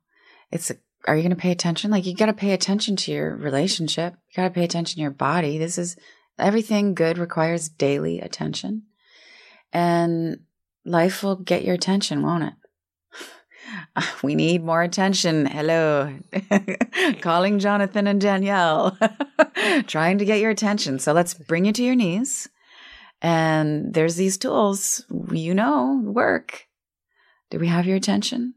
it's, 0.50 0.72
are 1.06 1.16
you 1.16 1.22
going 1.22 1.30
to 1.30 1.36
pay 1.36 1.50
attention? 1.50 1.90
Like, 1.90 2.06
you 2.06 2.14
got 2.14 2.26
to 2.26 2.32
pay 2.32 2.52
attention 2.52 2.96
to 2.96 3.12
your 3.12 3.36
relationship. 3.36 4.14
You 4.30 4.36
got 4.36 4.48
to 4.48 4.54
pay 4.54 4.64
attention 4.64 4.96
to 4.96 5.02
your 5.02 5.10
body. 5.10 5.58
This 5.58 5.76
is 5.76 5.96
everything 6.38 6.94
good 6.94 7.18
requires 7.18 7.68
daily 7.68 8.20
attention. 8.20 8.84
And 9.72 10.40
life 10.84 11.22
will 11.22 11.36
get 11.36 11.64
your 11.64 11.74
attention, 11.74 12.22
won't 12.22 12.44
it? 12.44 12.54
we 14.22 14.34
need 14.34 14.64
more 14.64 14.82
attention. 14.82 15.46
Hello. 15.46 16.14
Calling 17.20 17.58
Jonathan 17.58 18.06
and 18.06 18.20
Danielle, 18.20 18.96
trying 19.86 20.18
to 20.18 20.24
get 20.24 20.40
your 20.40 20.50
attention. 20.50 20.98
So 20.98 21.12
let's 21.12 21.34
bring 21.34 21.64
you 21.64 21.72
to 21.72 21.82
your 21.82 21.94
knees. 21.94 22.48
And 23.22 23.94
there's 23.94 24.16
these 24.16 24.36
tools, 24.36 25.06
you 25.30 25.54
know, 25.54 26.02
work. 26.04 26.66
Do 27.50 27.58
we 27.60 27.68
have 27.68 27.86
your 27.86 27.96
attention? 27.96 28.54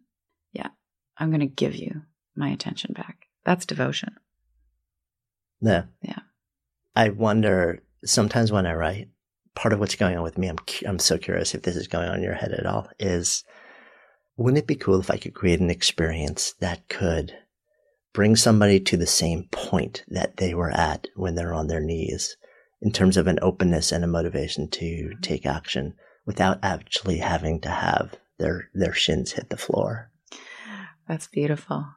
Yeah. 0.53 0.69
I'm 1.17 1.29
going 1.29 1.41
to 1.41 1.45
give 1.45 1.75
you 1.75 2.01
my 2.35 2.49
attention 2.49 2.93
back. 2.93 3.27
That's 3.45 3.67
devotion. 3.67 4.15
Yeah. 5.61 5.83
Yeah. 6.01 6.19
I 6.95 7.09
wonder 7.09 7.83
sometimes 8.03 8.51
when 8.51 8.65
I 8.65 8.73
write, 8.73 9.09
part 9.53 9.71
of 9.71 9.79
what's 9.79 9.95
going 9.95 10.17
on 10.17 10.23
with 10.23 10.37
me, 10.37 10.47
I'm, 10.47 10.57
I'm 10.87 10.99
so 10.99 11.19
curious 11.19 11.53
if 11.53 11.61
this 11.61 11.75
is 11.75 11.87
going 11.87 12.09
on 12.09 12.17
in 12.17 12.23
your 12.23 12.33
head 12.33 12.51
at 12.51 12.65
all, 12.65 12.89
is 12.99 13.43
wouldn't 14.37 14.57
it 14.57 14.67
be 14.67 14.75
cool 14.75 14.99
if 14.99 15.11
I 15.11 15.17
could 15.17 15.35
create 15.35 15.59
an 15.59 15.69
experience 15.69 16.53
that 16.59 16.89
could 16.89 17.33
bring 18.13 18.35
somebody 18.35 18.79
to 18.79 18.97
the 18.97 19.05
same 19.05 19.47
point 19.51 20.03
that 20.07 20.37
they 20.37 20.55
were 20.55 20.71
at 20.71 21.07
when 21.15 21.35
they're 21.35 21.53
on 21.53 21.67
their 21.67 21.81
knees 21.81 22.35
in 22.85 22.91
terms 22.91 23.17
of 23.17 23.25
an 23.25 23.39
openness 23.41 23.91
and 23.91 24.03
a 24.03 24.07
motivation 24.07 24.69
to 24.69 25.15
take 25.23 25.47
action 25.47 25.95
without 26.27 26.59
actually 26.61 27.17
having 27.17 27.59
to 27.59 27.69
have 27.69 28.15
their 28.37 28.69
their 28.75 28.93
shins 28.93 29.31
hit 29.31 29.49
the 29.49 29.57
floor. 29.57 30.11
That's 31.07 31.27
beautiful. 31.27 31.87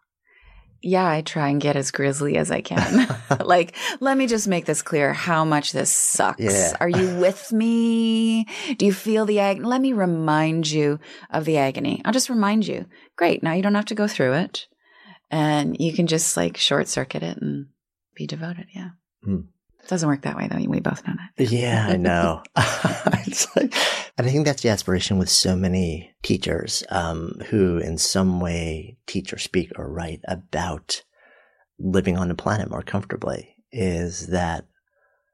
Yeah, 0.81 1.09
I 1.09 1.21
try 1.23 1.49
and 1.49 1.61
get 1.61 1.77
as 1.77 1.91
grisly 1.91 2.39
as 2.39 2.51
I 2.51 2.63
can. 2.63 3.09
like, 3.45 3.77
let 4.01 4.17
me 4.17 4.27
just 4.27 4.49
make 4.49 4.65
this 4.65 4.81
clear 4.81 5.13
how 5.13 5.45
much 5.45 5.73
this 5.73 5.93
sucks. 5.93 6.41
Yeah. 6.41 6.73
Are 6.81 6.89
you 6.89 7.17
with 7.21 7.53
me? 7.53 8.47
Do 8.77 8.87
you 8.87 8.93
feel 8.93 9.27
the 9.27 9.41
agony? 9.41 9.67
Let 9.67 9.83
me 9.83 9.93
remind 9.93 10.71
you 10.71 11.01
of 11.31 11.45
the 11.45 11.59
agony. 11.59 12.01
I'll 12.05 12.13
just 12.13 12.31
remind 12.31 12.67
you. 12.67 12.87
Great. 13.17 13.43
Now 13.43 13.53
you 13.53 13.63
don't 13.63 13.75
have 13.75 13.87
to 13.87 13.95
go 13.95 14.07
through 14.07 14.35
it. 14.35 14.69
And 15.31 15.77
you 15.79 15.93
can 15.93 16.07
just 16.07 16.35
like 16.37 16.57
short 16.57 16.89
circuit 16.89 17.23
it 17.23 17.37
and 17.37 17.67
be 18.15 18.27
devoted. 18.27 18.69
Yeah. 18.75 18.91
Mm. 19.27 19.49
Doesn't 19.89 20.09
work 20.09 20.23
that 20.23 20.37
way 20.37 20.49
though. 20.49 20.59
We 20.69 20.81
both 20.81 21.07
know 21.07 21.15
that. 21.15 21.51
Yeah, 21.51 21.87
I 21.89 21.97
know. 21.97 22.43
like, 23.57 23.75
and 24.19 24.27
I 24.27 24.31
think 24.31 24.45
that's 24.45 24.63
the 24.63 24.69
aspiration 24.69 25.17
with 25.17 25.31
so 25.31 25.57
many 25.57 26.15
teachers 26.23 26.85
um, 26.91 27.41
who, 27.49 27.79
in 27.79 27.97
some 27.97 28.39
way, 28.39 28.99
teach 29.07 29.33
or 29.33 29.39
speak 29.39 29.73
or 29.77 29.91
write 29.91 30.21
about 30.29 31.03
living 31.79 32.19
on 32.19 32.29
the 32.29 32.35
planet 32.35 32.71
more 32.71 32.83
comfortably. 32.83 33.57
Is 33.73 34.29
that 34.29 34.67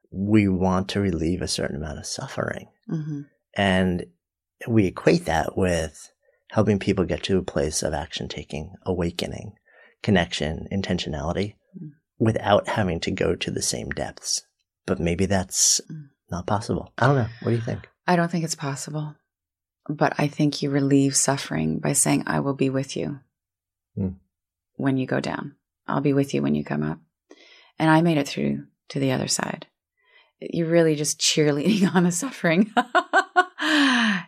we 0.09 0.47
want 0.47 0.87
to 0.89 1.01
relieve 1.01 1.41
a 1.41 1.47
certain 1.49 1.75
amount 1.75 1.99
of 1.99 2.05
suffering, 2.05 2.69
mm-hmm. 2.89 3.21
and 3.55 4.05
we 4.67 4.85
equate 4.87 5.25
that 5.25 5.57
with 5.57 6.11
helping 6.51 6.79
people 6.79 7.03
get 7.03 7.23
to 7.23 7.37
a 7.37 7.43
place 7.43 7.83
of 7.83 7.93
action 7.93 8.29
taking, 8.29 8.73
awakening, 8.85 9.53
connection, 10.01 10.67
intentionality 10.71 11.55
without 12.19 12.67
having 12.67 12.99
to 13.01 13.11
go 13.11 13.35
to 13.35 13.51
the 13.51 13.61
same 13.61 13.89
depths. 13.89 14.43
But 14.85 14.99
maybe 14.99 15.25
that's 15.25 15.81
mm. 15.91 16.09
not 16.29 16.45
possible. 16.45 16.93
I 16.97 17.07
don't 17.07 17.15
know. 17.15 17.27
What 17.41 17.51
do 17.51 17.55
you 17.55 17.61
think? 17.61 17.87
I 18.07 18.15
don't 18.15 18.29
think 18.29 18.43
it's 18.43 18.55
possible. 18.55 19.15
But 19.87 20.13
I 20.17 20.27
think 20.27 20.61
you 20.61 20.69
relieve 20.69 21.15
suffering 21.15 21.79
by 21.79 21.93
saying, 21.93 22.23
I 22.27 22.39
will 22.39 22.53
be 22.53 22.69
with 22.69 22.95
you 22.95 23.19
mm. 23.97 24.15
when 24.75 24.97
you 24.97 25.05
go 25.05 25.19
down. 25.19 25.55
I'll 25.87 26.01
be 26.01 26.13
with 26.13 26.33
you 26.33 26.41
when 26.41 26.55
you 26.55 26.63
come 26.63 26.83
up. 26.83 26.99
And 27.77 27.89
I 27.89 28.01
made 28.01 28.17
it 28.17 28.27
through 28.27 28.65
to 28.89 28.99
the 28.99 29.11
other 29.11 29.27
side. 29.27 29.67
You're 30.39 30.69
really 30.69 30.95
just 30.95 31.19
cheerleading 31.19 31.93
on 31.95 32.03
the 32.03 32.11
suffering. 32.11 32.71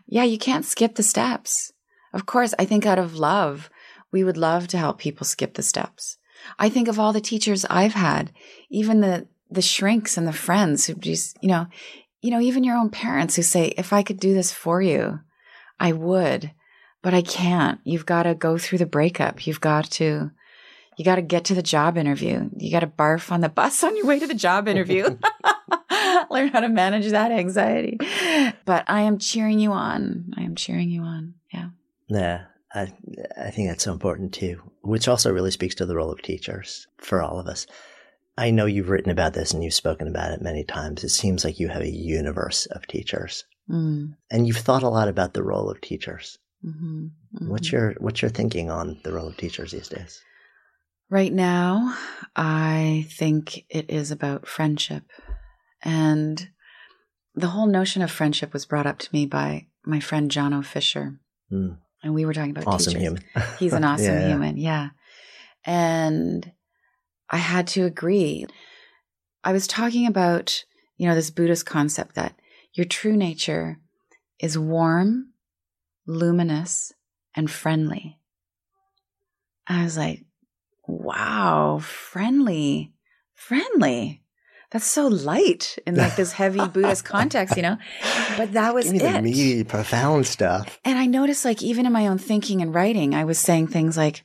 yeah, 0.07 0.23
you 0.23 0.38
can't 0.38 0.65
skip 0.65 0.95
the 0.95 1.03
steps. 1.03 1.71
Of 2.13 2.25
course, 2.25 2.53
I 2.57 2.65
think 2.65 2.85
out 2.85 2.99
of 2.99 3.15
love, 3.15 3.69
we 4.11 4.23
would 4.23 4.38
love 4.38 4.67
to 4.69 4.77
help 4.77 4.99
people 4.99 5.25
skip 5.25 5.55
the 5.55 5.63
steps. 5.63 6.17
I 6.59 6.69
think 6.69 6.88
of 6.88 6.99
all 6.99 7.13
the 7.13 7.21
teachers 7.21 7.65
I've 7.69 7.93
had, 7.93 8.31
even 8.69 9.01
the 9.01 9.27
the 9.49 9.61
shrinks 9.61 10.17
and 10.17 10.27
the 10.27 10.33
friends 10.33 10.85
who 10.85 10.93
just, 10.95 11.38
you 11.41 11.47
know, 11.47 11.67
you 12.21 12.31
know, 12.31 12.39
even 12.39 12.63
your 12.63 12.75
own 12.75 12.89
parents 12.89 13.35
who 13.35 13.41
say, 13.41 13.67
if 13.77 13.93
I 13.93 14.03
could 14.03 14.19
do 14.19 14.33
this 14.33 14.51
for 14.51 14.81
you, 14.81 15.19
I 15.79 15.93
would, 15.93 16.51
but 17.01 17.13
I 17.13 17.21
can't. 17.21 17.79
You've 17.83 18.05
got 18.05 18.23
to 18.23 18.35
go 18.35 18.57
through 18.57 18.79
the 18.79 18.85
breakup. 18.85 19.47
You've 19.47 19.61
got 19.61 19.85
to, 19.91 20.31
You 20.97 21.05
got 21.05 21.15
to 21.15 21.21
get 21.21 21.45
to 21.45 21.55
the 21.55 21.61
job 21.61 21.97
interview. 21.97 22.49
You 22.57 22.71
got 22.71 22.81
to 22.81 22.88
barf 22.88 23.31
on 23.31 23.41
the 23.41 23.49
bus 23.49 23.83
on 23.85 23.95
your 23.95 24.05
way 24.05 24.19
to 24.19 24.27
the 24.27 24.33
job 24.33 24.67
interview. 24.67 25.03
Learn 26.29 26.49
how 26.49 26.59
to 26.59 26.69
manage 26.69 27.09
that 27.11 27.31
anxiety. 27.31 27.97
But 28.65 28.83
I 28.88 29.01
am 29.01 29.17
cheering 29.17 29.59
you 29.59 29.71
on. 29.71 30.33
I 30.35 30.41
am 30.41 30.55
cheering 30.55 30.89
you 30.89 31.03
on. 31.03 31.35
Yeah. 31.53 31.69
Yeah. 32.09 32.45
I, 32.78 32.93
I 33.47 33.51
think 33.51 33.69
that's 33.69 33.84
so 33.84 33.91
important 33.91 34.34
too, 34.34 34.61
which 34.82 35.07
also 35.07 35.32
really 35.32 35.51
speaks 35.51 35.75
to 35.75 35.86
the 35.86 35.95
role 35.95 36.11
of 36.11 36.21
teachers 36.21 36.88
for 36.97 37.21
all 37.21 37.39
of 37.39 37.47
us. 37.47 37.67
I 38.38 38.51
know 38.51 38.65
you've 38.67 38.89
written 38.89 39.11
about 39.11 39.34
this 39.34 39.53
and 39.53 39.63
you've 39.63 39.73
spoken 39.73 40.07
about 40.07 40.32
it 40.32 40.41
many 40.41 40.63
times. 40.63 41.03
It 41.03 41.09
seems 41.09 41.43
like 41.43 41.59
you 41.59 41.69
have 41.69 41.82
a 41.82 41.89
universe 41.89 42.65
of 42.67 42.88
teachers, 42.88 43.43
Mm, 43.69 44.15
and 44.32 44.47
you've 44.47 44.57
thought 44.57 44.84
a 44.84 44.89
lot 44.89 45.09
about 45.09 45.34
the 45.34 45.43
role 45.43 45.69
of 45.69 45.82
teachers. 45.82 46.38
mhm, 46.63 47.11
mhm. 47.36 47.47
What's 47.49 47.69
your 47.71 47.95
what's 47.99 48.21
your 48.21 48.32
thinking 48.32 48.69
on 48.71 48.99
the 49.03 49.11
role 49.11 49.28
of 49.28 49.36
teachers 49.38 49.71
these 49.71 49.89
days? 49.89 50.21
Right 51.09 51.34
now, 51.34 51.97
I 52.36 53.07
think 53.09 53.65
it 53.69 53.89
is 53.89 54.11
about 54.11 54.47
friendship. 54.47 55.03
And 55.84 56.49
the 57.36 57.47
whole 57.47 57.67
notion 57.67 58.01
of 58.01 58.11
friendship 58.11 58.53
was 58.53 58.65
brought 58.65 58.88
up 58.88 58.99
to 58.99 59.09
me 59.13 59.25
by 59.25 59.67
my 59.86 59.99
friend 59.99 60.32
John 60.32 60.53
O. 60.53 60.61
Fisher. 60.61 61.19
Hmm. 61.49 61.73
And 62.04 62.14
we 62.14 62.26
were 62.26 62.34
talking 62.34 62.52
about 62.52 62.68
Awesome 62.68 62.93
teachers. 62.93 63.02
human. 63.02 63.24
He's 63.60 63.74
an 63.74 63.84
awesome 63.84 64.06
Yeah, 64.06 64.28
human. 64.28 64.58
Yeah. 64.58 64.89
And 65.66 66.52
I 67.30 67.38
had 67.38 67.68
to 67.68 67.84
agree. 67.84 68.45
I 69.43 69.52
was 69.52 69.68
talking 69.68 70.08
about, 70.08 70.64
you 70.98 71.08
know, 71.08 71.16
this 71.16 71.32
Buddhist 71.32 71.66
concept 71.66 72.16
that 72.16 72.39
your 72.74 72.86
true 72.86 73.16
nature 73.16 73.80
is 74.39 74.58
warm, 74.58 75.34
luminous, 76.06 76.93
and 77.36 77.50
friendly. 77.50 78.20
I 79.68 79.84
was 79.84 79.98
like, 79.98 80.26
wow, 80.88 81.80
friendly, 81.82 82.93
friendly. 83.34 84.24
That's 84.72 84.86
so 84.86 85.07
light 85.07 85.78
in 85.88 85.95
like 85.95 86.18
this 86.18 86.34
heavy 86.34 86.68
Buddhist 86.68 87.05
context, 87.05 87.55
you 87.55 87.63
know? 87.63 87.78
But 88.36 88.51
that 88.51 88.74
was 88.74 88.86
Give 88.86 88.93
me 88.93 88.99
the 88.99 89.22
meaty, 89.22 89.63
profound 89.63 90.28
stuff. 90.28 90.78
And 90.84 90.99
I 90.99 91.05
noticed, 91.05 91.45
like, 91.45 91.63
even 91.63 91.86
in 91.86 91.93
my 91.93 92.07
own 92.07 92.18
thinking 92.18 92.61
and 92.61 92.74
writing, 92.74 93.15
I 93.15 93.24
was 93.24 93.39
saying 93.39 93.68
things 93.68 93.95
like, 93.95 94.24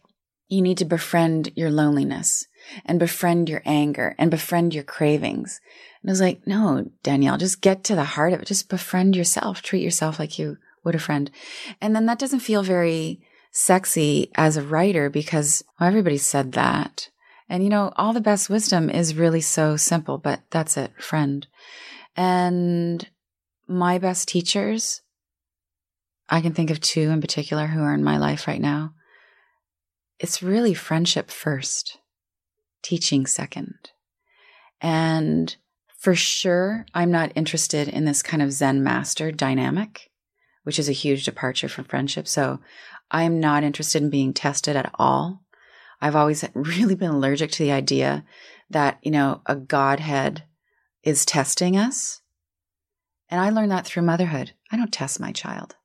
you 0.48 0.60
need 0.60 0.78
to 0.78 0.84
befriend 0.84 1.52
your 1.54 1.70
loneliness 1.70 2.46
and 2.84 2.98
befriend 2.98 3.48
your 3.48 3.62
anger 3.64 4.14
and 4.18 4.30
befriend 4.30 4.74
your 4.74 4.84
cravings. 4.84 5.60
And 6.02 6.10
I 6.10 6.12
was 6.12 6.20
like, 6.20 6.46
no, 6.46 6.90
Danielle, 7.02 7.38
just 7.38 7.60
get 7.60 7.84
to 7.84 7.94
the 7.94 8.04
heart 8.04 8.32
of 8.32 8.42
it. 8.42 8.48
Just 8.48 8.68
befriend 8.68 9.16
yourself. 9.16 9.62
Treat 9.62 9.82
yourself 9.82 10.18
like 10.18 10.38
you 10.38 10.58
would 10.84 10.94
a 10.94 10.98
friend. 10.98 11.30
And 11.80 11.94
then 11.94 12.06
that 12.06 12.18
doesn't 12.18 12.40
feel 12.40 12.62
very 12.62 13.22
sexy 13.52 14.30
as 14.34 14.56
a 14.56 14.62
writer 14.62 15.08
because 15.08 15.62
well, 15.78 15.88
everybody 15.88 16.18
said 16.18 16.52
that. 16.52 17.08
And 17.52 17.62
you 17.62 17.68
know, 17.68 17.92
all 17.96 18.14
the 18.14 18.22
best 18.22 18.48
wisdom 18.48 18.88
is 18.88 19.14
really 19.14 19.42
so 19.42 19.76
simple, 19.76 20.16
but 20.16 20.40
that's 20.50 20.78
it, 20.78 20.90
friend. 21.02 21.46
And 22.16 23.06
my 23.68 23.98
best 23.98 24.26
teachers, 24.26 25.02
I 26.30 26.40
can 26.40 26.54
think 26.54 26.70
of 26.70 26.80
two 26.80 27.10
in 27.10 27.20
particular 27.20 27.66
who 27.66 27.82
are 27.82 27.92
in 27.92 28.02
my 28.02 28.16
life 28.16 28.46
right 28.48 28.60
now. 28.60 28.94
It's 30.18 30.42
really 30.42 30.72
friendship 30.72 31.30
first, 31.30 31.98
teaching 32.82 33.26
second. 33.26 33.90
And 34.80 35.54
for 35.98 36.14
sure, 36.14 36.86
I'm 36.94 37.10
not 37.10 37.32
interested 37.34 37.86
in 37.86 38.06
this 38.06 38.22
kind 38.22 38.42
of 38.42 38.52
Zen 38.52 38.82
master 38.82 39.30
dynamic, 39.30 40.10
which 40.62 40.78
is 40.78 40.88
a 40.88 40.92
huge 40.92 41.26
departure 41.26 41.68
from 41.68 41.84
friendship. 41.84 42.26
So 42.28 42.60
I 43.10 43.24
am 43.24 43.40
not 43.40 43.62
interested 43.62 44.02
in 44.02 44.08
being 44.08 44.32
tested 44.32 44.74
at 44.74 44.90
all. 44.94 45.42
I've 46.02 46.16
always 46.16 46.44
really 46.54 46.96
been 46.96 47.10
allergic 47.10 47.52
to 47.52 47.62
the 47.62 47.72
idea 47.72 48.24
that, 48.68 48.98
you 49.02 49.12
know, 49.12 49.40
a 49.46 49.54
Godhead 49.54 50.42
is 51.04 51.24
testing 51.24 51.76
us. 51.76 52.20
And 53.30 53.40
I 53.40 53.50
learned 53.50 53.70
that 53.70 53.86
through 53.86 54.02
motherhood. 54.02 54.52
I 54.70 54.76
don't 54.76 54.92
test 54.92 55.20
my 55.20 55.30
child. 55.32 55.76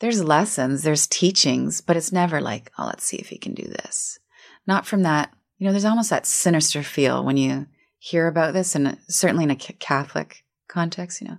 There's 0.00 0.24
lessons, 0.24 0.82
there's 0.82 1.06
teachings, 1.06 1.80
but 1.80 1.96
it's 1.96 2.12
never 2.12 2.40
like, 2.40 2.70
oh, 2.78 2.86
let's 2.86 3.04
see 3.04 3.18
if 3.18 3.28
he 3.28 3.38
can 3.38 3.54
do 3.54 3.64
this. 3.64 4.18
Not 4.66 4.86
from 4.86 5.02
that, 5.02 5.32
you 5.58 5.66
know, 5.66 5.72
there's 5.72 5.84
almost 5.84 6.10
that 6.10 6.26
sinister 6.26 6.82
feel 6.82 7.24
when 7.24 7.36
you 7.36 7.66
hear 7.98 8.26
about 8.26 8.52
this, 8.52 8.74
and 8.74 8.88
uh, 8.88 8.94
certainly 9.08 9.44
in 9.44 9.50
a 9.50 9.56
Catholic 9.56 10.44
context, 10.68 11.20
you 11.20 11.28
know, 11.28 11.38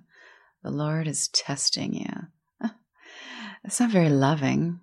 the 0.63 0.71
Lord 0.71 1.07
is 1.07 1.27
testing 1.29 1.93
you. 1.93 2.69
It's 3.63 3.79
not 3.79 3.91
very 3.91 4.09
loving. 4.09 4.79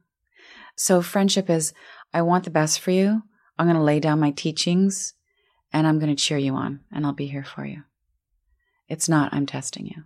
So, 0.77 1.01
friendship 1.01 1.49
is 1.49 1.73
I 2.15 2.23
want 2.23 2.45
the 2.45 2.51
best 2.51 2.79
for 2.79 2.93
you. 2.93 3.23
I'm 3.59 3.67
going 3.67 3.77
to 3.77 3.83
lay 3.83 3.99
down 3.99 4.21
my 4.21 4.31
teachings 4.31 5.15
and 5.73 5.87
I'm 5.87 5.99
going 5.99 6.15
to 6.15 6.23
cheer 6.23 6.39
you 6.39 6.55
on 6.55 6.81
and 6.93 7.05
I'll 7.05 7.13
be 7.13 7.27
here 7.27 7.45
for 7.45 7.67
you. 7.67 7.83
It's 8.89 9.09
not, 9.09 9.35
I'm 9.35 9.47
testing 9.47 9.87
you. 9.87 10.05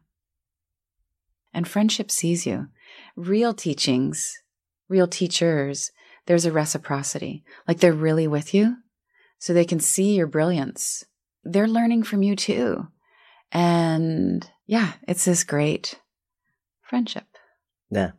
And 1.52 1.68
friendship 1.68 2.11
sees 2.11 2.46
you. 2.46 2.68
Real 3.14 3.52
teachings, 3.52 4.32
real 4.88 5.06
teachers, 5.06 5.90
there's 6.26 6.46
a 6.46 6.52
reciprocity. 6.52 7.44
Like 7.66 7.80
they're 7.80 7.92
really 7.92 8.26
with 8.26 8.54
you 8.54 8.76
so 9.38 9.52
they 9.52 9.66
can 9.66 9.80
see 9.80 10.14
your 10.14 10.26
brilliance. 10.26 11.04
They're 11.44 11.68
learning 11.68 12.04
from 12.04 12.22
you 12.22 12.36
too. 12.36 12.88
And 13.52 14.48
yeah, 14.66 14.94
it's 15.06 15.26
this 15.26 15.44
great 15.44 16.00
friendship. 16.82 17.26
Yeah. 17.90 18.12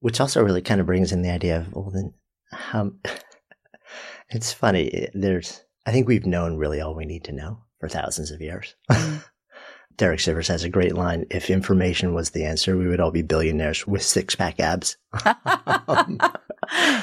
Which 0.00 0.20
also 0.20 0.42
really 0.42 0.62
kind 0.62 0.80
of 0.80 0.86
brings 0.86 1.12
in 1.12 1.22
the 1.22 1.30
idea 1.30 1.58
of, 1.58 1.72
well, 1.72 1.90
then 1.90 2.14
how. 2.54 2.92
it's 4.30 4.52
funny. 4.52 5.08
There's, 5.14 5.62
I 5.86 5.92
think 5.92 6.06
we've 6.08 6.26
known 6.26 6.56
really 6.56 6.80
all 6.80 6.94
we 6.94 7.04
need 7.04 7.24
to 7.24 7.32
know 7.32 7.58
for 7.80 7.88
thousands 7.88 8.30
of 8.30 8.40
years. 8.40 8.74
Derek 9.96 10.18
Sivers 10.18 10.48
has 10.48 10.64
a 10.64 10.68
great 10.68 10.96
line 10.96 11.24
If 11.30 11.50
information 11.50 12.14
was 12.14 12.30
the 12.30 12.44
answer, 12.46 12.76
we 12.76 12.88
would 12.88 12.98
all 12.98 13.12
be 13.12 13.22
billionaires 13.22 13.86
with 13.86 14.02
six 14.02 14.34
pack 14.34 14.58
abs. 14.58 14.96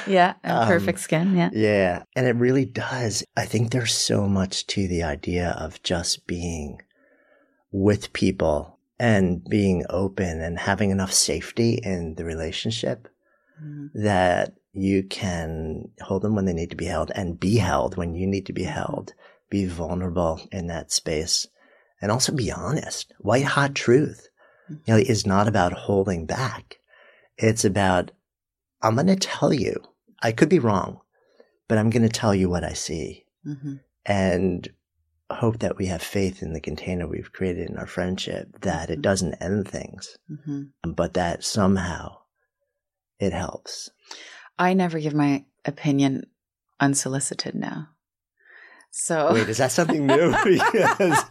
yeah, 0.07 0.33
and 0.43 0.57
Um, 0.57 0.67
perfect 0.67 0.99
skin. 0.99 1.35
Yeah. 1.35 1.49
Yeah. 1.53 2.03
And 2.15 2.27
it 2.27 2.35
really 2.35 2.65
does. 2.65 3.23
I 3.37 3.45
think 3.45 3.71
there's 3.71 3.93
so 3.93 4.27
much 4.27 4.67
to 4.67 4.87
the 4.87 5.03
idea 5.03 5.55
of 5.57 5.81
just 5.83 6.27
being 6.27 6.81
with 7.71 8.11
people 8.13 8.77
and 8.99 9.43
being 9.45 9.85
open 9.89 10.41
and 10.41 10.59
having 10.59 10.91
enough 10.91 11.13
safety 11.13 11.79
in 11.81 12.15
the 12.15 12.25
relationship 12.25 13.07
Mhm. 13.63 13.89
that 13.93 14.53
you 14.73 15.03
can 15.03 15.89
hold 16.01 16.21
them 16.21 16.35
when 16.35 16.45
they 16.45 16.53
need 16.53 16.69
to 16.69 16.75
be 16.77 16.85
held 16.85 17.11
and 17.13 17.39
be 17.39 17.57
held 17.57 17.97
when 17.97 18.15
you 18.15 18.25
need 18.27 18.45
to 18.45 18.53
be 18.53 18.63
held, 18.63 19.13
be 19.49 19.65
vulnerable 19.65 20.41
in 20.51 20.67
that 20.67 20.91
space 20.91 21.47
and 22.01 22.11
also 22.11 22.31
be 22.33 22.51
honest. 22.51 23.11
White 23.19 23.43
hot 23.45 23.75
truth, 23.75 24.29
you 24.69 24.79
know, 24.87 24.97
is 24.97 25.25
not 25.25 25.47
about 25.47 25.73
holding 25.73 26.25
back. 26.25 26.77
It's 27.37 27.65
about, 27.65 28.11
I'm 28.81 28.95
going 28.95 29.07
to 29.07 29.15
tell 29.15 29.53
you, 29.53 29.75
I 30.21 30.31
could 30.31 30.49
be 30.49 30.59
wrong, 30.59 31.01
but 31.67 31.77
I'm 31.77 31.89
going 31.89 32.03
to 32.03 32.09
tell 32.09 32.33
you 32.33 32.49
what 32.49 32.63
I 32.63 32.73
see 32.73 33.25
Mhm. 33.45 33.79
and 34.05 34.69
hope 35.31 35.59
that 35.59 35.77
we 35.77 35.85
have 35.87 36.01
faith 36.01 36.41
in 36.41 36.53
the 36.53 36.59
container 36.61 37.07
we've 37.07 37.31
created 37.33 37.69
in 37.69 37.77
our 37.77 37.87
friendship 37.87 38.61
that 38.61 38.89
it 38.89 39.01
doesn't 39.01 39.35
end 39.35 39.67
things, 39.67 40.17
Mhm. 40.29 40.71
but 40.95 41.13
that 41.15 41.43
somehow 41.43 42.17
it 43.19 43.33
helps. 43.33 43.89
I 44.57 44.73
never 44.73 44.99
give 44.99 45.13
my 45.13 45.45
opinion 45.65 46.25
unsolicited 46.79 47.55
now. 47.55 47.89
So 48.91 49.33
Wait, 49.33 49.47
is 49.47 49.57
that 49.57 49.71
something 49.71 50.05
new? 50.05 50.35
Because 50.43 51.23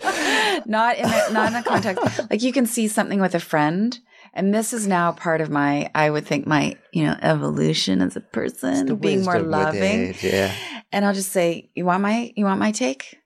not 0.66 0.96
in 0.96 1.04
a, 1.04 1.30
not 1.30 1.50
in 1.50 1.56
a 1.56 1.62
context 1.62 2.20
like 2.30 2.42
you 2.42 2.52
can 2.52 2.66
see 2.66 2.88
something 2.88 3.20
with 3.20 3.34
a 3.34 3.40
friend, 3.40 3.98
and 4.32 4.54
this 4.54 4.72
is 4.72 4.86
now 4.86 5.12
part 5.12 5.40
of 5.40 5.50
my 5.50 5.90
I 5.94 6.08
would 6.08 6.26
think 6.26 6.46
my 6.46 6.76
you 6.92 7.04
know 7.04 7.16
evolution 7.20 8.00
as 8.00 8.16
a 8.16 8.20
person, 8.20 8.96
being 8.96 9.24
more 9.24 9.40
loving. 9.40 10.08
age, 10.08 10.24
yeah. 10.24 10.54
And 10.90 11.04
I'll 11.04 11.14
just 11.14 11.32
say, 11.32 11.70
"You 11.74 11.84
want 11.84 12.02
my 12.02 12.32
you 12.34 12.46
want 12.46 12.60
my 12.60 12.72
take," 12.72 13.18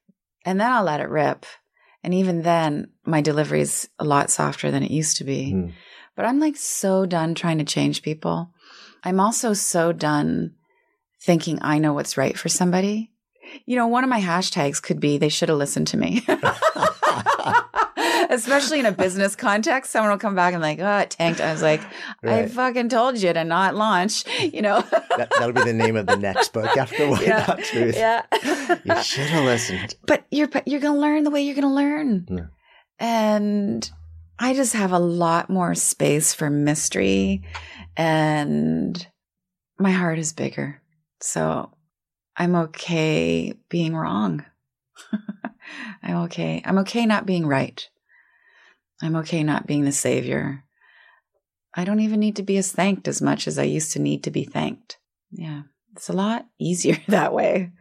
and 0.44 0.60
then 0.60 0.70
I'll 0.70 0.84
let 0.84 1.00
it 1.00 1.08
rip. 1.08 1.46
And 2.02 2.12
even 2.12 2.42
then, 2.42 2.90
my 3.06 3.22
delivery 3.22 3.62
is 3.62 3.88
a 3.98 4.04
lot 4.04 4.30
softer 4.30 4.70
than 4.70 4.82
it 4.82 4.90
used 4.90 5.16
to 5.18 5.24
be. 5.24 5.52
Hmm. 5.52 5.68
But 6.16 6.26
I'm 6.26 6.38
like 6.38 6.56
so 6.56 7.06
done 7.06 7.34
trying 7.34 7.58
to 7.58 7.64
change 7.64 8.02
people. 8.02 8.52
I'm 9.04 9.20
also 9.20 9.52
so 9.52 9.92
done 9.92 10.54
thinking 11.22 11.58
I 11.62 11.78
know 11.78 11.92
what's 11.92 12.16
right 12.16 12.36
for 12.38 12.48
somebody. 12.48 13.10
You 13.66 13.76
know, 13.76 13.86
one 13.86 14.02
of 14.04 14.10
my 14.10 14.20
hashtags 14.20 14.82
could 14.82 14.98
be 15.00 15.18
they 15.18 15.28
should 15.28 15.48
have 15.50 15.58
listened 15.58 15.86
to 15.88 15.96
me. 15.96 16.26
Especially 18.30 18.80
in 18.80 18.86
a 18.86 18.92
business 18.92 19.36
context, 19.36 19.92
someone 19.92 20.10
will 20.10 20.18
come 20.18 20.34
back 20.34 20.54
and 20.54 20.62
like, 20.62 20.80
oh, 20.80 20.98
it 20.98 21.10
tanked. 21.10 21.40
I 21.40 21.52
was 21.52 21.62
like, 21.62 21.82
I 22.22 22.46
fucking 22.46 22.88
told 22.88 23.18
you 23.18 23.32
to 23.32 23.44
not 23.44 23.74
launch, 23.76 24.24
you 24.40 24.62
know? 24.62 24.80
That, 25.16 25.30
that'll 25.30 25.52
be 25.52 25.62
the 25.62 25.72
name 25.74 25.94
of 25.96 26.06
the 26.06 26.16
next 26.16 26.52
book 26.52 26.76
after 26.76 27.08
White 27.08 27.26
yeah. 27.26 27.40
Hot 27.42 27.60
Truth. 27.60 27.96
yeah. 27.96 28.22
You 28.84 29.02
should 29.02 29.26
have 29.26 29.44
listened. 29.44 29.94
but 30.06 30.24
you're 30.30 30.48
you're 30.66 30.80
gonna 30.80 30.98
learn 30.98 31.22
the 31.24 31.30
way 31.30 31.42
you're 31.42 31.54
gonna 31.54 31.72
learn 31.72 32.26
Yeah. 32.28 32.46
and 32.98 33.88
i 34.38 34.54
just 34.54 34.74
have 34.74 34.92
a 34.92 34.98
lot 34.98 35.50
more 35.50 35.74
space 35.74 36.34
for 36.34 36.50
mystery 36.50 37.42
and 37.96 39.06
my 39.78 39.90
heart 39.90 40.18
is 40.18 40.32
bigger 40.32 40.80
so 41.20 41.70
I'm 42.36 42.54
okay 42.56 43.54
being 43.68 43.94
wrong. 43.94 44.44
I'm 46.02 46.16
okay. 46.24 46.62
I'm 46.64 46.78
okay 46.78 47.06
not 47.06 47.26
being 47.26 47.46
right. 47.46 47.88
I'm 49.02 49.16
okay 49.16 49.42
not 49.42 49.66
being 49.66 49.84
the 49.84 49.92
savior. 49.92 50.64
I 51.74 51.84
don't 51.84 52.00
even 52.00 52.20
need 52.20 52.36
to 52.36 52.42
be 52.42 52.56
as 52.56 52.72
thanked 52.72 53.08
as 53.08 53.20
much 53.20 53.46
as 53.48 53.58
I 53.58 53.64
used 53.64 53.92
to 53.92 53.98
need 53.98 54.24
to 54.24 54.30
be 54.30 54.44
thanked. 54.44 54.98
Yeah, 55.30 55.62
it's 55.94 56.08
a 56.08 56.12
lot 56.12 56.46
easier 56.58 56.98
that 57.08 57.32
way. 57.32 57.72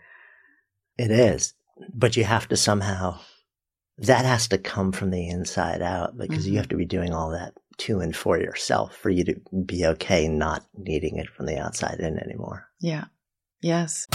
It 0.98 1.12
is. 1.12 1.54
But 1.94 2.16
you 2.16 2.24
have 2.24 2.48
to 2.50 2.58
somehow, 2.58 3.20
that 3.98 4.26
has 4.26 4.48
to 4.50 4.58
come 4.58 4.92
from 4.92 5.12
the 5.12 5.28
inside 5.30 5.82
out 5.82 6.18
because 6.18 6.46
mm-hmm. 6.46 6.54
you 6.54 6.58
have 6.58 6.70
to 6.70 6.78
be 6.78 6.86
doing 6.86 7.14
all 7.14 7.32
that 7.32 7.54
to 7.78 8.00
and 8.00 8.16
for 8.16 8.38
yourself 8.38 8.96
for 8.96 9.10
you 9.10 9.24
to 9.24 9.36
be 9.66 9.86
okay 9.86 10.28
not 10.28 10.64
needing 10.78 11.18
it 11.18 11.30
from 11.30 11.46
the 11.46 11.58
outside 11.58 12.00
in 12.00 12.20
anymore. 12.20 12.68
Yeah. 12.80 13.06
Yes. 13.64 14.08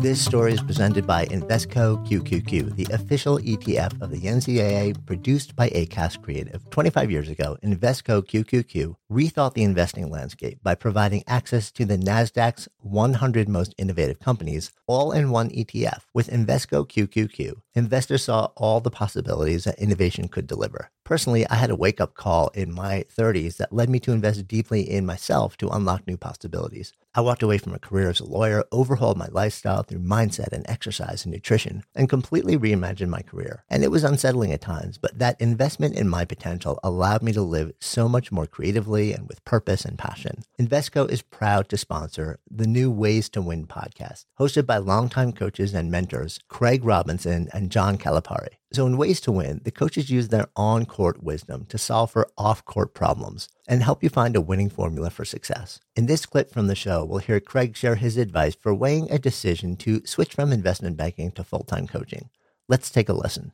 This 0.00 0.20
story 0.20 0.52
is 0.54 0.60
presented 0.60 1.06
by 1.06 1.24
Invesco 1.26 2.04
QQQ, 2.04 2.74
the 2.74 2.92
official 2.92 3.38
ETF 3.38 4.02
of 4.02 4.10
the 4.10 4.22
NCAA, 4.22 5.06
produced 5.06 5.54
by 5.54 5.68
ACAST 5.70 6.20
Creative. 6.20 6.68
25 6.70 7.08
years 7.08 7.28
ago, 7.28 7.56
Invesco 7.62 8.26
QQQ 8.26 8.96
rethought 9.08 9.54
the 9.54 9.62
investing 9.62 10.10
landscape 10.10 10.58
by 10.64 10.74
providing 10.74 11.22
access 11.28 11.70
to 11.70 11.84
the 11.84 11.96
NASDAQ's 11.96 12.68
100 12.78 13.48
most 13.48 13.72
innovative 13.78 14.18
companies, 14.18 14.72
all 14.88 15.12
in 15.12 15.30
one 15.30 15.50
ETF. 15.50 16.00
With 16.12 16.30
Invesco 16.30 16.84
QQQ, 16.84 17.52
investors 17.76 18.24
saw 18.24 18.46
all 18.56 18.80
the 18.80 18.90
possibilities 18.90 19.62
that 19.62 19.78
innovation 19.78 20.26
could 20.26 20.48
deliver. 20.48 20.90
Personally, 21.08 21.48
I 21.48 21.54
had 21.54 21.70
a 21.70 21.74
wake 21.74 22.02
up 22.02 22.12
call 22.12 22.48
in 22.48 22.70
my 22.70 23.06
30s 23.16 23.56
that 23.56 23.72
led 23.72 23.88
me 23.88 23.98
to 24.00 24.12
invest 24.12 24.46
deeply 24.46 24.82
in 24.82 25.06
myself 25.06 25.56
to 25.56 25.70
unlock 25.70 26.06
new 26.06 26.18
possibilities. 26.18 26.92
I 27.14 27.22
walked 27.22 27.42
away 27.42 27.56
from 27.56 27.72
a 27.72 27.78
career 27.78 28.10
as 28.10 28.20
a 28.20 28.26
lawyer, 28.26 28.62
overhauled 28.72 29.16
my 29.16 29.28
lifestyle 29.30 29.82
through 29.82 30.00
mindset 30.00 30.52
and 30.52 30.68
exercise 30.68 31.24
and 31.24 31.32
nutrition, 31.32 31.82
and 31.94 32.10
completely 32.10 32.58
reimagined 32.58 33.08
my 33.08 33.22
career. 33.22 33.64
And 33.70 33.82
it 33.82 33.90
was 33.90 34.04
unsettling 34.04 34.52
at 34.52 34.60
times, 34.60 34.98
but 34.98 35.18
that 35.18 35.40
investment 35.40 35.96
in 35.96 36.10
my 36.10 36.26
potential 36.26 36.78
allowed 36.84 37.22
me 37.22 37.32
to 37.32 37.40
live 37.40 37.72
so 37.80 38.06
much 38.06 38.30
more 38.30 38.46
creatively 38.46 39.14
and 39.14 39.26
with 39.28 39.42
purpose 39.46 39.86
and 39.86 39.96
passion. 39.96 40.42
Invesco 40.60 41.10
is 41.10 41.22
proud 41.22 41.70
to 41.70 41.78
sponsor 41.78 42.38
the 42.50 42.66
new 42.66 42.90
Ways 42.90 43.30
to 43.30 43.40
Win 43.40 43.66
podcast, 43.66 44.26
hosted 44.38 44.66
by 44.66 44.76
longtime 44.76 45.32
coaches 45.32 45.72
and 45.72 45.90
mentors 45.90 46.38
Craig 46.48 46.84
Robinson 46.84 47.48
and 47.54 47.70
John 47.70 47.96
Calipari. 47.96 48.58
So, 48.70 48.86
in 48.86 48.98
Ways 48.98 49.18
to 49.22 49.32
Win, 49.32 49.62
the 49.64 49.70
coaches 49.70 50.10
use 50.10 50.28
their 50.28 50.48
on 50.54 50.84
court 50.84 51.22
wisdom 51.22 51.64
to 51.70 51.78
solve 51.78 52.10
for 52.10 52.28
off 52.36 52.66
court 52.66 52.92
problems 52.92 53.48
and 53.66 53.82
help 53.82 54.02
you 54.02 54.10
find 54.10 54.36
a 54.36 54.42
winning 54.42 54.68
formula 54.68 55.08
for 55.08 55.24
success. 55.24 55.80
In 55.96 56.04
this 56.04 56.26
clip 56.26 56.52
from 56.52 56.66
the 56.66 56.74
show, 56.74 57.02
we'll 57.02 57.20
hear 57.20 57.40
Craig 57.40 57.76
share 57.76 57.94
his 57.94 58.18
advice 58.18 58.54
for 58.54 58.74
weighing 58.74 59.10
a 59.10 59.18
decision 59.18 59.76
to 59.76 60.04
switch 60.04 60.34
from 60.34 60.52
investment 60.52 60.98
banking 60.98 61.30
to 61.32 61.44
full 61.44 61.64
time 61.64 61.86
coaching. 61.86 62.28
Let's 62.68 62.90
take 62.90 63.08
a 63.08 63.14
listen. 63.14 63.52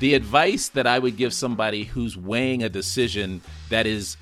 The 0.00 0.14
advice 0.14 0.68
that 0.70 0.88
I 0.88 0.98
would 0.98 1.16
give 1.16 1.32
somebody 1.32 1.84
who's 1.84 2.16
weighing 2.16 2.64
a 2.64 2.68
decision 2.68 3.40
that 3.68 3.86
is 3.86 4.16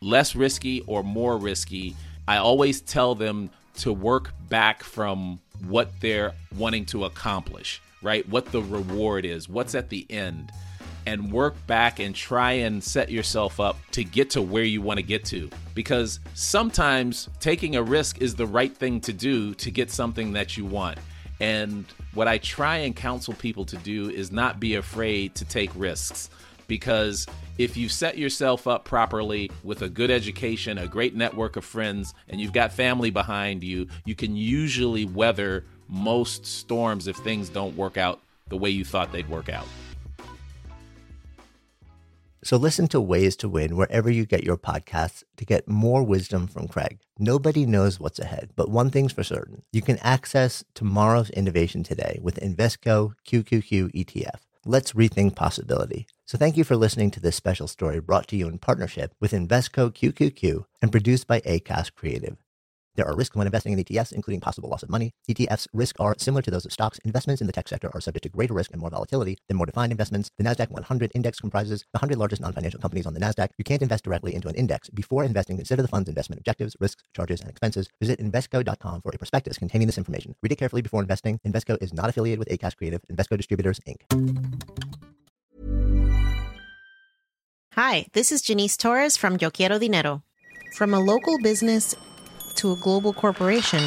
less 0.00 0.34
risky 0.34 0.80
or 0.88 1.04
more 1.04 1.38
risky, 1.38 1.94
I 2.26 2.38
always 2.38 2.80
tell 2.80 3.14
them 3.14 3.50
to 3.76 3.92
work 3.92 4.32
back 4.48 4.82
from 4.82 5.38
what 5.68 5.88
they're 6.00 6.32
wanting 6.56 6.84
to 6.86 7.04
accomplish 7.04 7.80
right? 8.02 8.28
What 8.28 8.46
the 8.46 8.62
reward 8.62 9.24
is, 9.24 9.48
what's 9.48 9.74
at 9.74 9.88
the 9.88 10.06
end, 10.10 10.52
and 11.06 11.32
work 11.32 11.54
back 11.66 12.00
and 12.00 12.14
try 12.14 12.52
and 12.52 12.82
set 12.82 13.10
yourself 13.10 13.60
up 13.60 13.76
to 13.92 14.02
get 14.02 14.30
to 14.30 14.42
where 14.42 14.64
you 14.64 14.82
want 14.82 14.98
to 14.98 15.02
get 15.04 15.24
to. 15.26 15.48
Because 15.74 16.20
sometimes 16.34 17.28
taking 17.40 17.76
a 17.76 17.82
risk 17.82 18.20
is 18.20 18.34
the 18.34 18.46
right 18.46 18.76
thing 18.76 19.00
to 19.02 19.12
do 19.12 19.54
to 19.54 19.70
get 19.70 19.90
something 19.90 20.32
that 20.32 20.56
you 20.56 20.64
want. 20.64 20.98
And 21.40 21.84
what 22.14 22.28
I 22.28 22.38
try 22.38 22.78
and 22.78 22.96
counsel 22.96 23.34
people 23.34 23.64
to 23.66 23.76
do 23.76 24.10
is 24.10 24.32
not 24.32 24.58
be 24.58 24.74
afraid 24.74 25.34
to 25.36 25.44
take 25.44 25.70
risks. 25.76 26.30
Because 26.66 27.26
if 27.58 27.76
you 27.76 27.88
set 27.88 28.18
yourself 28.18 28.66
up 28.66 28.84
properly 28.84 29.50
with 29.62 29.82
a 29.82 29.88
good 29.88 30.10
education, 30.10 30.78
a 30.78 30.88
great 30.88 31.14
network 31.14 31.56
of 31.56 31.64
friends, 31.64 32.12
and 32.28 32.40
you've 32.40 32.52
got 32.52 32.72
family 32.72 33.10
behind 33.10 33.62
you, 33.62 33.86
you 34.04 34.16
can 34.16 34.34
usually 34.34 35.04
weather 35.04 35.64
most 35.88 36.46
storms 36.46 37.06
if 37.06 37.16
things 37.16 37.48
don't 37.48 37.76
work 37.76 37.96
out 37.96 38.20
the 38.48 38.56
way 38.56 38.70
you 38.70 38.84
thought 38.84 39.12
they'd 39.12 39.28
work 39.28 39.48
out. 39.48 39.66
So 42.46 42.56
listen 42.56 42.86
to 42.88 43.00
Ways 43.00 43.34
to 43.38 43.48
Win 43.48 43.76
wherever 43.76 44.08
you 44.08 44.24
get 44.24 44.44
your 44.44 44.56
podcasts 44.56 45.24
to 45.36 45.44
get 45.44 45.66
more 45.66 46.04
wisdom 46.04 46.46
from 46.46 46.68
Craig. 46.68 47.00
Nobody 47.18 47.66
knows 47.66 47.98
what's 47.98 48.20
ahead, 48.20 48.50
but 48.54 48.70
one 48.70 48.88
thing's 48.88 49.12
for 49.12 49.24
certain. 49.24 49.62
You 49.72 49.82
can 49.82 49.98
access 49.98 50.62
tomorrow's 50.72 51.28
innovation 51.30 51.82
today 51.82 52.20
with 52.22 52.38
Invesco 52.38 53.14
QQQ 53.26 53.92
ETF. 53.92 54.42
Let's 54.64 54.92
rethink 54.92 55.34
possibility. 55.34 56.06
So 56.24 56.38
thank 56.38 56.56
you 56.56 56.62
for 56.62 56.76
listening 56.76 57.10
to 57.12 57.20
this 57.20 57.34
special 57.34 57.66
story 57.66 58.00
brought 58.00 58.28
to 58.28 58.36
you 58.36 58.46
in 58.46 58.58
partnership 58.58 59.12
with 59.18 59.32
Invesco 59.32 59.92
QQQ 59.92 60.66
and 60.80 60.92
produced 60.92 61.26
by 61.26 61.40
ACAST 61.40 61.94
Creative. 61.94 62.36
There 62.96 63.06
are 63.06 63.14
risks 63.14 63.36
when 63.36 63.46
investing 63.46 63.74
in 63.74 63.78
ETFs, 63.78 64.12
including 64.12 64.40
possible 64.40 64.70
loss 64.70 64.82
of 64.82 64.88
money. 64.88 65.12
ETFs' 65.28 65.68
risks 65.74 66.00
are 66.00 66.14
similar 66.18 66.40
to 66.40 66.50
those 66.50 66.64
of 66.64 66.72
stocks. 66.72 66.98
Investments 67.04 67.42
in 67.42 67.46
the 67.46 67.52
tech 67.52 67.68
sector 67.68 67.90
are 67.92 68.00
subject 68.00 68.22
to 68.22 68.30
greater 68.30 68.54
risk 68.54 68.72
and 68.72 68.80
more 68.80 68.88
volatility 68.88 69.36
than 69.48 69.58
more 69.58 69.66
defined 69.66 69.92
investments. 69.92 70.30
The 70.38 70.44
NASDAQ 70.44 70.70
100 70.70 71.12
index 71.14 71.38
comprises 71.38 71.80
the 71.92 71.98
100 71.98 72.16
largest 72.16 72.40
non 72.40 72.54
financial 72.54 72.80
companies 72.80 73.06
on 73.06 73.12
the 73.12 73.20
NASDAQ. 73.20 73.50
You 73.58 73.64
can't 73.64 73.82
invest 73.82 74.04
directly 74.04 74.34
into 74.34 74.48
an 74.48 74.54
index. 74.54 74.88
Before 74.88 75.24
investing, 75.24 75.56
consider 75.56 75.82
the 75.82 75.88
fund's 75.88 76.08
investment 76.08 76.40
objectives, 76.40 76.74
risks, 76.80 77.02
charges, 77.14 77.42
and 77.42 77.50
expenses. 77.50 77.86
Visit 78.00 78.18
Invesco.com 78.18 79.02
for 79.02 79.12
a 79.14 79.18
prospectus 79.18 79.58
containing 79.58 79.86
this 79.88 79.98
information. 79.98 80.34
Read 80.42 80.52
it 80.52 80.56
carefully 80.56 80.80
before 80.80 81.02
investing. 81.02 81.38
Invesco 81.46 81.76
is 81.82 81.92
not 81.92 82.08
affiliated 82.08 82.38
with 82.38 82.48
ACAST 82.48 82.78
Creative, 82.78 83.02
Invesco 83.12 83.36
Distributors, 83.36 83.78
Inc. 83.80 84.00
Hi, 87.74 88.06
this 88.14 88.32
is 88.32 88.40
Janice 88.40 88.78
Torres 88.78 89.18
from 89.18 89.36
Yo 89.38 89.50
Quiero 89.50 89.78
Dinero. 89.78 90.22
From 90.72 90.94
a 90.94 91.00
local 91.00 91.38
business 91.42 91.94
to 92.56 92.72
a 92.72 92.76
global 92.76 93.12
corporation, 93.12 93.80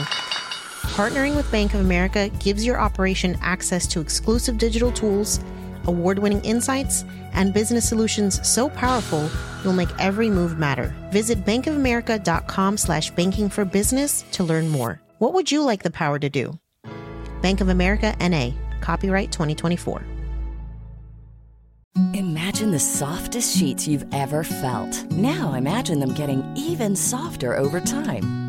partnering 0.95 1.35
with 1.35 1.51
Bank 1.51 1.73
of 1.73 1.79
America 1.81 2.29
gives 2.39 2.65
your 2.65 2.79
operation 2.79 3.37
access 3.41 3.87
to 3.87 3.99
exclusive 3.99 4.57
digital 4.57 4.91
tools, 4.91 5.39
award 5.85 6.19
winning 6.19 6.41
insights, 6.41 7.05
and 7.33 7.53
business 7.53 7.87
solutions 7.87 8.45
so 8.47 8.69
powerful 8.69 9.29
you'll 9.63 9.73
make 9.73 9.89
every 9.99 10.29
move 10.29 10.57
matter. 10.57 10.93
Visit 11.11 11.45
bankofamerica.com 11.45 12.77
slash 12.77 13.11
banking 13.11 13.49
for 13.49 13.65
business 13.65 14.23
to 14.31 14.43
learn 14.43 14.69
more. 14.69 15.01
What 15.19 15.33
would 15.33 15.51
you 15.51 15.63
like 15.63 15.83
the 15.83 15.91
power 15.91 16.19
to 16.19 16.29
do? 16.29 16.57
Bank 17.41 17.61
of 17.61 17.69
America 17.69 18.15
NA, 18.19 18.51
copyright 18.81 19.31
2024. 19.31 20.03
Imagine 22.13 22.71
the 22.71 22.79
softest 22.79 23.57
sheets 23.57 23.87
you've 23.87 24.05
ever 24.13 24.43
felt. 24.43 25.03
Now 25.11 25.53
imagine 25.53 25.99
them 25.99 26.13
getting 26.13 26.43
even 26.55 26.95
softer 26.95 27.57
over 27.57 27.81
time. 27.81 28.48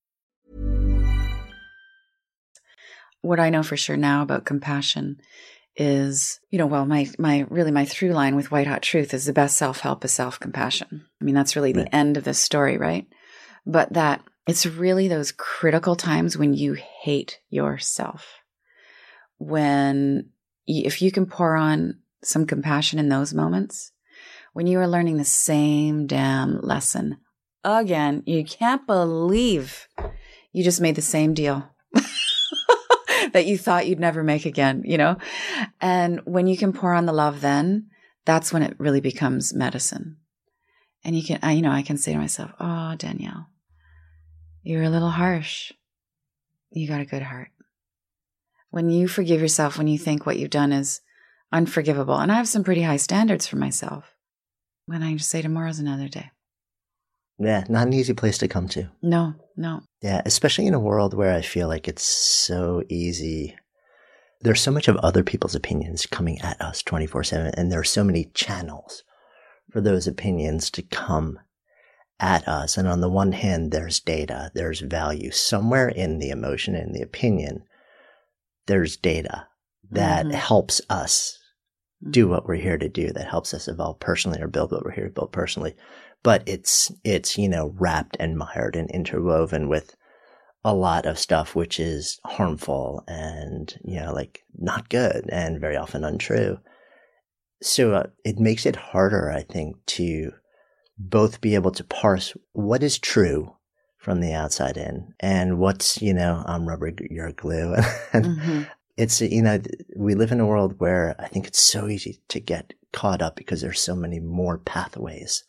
What 3.21 3.39
I 3.39 3.49
know 3.49 3.63
for 3.63 3.77
sure 3.77 3.97
now 3.97 4.21
about 4.21 4.45
compassion 4.45 5.19
is, 5.75 6.39
you 6.49 6.57
know, 6.57 6.67
well, 6.67 6.85
my 6.85 7.07
my 7.17 7.45
really 7.49 7.71
my 7.71 7.85
through 7.85 8.11
line 8.11 8.35
with 8.35 8.51
White 8.51 8.67
Hot 8.67 8.81
Truth 8.81 9.13
is 9.13 9.25
the 9.25 9.33
best 9.33 9.57
self 9.57 9.79
help 9.79 10.03
is 10.03 10.11
self 10.11 10.39
compassion. 10.39 11.05
I 11.21 11.23
mean, 11.23 11.35
that's 11.35 11.55
really 11.55 11.73
right. 11.73 11.85
the 11.85 11.95
end 11.95 12.17
of 12.17 12.23
the 12.23 12.33
story, 12.33 12.77
right? 12.77 13.07
But 13.65 13.93
that 13.93 14.21
it's 14.47 14.65
really 14.65 15.07
those 15.07 15.31
critical 15.31 15.95
times 15.95 16.37
when 16.37 16.53
you 16.53 16.73
hate 16.73 17.39
yourself, 17.49 18.39
when 19.37 20.29
if 20.67 21.01
you 21.01 21.11
can 21.11 21.25
pour 21.25 21.55
on 21.55 21.99
some 22.23 22.45
compassion 22.45 22.99
in 22.99 23.09
those 23.09 23.33
moments, 23.33 23.91
when 24.53 24.67
you 24.67 24.79
are 24.79 24.87
learning 24.87 25.17
the 25.17 25.25
same 25.25 26.05
damn 26.05 26.59
lesson 26.61 27.17
again, 27.63 28.23
you 28.25 28.43
can't 28.43 28.85
believe 28.87 29.87
you 30.51 30.63
just 30.63 30.81
made 30.81 30.95
the 30.95 31.01
same 31.01 31.33
deal 31.33 31.69
that 33.33 33.45
you 33.45 33.57
thought 33.57 33.87
you'd 33.87 33.99
never 33.99 34.23
make 34.23 34.45
again, 34.45 34.83
you 34.85 34.97
know? 34.97 35.17
And 35.79 36.21
when 36.25 36.47
you 36.47 36.57
can 36.57 36.73
pour 36.73 36.93
on 36.93 37.05
the 37.05 37.13
love, 37.13 37.41
then 37.41 37.89
that's 38.25 38.53
when 38.53 38.63
it 38.63 38.75
really 38.79 39.01
becomes 39.01 39.53
medicine. 39.53 40.17
And 41.03 41.15
you 41.15 41.23
can, 41.23 41.39
I, 41.41 41.53
you 41.53 41.61
know, 41.61 41.71
I 41.71 41.81
can 41.81 41.97
say 41.97 42.13
to 42.13 42.19
myself, 42.19 42.51
Oh, 42.59 42.95
Danielle, 42.95 43.47
you're 44.63 44.83
a 44.83 44.89
little 44.89 45.09
harsh. 45.09 45.71
You 46.71 46.87
got 46.87 47.01
a 47.01 47.05
good 47.05 47.23
heart. 47.23 47.49
When 48.69 48.89
you 48.89 49.07
forgive 49.07 49.41
yourself, 49.41 49.77
when 49.77 49.87
you 49.87 49.97
think 49.97 50.25
what 50.25 50.37
you've 50.37 50.49
done 50.49 50.71
is 50.71 51.01
unforgivable, 51.51 52.17
and 52.17 52.31
I 52.31 52.35
have 52.35 52.47
some 52.47 52.63
pretty 52.63 52.83
high 52.83 52.97
standards 52.97 53.47
for 53.47 53.57
myself, 53.57 54.15
when 54.85 55.03
I 55.03 55.13
just 55.13 55.29
say 55.29 55.41
tomorrow's 55.41 55.79
another 55.79 56.07
day. 56.07 56.31
Yeah, 57.43 57.63
not 57.69 57.87
an 57.87 57.93
easy 57.93 58.13
place 58.13 58.37
to 58.39 58.47
come 58.47 58.67
to. 58.69 58.89
No, 59.01 59.33
no. 59.57 59.81
Yeah, 60.01 60.21
especially 60.25 60.67
in 60.67 60.73
a 60.75 60.79
world 60.79 61.13
where 61.15 61.33
I 61.35 61.41
feel 61.41 61.67
like 61.67 61.87
it's 61.87 62.03
so 62.03 62.83
easy. 62.87 63.55
There's 64.41 64.61
so 64.61 64.71
much 64.71 64.87
of 64.87 64.95
other 64.97 65.23
people's 65.23 65.55
opinions 65.55 66.05
coming 66.05 66.39
at 66.41 66.61
us 66.61 66.83
24 66.83 67.23
7, 67.23 67.51
and 67.57 67.71
there 67.71 67.79
are 67.79 67.83
so 67.83 68.03
many 68.03 68.25
channels 68.33 69.03
for 69.71 69.81
those 69.81 70.07
opinions 70.07 70.69
to 70.71 70.83
come 70.83 71.39
at 72.19 72.47
us. 72.47 72.77
And 72.77 72.87
on 72.87 73.01
the 73.01 73.09
one 73.09 73.31
hand, 73.31 73.71
there's 73.71 73.99
data, 73.99 74.51
there's 74.53 74.81
value. 74.81 75.31
Somewhere 75.31 75.89
in 75.89 76.19
the 76.19 76.29
emotion 76.29 76.75
and 76.75 76.93
the 76.93 77.01
opinion, 77.01 77.63
there's 78.67 78.97
data 78.97 79.47
that 79.89 80.25
Mhm. 80.27 80.33
helps 80.33 80.79
us 80.89 81.39
do 82.09 82.27
what 82.27 82.45
we're 82.47 82.55
here 82.55 82.77
to 82.77 82.89
do, 82.89 83.11
that 83.13 83.27
helps 83.29 83.53
us 83.53 83.67
evolve 83.67 83.99
personally 83.99 84.41
or 84.41 84.47
build 84.47 84.71
what 84.71 84.83
we're 84.83 84.91
here 84.91 85.07
to 85.07 85.13
build 85.13 85.31
personally. 85.31 85.75
But 86.23 86.43
it's, 86.47 86.91
it's, 87.03 87.37
you 87.37 87.49
know, 87.49 87.73
wrapped 87.77 88.17
and 88.19 88.37
mired 88.37 88.75
and 88.75 88.89
interwoven 88.91 89.67
with 89.67 89.95
a 90.63 90.73
lot 90.75 91.05
of 91.07 91.17
stuff 91.17 91.55
which 91.55 91.79
is 91.79 92.19
harmful 92.25 93.03
and, 93.07 93.75
you 93.83 93.99
know, 93.99 94.13
like 94.13 94.43
not 94.57 94.89
good 94.89 95.27
and 95.29 95.59
very 95.59 95.75
often 95.75 96.03
untrue. 96.03 96.59
So 97.63 97.93
uh, 97.93 98.03
it 98.23 98.39
makes 98.39 98.65
it 98.65 98.75
harder, 98.75 99.31
I 99.31 99.41
think, 99.43 99.77
to 99.87 100.31
both 100.97 101.41
be 101.41 101.55
able 101.55 101.71
to 101.71 101.83
parse 101.83 102.33
what 102.53 102.83
is 102.83 102.99
true 102.99 103.55
from 103.97 104.19
the 104.19 104.33
outside 104.33 104.77
in 104.77 105.13
and 105.19 105.59
what's, 105.59 106.01
you 106.01 106.13
know, 106.13 106.43
I'm 106.45 106.67
rubber, 106.67 106.91
you're 107.09 107.31
glue. 107.31 107.75
and 108.13 108.25
Mhm. 108.25 108.67
it's, 108.97 109.21
you 109.21 109.41
know, 109.41 109.59
we 109.95 110.15
live 110.15 110.31
in 110.31 110.39
a 110.39 110.45
world 110.45 110.79
where 110.79 111.15
I 111.19 111.27
think 111.27 111.47
it's 111.47 111.61
so 111.61 111.87
easy 111.87 112.19
to 112.29 112.39
get 112.39 112.73
caught 112.93 113.21
up 113.21 113.35
because 113.35 113.61
there's 113.61 113.81
so 113.81 113.95
many 113.95 114.19
more 114.19 114.57
pathways 114.59 115.43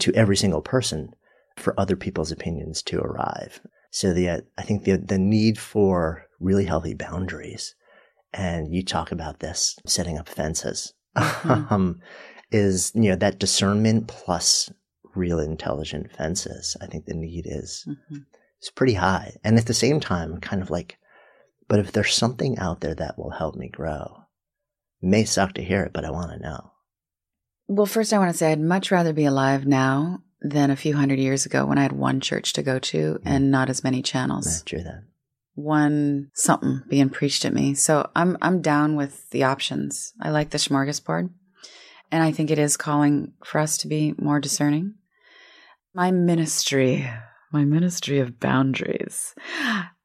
to 0.00 0.12
every 0.14 0.36
single 0.36 0.62
person 0.62 1.14
for 1.56 1.78
other 1.78 1.96
people's 1.96 2.32
opinions 2.32 2.82
to 2.82 3.00
arrive. 3.00 3.60
So 3.90 4.12
the, 4.12 4.28
uh, 4.28 4.40
I 4.58 4.62
think 4.62 4.84
the, 4.84 4.96
the 4.96 5.18
need 5.18 5.58
for 5.58 6.26
really 6.38 6.64
healthy 6.64 6.94
boundaries, 6.94 7.74
and 8.32 8.72
you 8.72 8.84
talk 8.84 9.12
about 9.12 9.40
this, 9.40 9.76
setting 9.86 10.18
up 10.18 10.28
fences, 10.28 10.94
Mhm. 11.16 11.70
um, 11.72 12.00
is, 12.52 12.92
you 12.94 13.10
know, 13.10 13.16
that 13.16 13.38
discernment 13.38 14.06
plus 14.08 14.70
real 15.14 15.40
intelligent 15.40 16.12
fences. 16.12 16.76
I 16.80 16.86
think 16.86 17.06
the 17.06 17.14
need 17.14 17.46
is, 17.48 17.84
Mhm. 17.88 18.24
is 18.62 18.70
pretty 18.70 18.94
high. 18.94 19.36
And 19.44 19.58
at 19.58 19.66
the 19.66 19.74
same 19.74 19.98
time, 20.00 20.38
kind 20.40 20.62
of 20.62 20.70
like, 20.70 20.98
but 21.68 21.78
if 21.80 21.92
there's 21.92 22.14
something 22.14 22.58
out 22.58 22.80
there 22.80 22.94
that 22.94 23.18
will 23.18 23.30
help 23.30 23.56
me 23.56 23.68
grow, 23.68 24.22
may 25.02 25.24
suck 25.24 25.54
to 25.54 25.62
hear 25.64 25.82
it, 25.82 25.92
but 25.92 26.04
I 26.04 26.10
want 26.10 26.30
to 26.32 26.38
know. 26.38 26.69
Well, 27.72 27.86
first, 27.86 28.12
I 28.12 28.18
want 28.18 28.32
to 28.32 28.36
say 28.36 28.50
I'd 28.50 28.60
much 28.60 28.90
rather 28.90 29.12
be 29.12 29.26
alive 29.26 29.64
now 29.64 30.24
than 30.40 30.72
a 30.72 30.76
few 30.76 30.96
hundred 30.96 31.20
years 31.20 31.46
ago 31.46 31.64
when 31.64 31.78
I 31.78 31.82
had 31.82 31.92
one 31.92 32.18
church 32.20 32.52
to 32.54 32.64
go 32.64 32.80
to 32.80 33.14
mm-hmm. 33.14 33.28
and 33.28 33.52
not 33.52 33.70
as 33.70 33.84
many 33.84 33.98
Yeah, 33.98 34.02
channels. 34.02 34.64
true 34.64 34.82
that. 34.82 35.04
One 35.54 36.30
something 36.34 36.82
being 36.88 37.10
preached 37.10 37.44
at 37.44 37.54
me. 37.54 37.74
So 37.74 38.10
I'm 38.16 38.36
I'm 38.42 38.60
down 38.60 38.96
with 38.96 39.30
the 39.30 39.44
options. 39.44 40.12
I 40.20 40.30
like 40.30 40.50
the 40.50 40.58
smorgasbord, 40.58 41.30
and 42.10 42.22
I 42.24 42.32
think 42.32 42.50
it 42.50 42.58
is 42.58 42.76
calling 42.76 43.34
for 43.44 43.60
us 43.60 43.78
to 43.78 43.86
be 43.88 44.14
more 44.18 44.40
discerning. 44.40 44.94
My 45.94 46.10
ministry, 46.10 47.08
my 47.52 47.64
ministry 47.64 48.18
of 48.20 48.38
boundaries. 48.38 49.34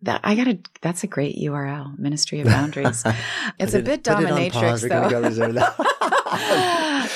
That 0.01 0.21
I 0.23 0.35
gotta. 0.35 0.59
That's 0.81 1.03
a 1.03 1.07
great 1.07 1.37
URL. 1.37 1.97
Ministry 1.97 2.41
of 2.41 2.47
boundaries. 2.47 3.03
It's 3.59 3.73
a 3.73 3.81
bit 3.81 3.99
it 3.99 4.03
dominatrix. 4.03 4.89
Though. 4.89 5.09
go. 5.09 5.85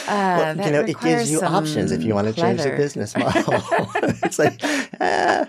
Uh, 0.07 0.55
well, 0.57 0.65
you 0.65 0.71
know, 0.71 0.81
it 0.81 0.99
gives 1.01 1.31
you 1.31 1.41
options 1.41 1.91
if 1.91 2.01
you 2.03 2.15
want 2.15 2.27
to 2.27 2.33
change 2.33 2.61
the 2.61 2.71
business 2.71 3.15
model. 3.17 3.61
it's 4.23 4.39
like, 4.39 4.59
ah, 4.99 5.47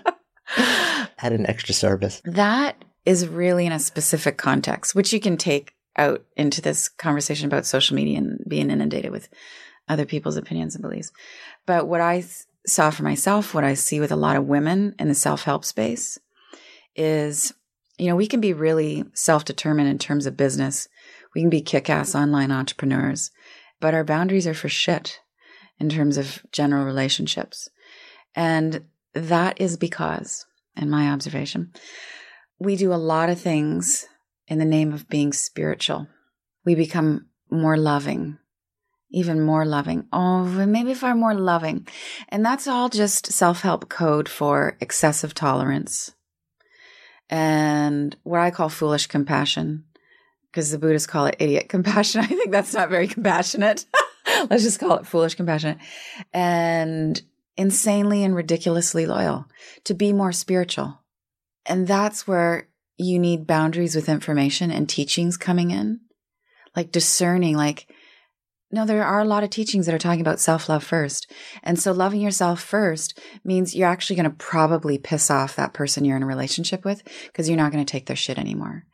add 1.17 1.33
an 1.33 1.45
extra 1.47 1.73
service. 1.73 2.21
That 2.25 2.83
is 3.05 3.27
really 3.27 3.65
in 3.65 3.71
a 3.71 3.79
specific 3.79 4.37
context, 4.37 4.93
which 4.93 5.13
you 5.13 5.19
can 5.19 5.37
take 5.37 5.73
out 5.97 6.23
into 6.35 6.61
this 6.61 6.89
conversation 6.89 7.47
about 7.47 7.65
social 7.65 7.95
media 7.95 8.17
and 8.19 8.43
being 8.47 8.69
inundated 8.69 9.11
with 9.11 9.29
other 9.87 10.05
people's 10.05 10.37
opinions 10.37 10.75
and 10.75 10.81
beliefs. 10.81 11.11
But 11.65 11.87
what 11.87 12.01
I 12.01 12.23
saw 12.65 12.89
for 12.89 13.03
myself, 13.03 13.53
what 13.53 13.63
I 13.63 13.73
see 13.73 13.99
with 13.99 14.11
a 14.11 14.15
lot 14.17 14.35
of 14.35 14.45
women 14.45 14.95
in 14.99 15.07
the 15.07 15.15
self 15.15 15.43
help 15.43 15.65
space 15.65 16.19
is, 16.95 17.53
you 17.97 18.07
know, 18.07 18.15
we 18.15 18.27
can 18.27 18.41
be 18.41 18.53
really 18.53 19.05
self 19.13 19.45
determined 19.45 19.89
in 19.89 19.97
terms 19.97 20.25
of 20.25 20.37
business. 20.37 20.87
We 21.33 21.41
can 21.41 21.49
be 21.49 21.61
kick 21.61 21.89
ass 21.89 22.13
online 22.13 22.51
entrepreneurs, 22.51 23.31
but 23.79 23.93
our 23.93 24.03
boundaries 24.03 24.47
are 24.47 24.53
for 24.53 24.69
shit 24.69 25.19
in 25.79 25.89
terms 25.89 26.17
of 26.17 26.43
general 26.51 26.85
relationships. 26.85 27.69
And 28.35 28.85
that 29.13 29.59
is 29.59 29.77
because, 29.77 30.45
in 30.75 30.89
my 30.89 31.09
observation, 31.09 31.73
we 32.59 32.75
do 32.75 32.93
a 32.93 32.95
lot 32.95 33.29
of 33.29 33.39
things 33.39 34.05
in 34.47 34.59
the 34.59 34.65
name 34.65 34.93
of 34.93 35.09
being 35.09 35.33
spiritual. 35.33 36.07
We 36.63 36.75
become 36.75 37.27
more 37.49 37.77
loving, 37.77 38.37
even 39.11 39.41
more 39.41 39.65
loving. 39.65 40.07
Oh, 40.11 40.43
maybe 40.43 40.93
far 40.93 41.15
more 41.15 41.33
loving. 41.33 41.87
And 42.29 42.45
that's 42.45 42.67
all 42.67 42.89
just 42.89 43.27
self 43.31 43.61
help 43.61 43.89
code 43.89 44.29
for 44.29 44.77
excessive 44.79 45.33
tolerance 45.33 46.11
and 47.31 48.15
what 48.23 48.41
I 48.41 48.51
call 48.51 48.67
foolish 48.67 49.07
compassion, 49.07 49.85
because 50.51 50.69
the 50.69 50.77
Buddhists 50.77 51.07
call 51.07 51.27
it 51.27 51.37
idiot 51.39 51.69
compassion. 51.69 52.21
I 52.21 52.27
think 52.27 52.51
that's 52.51 52.73
not 52.73 52.89
very 52.89 53.07
compassionate. 53.07 53.85
Let's 54.49 54.63
just 54.63 54.79
call 54.79 54.97
it 54.97 55.07
foolish 55.07 55.35
compassion. 55.35 55.79
And 56.33 57.19
insanely 57.55 58.23
and 58.23 58.35
ridiculously 58.35 59.05
loyal 59.05 59.45
to 59.85 59.93
be 59.93 60.11
more 60.11 60.33
spiritual. 60.33 60.99
And 61.65 61.87
that's 61.87 62.27
where 62.27 62.67
you 62.97 63.17
need 63.17 63.47
boundaries 63.47 63.95
with 63.95 64.09
information 64.09 64.69
and 64.69 64.89
teachings 64.89 65.37
coming 65.37 65.71
in, 65.71 66.01
like 66.75 66.91
discerning, 66.91 67.55
like, 67.55 67.87
no, 68.71 68.85
there 68.85 69.03
are 69.03 69.19
a 69.19 69.25
lot 69.25 69.43
of 69.43 69.49
teachings 69.49 69.85
that 69.85 69.95
are 69.95 69.99
talking 69.99 70.21
about 70.21 70.39
self 70.39 70.69
love 70.69 70.83
first. 70.83 71.31
And 71.63 71.79
so 71.79 71.91
loving 71.91 72.21
yourself 72.21 72.61
first 72.61 73.19
means 73.43 73.75
you're 73.75 73.87
actually 73.87 74.15
going 74.15 74.29
to 74.29 74.35
probably 74.35 74.97
piss 74.97 75.29
off 75.29 75.55
that 75.55 75.73
person 75.73 76.05
you're 76.05 76.17
in 76.17 76.23
a 76.23 76.27
relationship 76.27 76.85
with 76.85 77.03
because 77.27 77.47
you're 77.47 77.57
not 77.57 77.71
going 77.71 77.83
to 77.83 77.91
take 77.91 78.05
their 78.05 78.15
shit 78.15 78.37
anymore. 78.37 78.85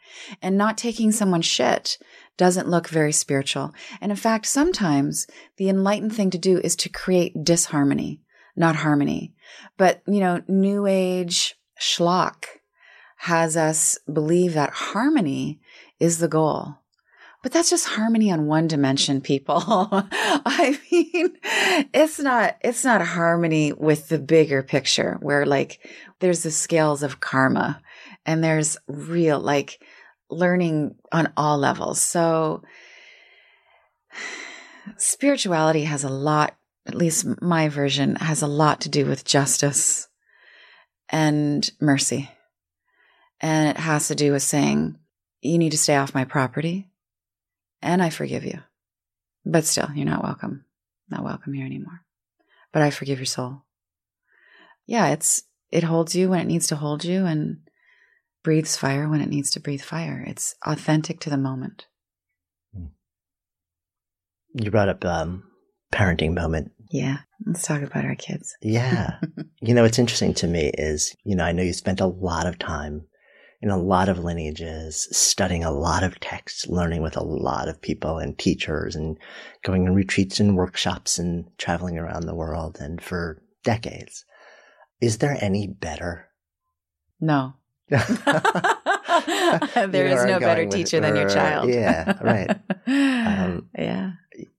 And 0.41 0.57
not 0.57 0.77
taking 0.77 1.11
someone's 1.11 1.45
shit 1.45 1.97
doesn't 2.37 2.69
look 2.69 2.87
very 2.87 3.11
spiritual. 3.11 3.73
And 3.99 4.11
in 4.11 4.17
fact, 4.17 4.45
sometimes 4.45 5.27
the 5.57 5.69
enlightened 5.69 6.15
thing 6.15 6.29
to 6.31 6.37
do 6.37 6.59
is 6.59 6.75
to 6.77 6.89
create 6.89 7.43
disharmony, 7.43 8.21
not 8.55 8.77
harmony. 8.77 9.33
But, 9.77 10.01
you 10.07 10.19
know, 10.19 10.41
new 10.47 10.85
age 10.85 11.55
schlock 11.79 12.45
has 13.17 13.57
us 13.57 13.97
believe 14.11 14.53
that 14.53 14.71
harmony 14.71 15.59
is 15.99 16.19
the 16.19 16.27
goal. 16.27 16.77
But 17.47 17.53
that's 17.53 17.69
just 17.69 17.87
harmony 17.87 18.29
on 18.29 18.47
one 18.47 18.67
dimension, 18.67 19.21
people. 19.21 19.63
I 19.65 20.77
mean, 20.91 21.37
it's 21.93 22.19
not, 22.19 22.57
it's 22.59 22.83
not 22.83 23.01
harmony 23.01 23.71
with 23.71 24.09
the 24.09 24.19
bigger 24.19 24.61
picture 24.61 25.17
where 25.21 25.45
like 25.45 25.79
there's 26.19 26.43
the 26.43 26.51
scales 26.51 27.03
of 27.03 27.21
karma 27.21 27.81
and 28.25 28.43
there's 28.43 28.75
real 28.89 29.39
like 29.39 29.81
learning 30.29 30.95
on 31.13 31.31
all 31.37 31.57
levels. 31.57 32.01
So 32.01 32.63
spirituality 34.97 35.85
has 35.85 36.03
a 36.03 36.09
lot, 36.09 36.53
at 36.85 36.95
least 36.95 37.41
my 37.41 37.69
version 37.69 38.17
has 38.17 38.41
a 38.41 38.47
lot 38.47 38.81
to 38.81 38.89
do 38.89 39.05
with 39.05 39.23
justice 39.23 40.09
and 41.07 41.71
mercy. 41.79 42.29
And 43.39 43.69
it 43.69 43.77
has 43.77 44.09
to 44.09 44.15
do 44.15 44.33
with 44.33 44.43
saying, 44.43 44.99
you 45.39 45.57
need 45.57 45.71
to 45.71 45.77
stay 45.77 45.95
off 45.95 46.13
my 46.13 46.25
property 46.25 46.89
and 47.81 48.01
I 48.01 48.09
forgive 48.09 48.43
you. 48.43 48.59
But 49.45 49.65
still, 49.65 49.89
you're 49.95 50.05
not 50.05 50.23
welcome. 50.23 50.65
Not 51.09 51.23
welcome 51.23 51.53
here 51.53 51.65
anymore. 51.65 52.01
But 52.73 52.81
I 52.81 52.89
forgive 52.89 53.19
your 53.19 53.25
soul. 53.25 53.63
Yeah, 54.85 55.07
it's 55.09 55.43
it 55.71 55.83
holds 55.83 56.15
you 56.15 56.29
when 56.29 56.39
it 56.39 56.47
needs 56.47 56.67
to 56.67 56.75
hold 56.75 57.03
you 57.03 57.25
and 57.25 57.59
breathes 58.43 58.77
fire 58.77 59.09
when 59.09 59.21
it 59.21 59.29
needs 59.29 59.51
to 59.51 59.59
breathe 59.59 59.81
fire. 59.81 60.23
It's 60.25 60.55
authentic 60.65 61.19
to 61.21 61.29
the 61.29 61.37
moment. 61.37 61.87
You 64.53 64.71
brought 64.71 64.89
up 64.89 65.05
um, 65.05 65.43
parenting 65.93 66.33
moment. 66.33 66.71
Yeah. 66.89 67.17
Let's 67.45 67.63
talk 67.63 67.81
about 67.81 68.05
our 68.05 68.15
kids. 68.15 68.55
Yeah. 68.61 69.19
you 69.61 69.73
know, 69.73 69.83
what's 69.83 69.99
interesting 69.99 70.33
to 70.35 70.47
me 70.47 70.71
is, 70.77 71.15
you 71.23 71.35
know, 71.35 71.43
I 71.43 71.51
know 71.51 71.63
you 71.63 71.73
spent 71.73 72.01
a 72.01 72.07
lot 72.07 72.47
of 72.47 72.57
time 72.57 73.05
in 73.61 73.69
a 73.69 73.77
lot 73.77 74.07
of 74.07 74.19
lineages, 74.19 75.07
studying 75.11 75.63
a 75.63 75.71
lot 75.71 76.03
of 76.03 76.19
texts, 76.19 76.67
learning 76.67 77.01
with 77.01 77.17
a 77.17 77.23
lot 77.23 77.67
of 77.67 77.81
people 77.81 78.19
and 78.19 78.37
teachers 78.37 78.95
and 78.95 79.17
going 79.63 79.87
on 79.87 79.95
retreats 79.95 80.39
and 80.39 80.55
workshops 80.55 81.17
and 81.17 81.45
traveling 81.57 81.97
around 81.97 82.25
the 82.25 82.35
world 82.35 82.77
and 82.79 83.01
for 83.01 83.41
decades. 83.63 84.25
Is 85.01 85.17
there 85.17 85.37
any 85.41 85.67
better? 85.67 86.27
No. 87.19 87.55
there 87.89 87.99
is 90.07 90.25
no 90.25 90.39
better 90.39 90.67
teacher 90.67 90.97
with, 90.97 91.03
than 91.03 91.15
your 91.15 91.29
child. 91.29 91.69
yeah, 91.69 92.17
right. 92.21 92.59
Um, 92.87 93.69
yeah. 93.77 94.11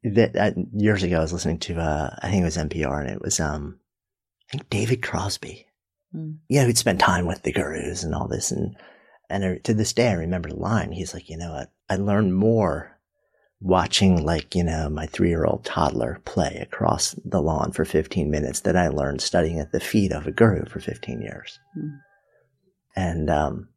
That, 0.04 0.36
uh, 0.36 0.50
years 0.74 1.02
ago, 1.02 1.16
I 1.16 1.20
was 1.20 1.32
listening 1.32 1.60
to, 1.60 1.80
uh, 1.80 2.14
I 2.20 2.28
think 2.28 2.42
it 2.42 2.44
was 2.44 2.58
NPR, 2.58 3.00
and 3.00 3.08
it 3.08 3.22
was, 3.22 3.40
um, 3.40 3.78
I 4.48 4.52
think 4.52 4.68
David 4.68 5.02
Crosby. 5.02 5.66
Mm. 6.14 6.38
Know, 6.50 6.66
he'd 6.66 6.78
spent 6.78 7.00
time 7.00 7.26
with 7.26 7.42
the 7.42 7.52
gurus 7.52 8.02
and 8.02 8.14
all 8.14 8.28
this, 8.28 8.50
and 8.50 8.76
and 9.30 9.62
to 9.64 9.74
this 9.74 9.92
day, 9.92 10.08
I 10.08 10.14
remember 10.14 10.48
the 10.48 10.56
line. 10.56 10.92
He's 10.92 11.12
like, 11.12 11.28
you 11.28 11.36
know, 11.36 11.52
what? 11.52 11.70
I 11.88 11.96
learned 11.96 12.34
more 12.34 12.98
watching 13.60 14.24
like, 14.24 14.54
you 14.54 14.64
know, 14.64 14.88
my 14.88 15.06
three 15.06 15.28
year 15.28 15.44
old 15.44 15.64
toddler 15.64 16.20
play 16.24 16.58
across 16.60 17.14
the 17.24 17.40
lawn 17.40 17.72
for 17.72 17.84
15 17.84 18.30
minutes 18.30 18.60
than 18.60 18.76
I 18.76 18.88
learned 18.88 19.20
studying 19.20 19.58
at 19.58 19.72
the 19.72 19.80
feet 19.80 20.12
of 20.12 20.26
a 20.26 20.30
guru 20.30 20.64
for 20.66 20.80
15 20.80 21.20
years. 21.20 21.58
Mm. 21.76 21.98
And, 22.96 23.30
um, 23.30 23.68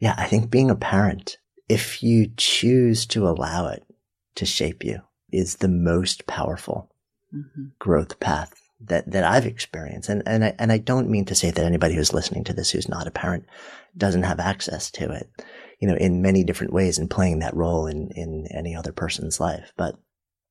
yeah, 0.00 0.14
I 0.16 0.26
think 0.26 0.50
being 0.50 0.70
a 0.70 0.76
parent, 0.76 1.38
if 1.68 2.02
you 2.02 2.30
choose 2.36 3.06
to 3.06 3.28
allow 3.28 3.68
it 3.68 3.84
to 4.36 4.46
shape 4.46 4.84
you 4.84 5.00
is 5.32 5.56
the 5.56 5.68
most 5.68 6.26
powerful 6.26 6.90
mm-hmm. 7.34 7.66
growth 7.78 8.20
path 8.20 8.67
that, 8.80 9.10
that 9.10 9.24
I've 9.24 9.46
experienced. 9.46 10.08
And, 10.08 10.22
and 10.26 10.44
I, 10.44 10.54
and 10.58 10.70
I 10.70 10.78
don't 10.78 11.10
mean 11.10 11.24
to 11.26 11.34
say 11.34 11.50
that 11.50 11.64
anybody 11.64 11.94
who's 11.94 12.14
listening 12.14 12.44
to 12.44 12.52
this 12.52 12.70
who's 12.70 12.88
not 12.88 13.06
a 13.06 13.12
parent 13.12 13.46
doesn't 13.96 14.22
have 14.22 14.40
access 14.40 14.90
to 14.92 15.10
it, 15.12 15.28
you 15.80 15.88
know, 15.88 15.96
in 15.96 16.22
many 16.22 16.44
different 16.44 16.72
ways 16.72 16.98
and 16.98 17.10
playing 17.10 17.40
that 17.40 17.56
role 17.56 17.86
in, 17.86 18.10
in 18.14 18.46
any 18.54 18.74
other 18.74 18.92
person's 18.92 19.40
life. 19.40 19.72
But 19.76 19.96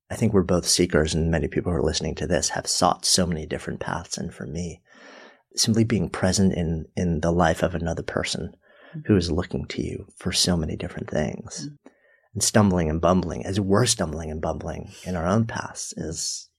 I 0.10 0.16
think 0.16 0.34
we're 0.34 0.44
both 0.44 0.68
seekers 0.68 1.14
and 1.14 1.32
many 1.32 1.48
people 1.48 1.72
who 1.72 1.78
are 1.78 1.84
listening 1.84 2.16
to 2.16 2.28
this 2.28 2.50
have 2.50 2.68
sought 2.68 3.06
so 3.06 3.26
many 3.26 3.46
different 3.46 3.80
paths. 3.80 4.18
And 4.18 4.34
for 4.34 4.46
me, 4.46 4.82
simply 5.56 5.84
being 5.84 6.10
present 6.10 6.54
in, 6.54 6.86
in 6.96 7.22
the 7.22 7.32
life 7.32 7.64
of 7.64 7.76
another 7.76 8.04
person 8.04 8.56
who 9.06 9.16
is 9.16 9.32
looking 9.32 9.66
to 9.68 9.82
you 9.82 10.08
for 10.18 10.32
so 10.32 10.56
many 10.56 10.76
different 10.76 11.10
things 11.10 11.66
mm-hmm. 11.66 11.90
and 12.34 12.44
stumbling 12.44 12.90
and 12.90 13.02
bumbling 13.02 13.46
as 13.46 13.60
we're 13.60 13.86
stumbling 13.86 14.32
and 14.32 14.42
bumbling 14.42 14.92
in 15.04 15.16
our 15.16 15.28
own 15.28 15.46
paths 15.46 15.94
is 15.98 16.50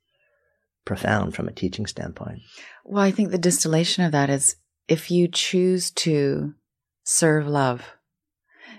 profound 0.89 1.35
from 1.35 1.47
a 1.47 1.53
teaching 1.53 1.87
standpoint. 1.87 2.41
Well, 2.83 3.05
I 3.05 3.11
think 3.11 3.31
the 3.31 3.39
distillation 3.39 4.05
of 4.05 4.13
that 4.13 4.31
is 4.31 4.57
if 4.89 5.11
you 5.11 5.29
choose 5.29 5.91
to 5.91 6.55
serve 7.05 7.47
love, 7.47 7.85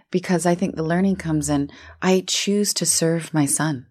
because 0.09 0.47
I 0.47 0.55
think 0.55 0.75
the 0.75 0.83
learning 0.83 1.17
comes 1.17 1.49
in, 1.49 1.69
I 2.01 2.23
choose 2.25 2.73
to 2.73 2.85
serve 2.85 3.31
my 3.31 3.45
son. 3.45 3.85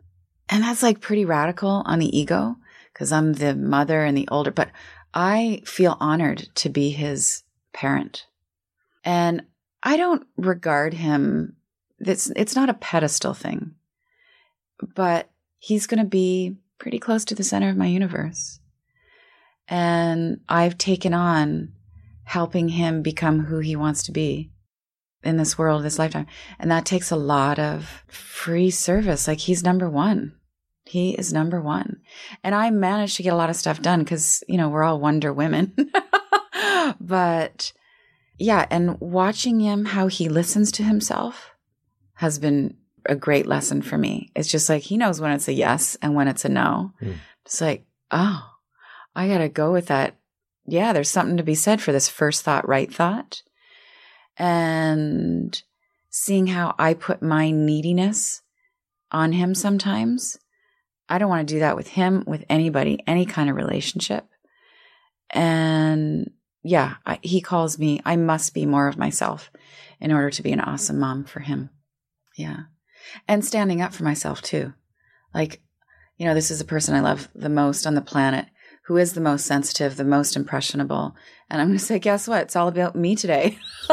And 0.49 0.65
that's 0.65 0.83
like 0.83 1.01
pretty 1.01 1.25
radical 1.25 1.85
on 1.87 2.01
the 2.01 2.19
ego 2.19 2.57
because 2.93 3.13
I'm 3.13 3.35
the 3.35 3.55
mother 3.55 4.03
and 4.03 4.17
the 4.17 4.29
older, 4.29 4.51
but 4.51 4.71
I 5.15 5.63
feel 5.65 5.97
honored 6.01 6.49
to 6.57 6.69
be 6.69 6.91
his 6.91 7.45
parent. 7.73 8.27
And 9.05 9.43
I 9.81 9.97
don't 9.97 10.27
regard 10.37 10.93
him, 10.93 11.55
it's, 12.01 12.33
it's 12.35 12.57
not 12.57 12.69
a 12.69 12.75
pedestal 12.75 13.33
thing, 13.33 13.77
but 14.97 15.31
he's 15.61 15.87
going 15.87 16.03
to 16.03 16.09
be 16.09 16.57
pretty 16.79 16.99
close 16.99 17.25
to 17.27 17.35
the 17.35 17.45
center 17.45 17.69
of 17.69 17.77
my 17.77 17.87
universe. 17.87 18.61
And 19.69 20.41
I've 20.49 20.79
taken 20.79 21.13
on 21.13 21.73
helping 22.25 22.71
him 22.71 23.03
become 23.03 23.47
who 23.47 23.59
he 23.59 23.77
wants 23.77 24.03
to 24.05 24.13
be 24.13 24.51
in 25.23 25.37
this 25.37 25.59
world, 25.59 25.83
this 25.83 25.99
lifetime. 25.99 26.27
And 26.59 26.71
that 26.71 26.87
takes 26.87 27.11
a 27.11 27.17
lot 27.17 27.59
of 27.59 28.05
free 28.07 28.71
service. 28.71 29.27
Like 29.27 29.41
he's 29.41 29.65
number 29.65 29.89
one. 29.89 30.35
He 30.85 31.11
is 31.11 31.33
number 31.33 31.61
one. 31.61 32.01
And 32.43 32.55
I 32.55 32.71
managed 32.71 33.17
to 33.17 33.23
get 33.23 33.33
a 33.33 33.37
lot 33.37 33.51
of 33.51 33.57
stuff 33.57 33.83
done 33.83 34.01
because, 34.01 34.43
you 34.49 34.57
know, 34.57 34.71
we're 34.71 34.85
all 34.85 35.01
Wonder 35.01 35.33
Women. 35.33 35.75
but 37.01 37.73
yeah, 38.39 38.67
and 38.71 38.99
watching 39.01 39.61
him, 39.61 39.87
how 39.87 40.07
he 40.07 40.29
listens 40.29 40.73
to 40.73 40.83
himself 40.83 41.51
has 42.15 42.39
been 42.39 42.77
a 43.09 43.17
great 43.17 43.47
lesson 43.47 43.83
for 43.83 43.97
me. 43.99 44.31
It's 44.37 44.51
just 44.51 44.69
like 44.69 44.83
he 44.83 44.99
knows 44.99 45.21
when 45.21 45.33
it's 45.33 45.49
a 45.49 45.53
yes 45.53 45.97
and 46.03 46.15
when 46.15 46.29
it's 46.29 46.45
a 46.45 46.49
no. 46.49 46.93
Mm. 47.01 47.17
It's 47.45 47.61
like, 47.61 47.85
oh, 48.11 48.47
I 49.17 49.27
got 49.27 49.39
to 49.39 49.49
go 49.49 49.73
with 49.73 49.87
that. 49.87 50.17
Yeah, 50.67 50.93
there's 50.93 51.09
something 51.09 51.39
to 51.39 51.43
be 51.43 51.55
said 51.55 51.81
for 51.81 51.91
this 51.93 52.09
first 52.09 52.43
thought, 52.43 52.69
right 52.69 52.93
thought. 52.93 53.43
And 54.37 55.61
seeing 56.11 56.49
how 56.49 56.75
I 56.79 56.95
put 56.95 57.23
my 57.23 57.51
neediness 57.51 58.43
on 59.11 59.33
him 59.33 59.55
sometimes. 59.55 60.39
I 61.09 61.17
don't 61.17 61.31
want 61.31 61.49
to 61.49 61.55
do 61.55 61.61
that 61.61 61.77
with 61.77 61.89
him, 61.89 62.23
with 62.27 62.45
anybody, 62.51 63.03
any 63.07 63.25
kind 63.25 63.49
of 63.49 63.57
relationship. 63.57 64.27
And 65.31 66.31
yeah, 66.63 66.97
I, 67.07 67.19
he 67.23 67.41
calls 67.41 67.79
me, 67.79 68.03
I 68.05 68.17
must 68.17 68.53
be 68.53 68.67
more 68.67 68.89
of 68.89 68.99
myself 68.99 69.51
in 70.01 70.13
order 70.13 70.29
to 70.31 70.43
be 70.43 70.53
an 70.53 70.61
awesome 70.61 70.99
mom 70.99 71.25
for 71.25 71.41
him. 71.41 71.71
Yeah 72.37 72.65
and 73.27 73.45
standing 73.45 73.81
up 73.81 73.93
for 73.93 74.05
myself 74.05 74.43
too. 74.43 74.73
Like, 75.35 75.61
you 76.17 76.27
know, 76.27 76.35
this 76.35 76.51
is 76.51 76.59
the 76.59 76.65
person 76.65 76.95
I 76.95 77.01
love 77.01 77.29
the 77.35 77.49
most 77.49 77.87
on 77.87 77.95
the 77.95 78.01
planet 78.01 78.47
who 78.89 78.97
is 78.97 79.13
the 79.13 79.21
most 79.21 79.45
sensitive, 79.45 79.97
the 79.97 80.05
most 80.05 80.35
impressionable. 80.35 81.15
And 81.51 81.61
I'm 81.61 81.69
going 81.69 81.79
to 81.79 81.85
say, 81.85 81.99
guess 81.99 82.27
what? 82.27 82.45
It's 82.45 82.57
all 82.57 82.69
about 82.69 82.97
me 82.97 83.17
today. 83.17 83.59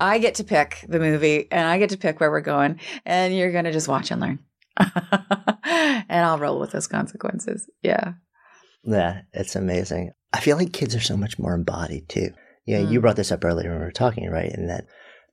I 0.00 0.18
get 0.20 0.34
to 0.36 0.44
pick 0.44 0.84
the 0.88 0.98
movie 0.98 1.46
and 1.52 1.68
I 1.68 1.78
get 1.78 1.90
to 1.90 1.96
pick 1.96 2.18
where 2.18 2.32
we're 2.32 2.40
going. 2.40 2.80
And 3.06 3.32
you're 3.36 3.52
going 3.52 3.64
to 3.66 3.72
just 3.72 3.86
watch 3.86 4.10
and 4.10 4.20
learn. 4.20 4.40
and 4.76 6.04
I'll 6.10 6.40
roll 6.40 6.58
with 6.58 6.72
those 6.72 6.88
consequences. 6.88 7.70
Yeah. 7.82 8.14
Yeah, 8.82 9.20
it's 9.32 9.54
amazing. 9.54 10.10
I 10.32 10.40
feel 10.40 10.56
like 10.56 10.72
kids 10.72 10.96
are 10.96 11.00
so 11.00 11.16
much 11.16 11.38
more 11.38 11.54
embodied 11.54 12.08
too. 12.08 12.30
Yeah, 12.66 12.80
mm. 12.80 12.90
you 12.90 13.00
brought 13.00 13.16
this 13.16 13.30
up 13.30 13.44
earlier 13.44 13.70
when 13.70 13.78
we 13.78 13.84
were 13.84 13.92
talking, 13.92 14.28
right? 14.28 14.50
And 14.50 14.68
that 14.70 14.86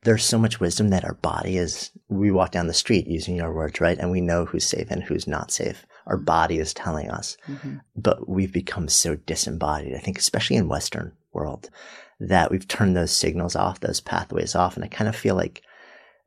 there's 0.03 0.23
so 0.23 0.37
much 0.37 0.59
wisdom 0.59 0.89
that 0.89 1.03
our 1.03 1.15
body 1.15 1.57
is, 1.57 1.91
we 2.07 2.31
walk 2.31 2.51
down 2.51 2.67
the 2.67 2.73
street 2.73 3.07
using 3.07 3.35
your 3.35 3.53
words, 3.53 3.81
right? 3.81 3.97
And 3.97 4.11
we 4.11 4.21
know 4.21 4.45
who's 4.45 4.65
safe 4.65 4.89
and 4.89 5.03
who's 5.03 5.27
not 5.27 5.51
safe. 5.51 5.85
Our 6.07 6.15
mm-hmm. 6.15 6.25
body 6.25 6.59
is 6.59 6.73
telling 6.73 7.09
us, 7.09 7.37
mm-hmm. 7.47 7.77
but 7.95 8.29
we've 8.29 8.53
become 8.53 8.87
so 8.87 9.15
disembodied. 9.15 9.95
I 9.95 9.99
think, 9.99 10.17
especially 10.17 10.55
in 10.55 10.69
Western 10.69 11.11
world, 11.33 11.69
that 12.19 12.49
we've 12.49 12.67
turned 12.67 12.95
those 12.95 13.11
signals 13.11 13.55
off, 13.55 13.81
those 13.81 13.99
pathways 13.99 14.55
off. 14.55 14.75
And 14.75 14.85
I 14.85 14.87
kind 14.87 15.09
of 15.09 15.15
feel 15.15 15.35
like 15.35 15.63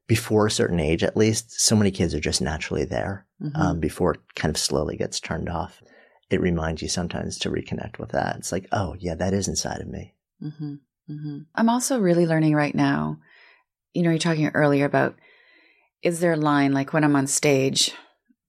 before 0.07 0.47
a 0.47 0.51
certain 0.51 0.81
age, 0.81 1.03
at 1.03 1.17
least, 1.17 1.59
so 1.59 1.75
many 1.75 1.91
kids 1.91 2.15
are 2.15 2.21
just 2.21 2.43
naturally 2.43 2.85
there 2.85 3.27
mm-hmm. 3.43 3.57
um, 3.61 3.81
before 3.81 4.15
it 4.15 4.21
kind 4.35 4.55
of 4.55 4.61
slowly 4.61 4.97
gets 4.97 5.19
turned 5.19 5.49
off. 5.49 5.83
It 6.29 6.41
reminds 6.41 6.83
you 6.83 6.89
sometimes 6.89 7.39
to 7.39 7.51
reconnect 7.51 7.99
with 7.99 8.11
that. 8.11 8.37
It's 8.37 8.53
like, 8.53 8.67
oh, 8.73 8.97
yeah, 8.99 9.15
that 9.15 9.33
is 9.33 9.49
inside 9.49 9.81
of 9.81 9.89
me. 9.89 10.15
Mm-hmm. 10.43 10.75
Mm-hmm. 11.11 11.39
I'm 11.55 11.69
also 11.69 11.99
really 11.99 12.27
learning 12.27 12.55
right 12.55 12.75
now 12.75 13.19
you 13.95 14.03
know, 14.03 14.11
you're 14.11 14.19
talking 14.19 14.49
earlier 14.49 14.85
about 14.85 15.17
is 16.03 16.21
there 16.21 16.33
a 16.33 16.37
line 16.37 16.73
like 16.73 16.93
when 16.93 17.05
I'm 17.05 17.17
on 17.17 17.27
stage 17.27 17.93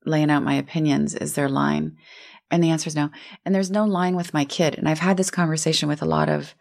laying 0.06 0.32
out 0.32 0.44
my 0.44 0.56
opinions, 0.56 1.16
is 1.16 1.36
there 1.36 1.46
a 1.46 1.50
line? 1.50 1.98
And 2.52 2.64
the 2.64 2.72
answer 2.72 2.88
is 2.88 2.96
no. 2.96 3.10
And 3.46 3.54
there's 3.54 3.72
no 3.72 3.86
line 3.86 4.16
with 4.16 4.34
my 4.34 4.46
kid. 4.46 4.76
And 4.76 4.88
I've 4.88 5.00
had 5.00 5.18
this 5.18 5.32
conversation 5.32 5.88
with 5.88 6.02
a 6.02 6.08
lot 6.08 6.30
of 6.30 6.54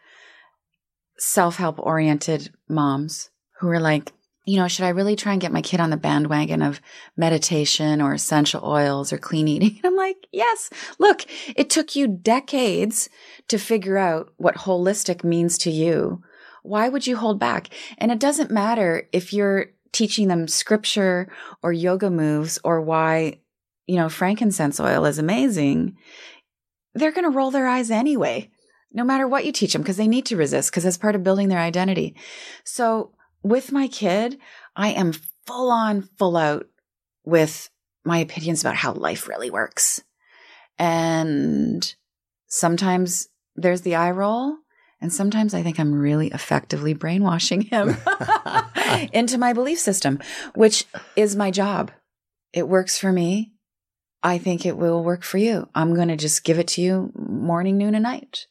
self 1.18 1.56
help 1.56 1.78
oriented 1.78 2.50
moms 2.68 3.30
who 3.60 3.68
are 3.68 3.80
like, 3.80 4.12
you 4.44 4.56
know, 4.56 4.66
should 4.66 4.84
I 4.84 4.90
really 4.90 5.14
try 5.14 5.32
and 5.32 5.40
get 5.40 5.52
my 5.52 5.62
kid 5.62 5.80
on 5.80 5.90
the 5.90 5.96
bandwagon 5.96 6.62
of 6.62 6.80
meditation 7.16 8.00
or 8.00 8.12
essential 8.12 8.64
oils 8.64 9.12
or 9.12 9.18
clean 9.18 9.46
eating? 9.46 9.80
And 9.82 9.86
I'm 9.92 9.96
like, 9.96 10.16
yes. 10.32 10.70
Look, 10.98 11.24
it 11.56 11.70
took 11.70 11.94
you 11.94 12.08
decades 12.08 13.08
to 13.48 13.58
figure 13.58 13.98
out 13.98 14.32
what 14.36 14.56
holistic 14.56 15.22
means 15.22 15.58
to 15.58 15.70
you 15.70 16.22
why 16.62 16.88
would 16.88 17.06
you 17.06 17.16
hold 17.16 17.38
back? 17.38 17.68
And 17.98 18.10
it 18.10 18.18
doesn't 18.18 18.50
matter 18.50 19.08
if 19.12 19.32
you're 19.32 19.66
teaching 19.92 20.28
them 20.28 20.48
scripture 20.48 21.30
or 21.62 21.72
yoga 21.72 22.10
moves 22.10 22.58
or 22.64 22.80
why, 22.80 23.40
you 23.86 23.96
know, 23.96 24.08
frankincense 24.08 24.80
oil 24.80 25.04
is 25.04 25.18
amazing. 25.18 25.96
They're 26.94 27.12
going 27.12 27.30
to 27.30 27.36
roll 27.36 27.50
their 27.50 27.68
eyes 27.68 27.90
anyway, 27.90 28.50
no 28.92 29.04
matter 29.04 29.26
what 29.26 29.44
you 29.44 29.52
teach 29.52 29.72
them, 29.72 29.82
because 29.82 29.96
they 29.96 30.08
need 30.08 30.26
to 30.26 30.36
resist, 30.36 30.70
because 30.70 30.84
it's 30.84 30.98
part 30.98 31.14
of 31.14 31.24
building 31.24 31.48
their 31.48 31.58
identity. 31.58 32.16
So 32.64 33.12
with 33.42 33.72
my 33.72 33.88
kid, 33.88 34.38
I 34.76 34.90
am 34.90 35.12
full 35.46 35.70
on, 35.70 36.02
full 36.02 36.36
out 36.36 36.66
with 37.24 37.68
my 38.04 38.18
opinions 38.18 38.62
about 38.62 38.76
how 38.76 38.92
life 38.92 39.28
really 39.28 39.50
works. 39.50 40.02
And 40.78 41.94
sometimes 42.46 43.28
there's 43.56 43.82
the 43.82 43.94
eye 43.94 44.10
roll 44.10 44.56
and 45.02 45.12
sometimes 45.12 45.52
I 45.52 45.62
think 45.62 45.80
I'm 45.80 45.92
really 45.92 46.28
effectively 46.28 46.94
brainwashing 46.94 47.62
him 47.62 47.96
into 49.12 49.36
my 49.36 49.52
belief 49.52 49.80
system, 49.80 50.20
which 50.54 50.86
is 51.16 51.34
my 51.34 51.50
job. 51.50 51.90
It 52.52 52.68
works 52.68 52.96
for 52.98 53.12
me. 53.12 53.52
I 54.22 54.38
think 54.38 54.64
it 54.64 54.76
will 54.76 55.02
work 55.02 55.24
for 55.24 55.38
you. 55.38 55.68
I'm 55.74 55.94
going 55.96 56.08
to 56.08 56.16
just 56.16 56.44
give 56.44 56.60
it 56.60 56.68
to 56.68 56.80
you 56.80 57.12
morning, 57.16 57.76
noon, 57.76 57.96
and 57.96 58.04
night. 58.04 58.46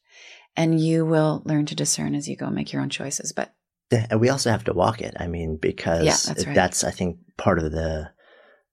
And 0.57 0.77
you 0.77 1.05
will 1.05 1.41
learn 1.45 1.65
to 1.67 1.75
discern 1.75 2.13
as 2.13 2.27
you 2.27 2.35
go, 2.35 2.49
make 2.49 2.73
your 2.73 2.81
own 2.81 2.89
choices. 2.89 3.31
But 3.31 3.53
And 3.89 4.19
we 4.19 4.27
also 4.27 4.51
have 4.51 4.65
to 4.65 4.73
walk 4.73 4.99
it. 4.99 5.15
I 5.17 5.27
mean, 5.27 5.55
because 5.55 6.03
Yeah, 6.05 6.33
that's 6.33 6.45
right. 6.45 6.55
that's, 6.55 6.83
I 6.83 6.91
think, 6.91 7.19
part 7.37 7.59
of 7.59 7.71
the 7.71 8.11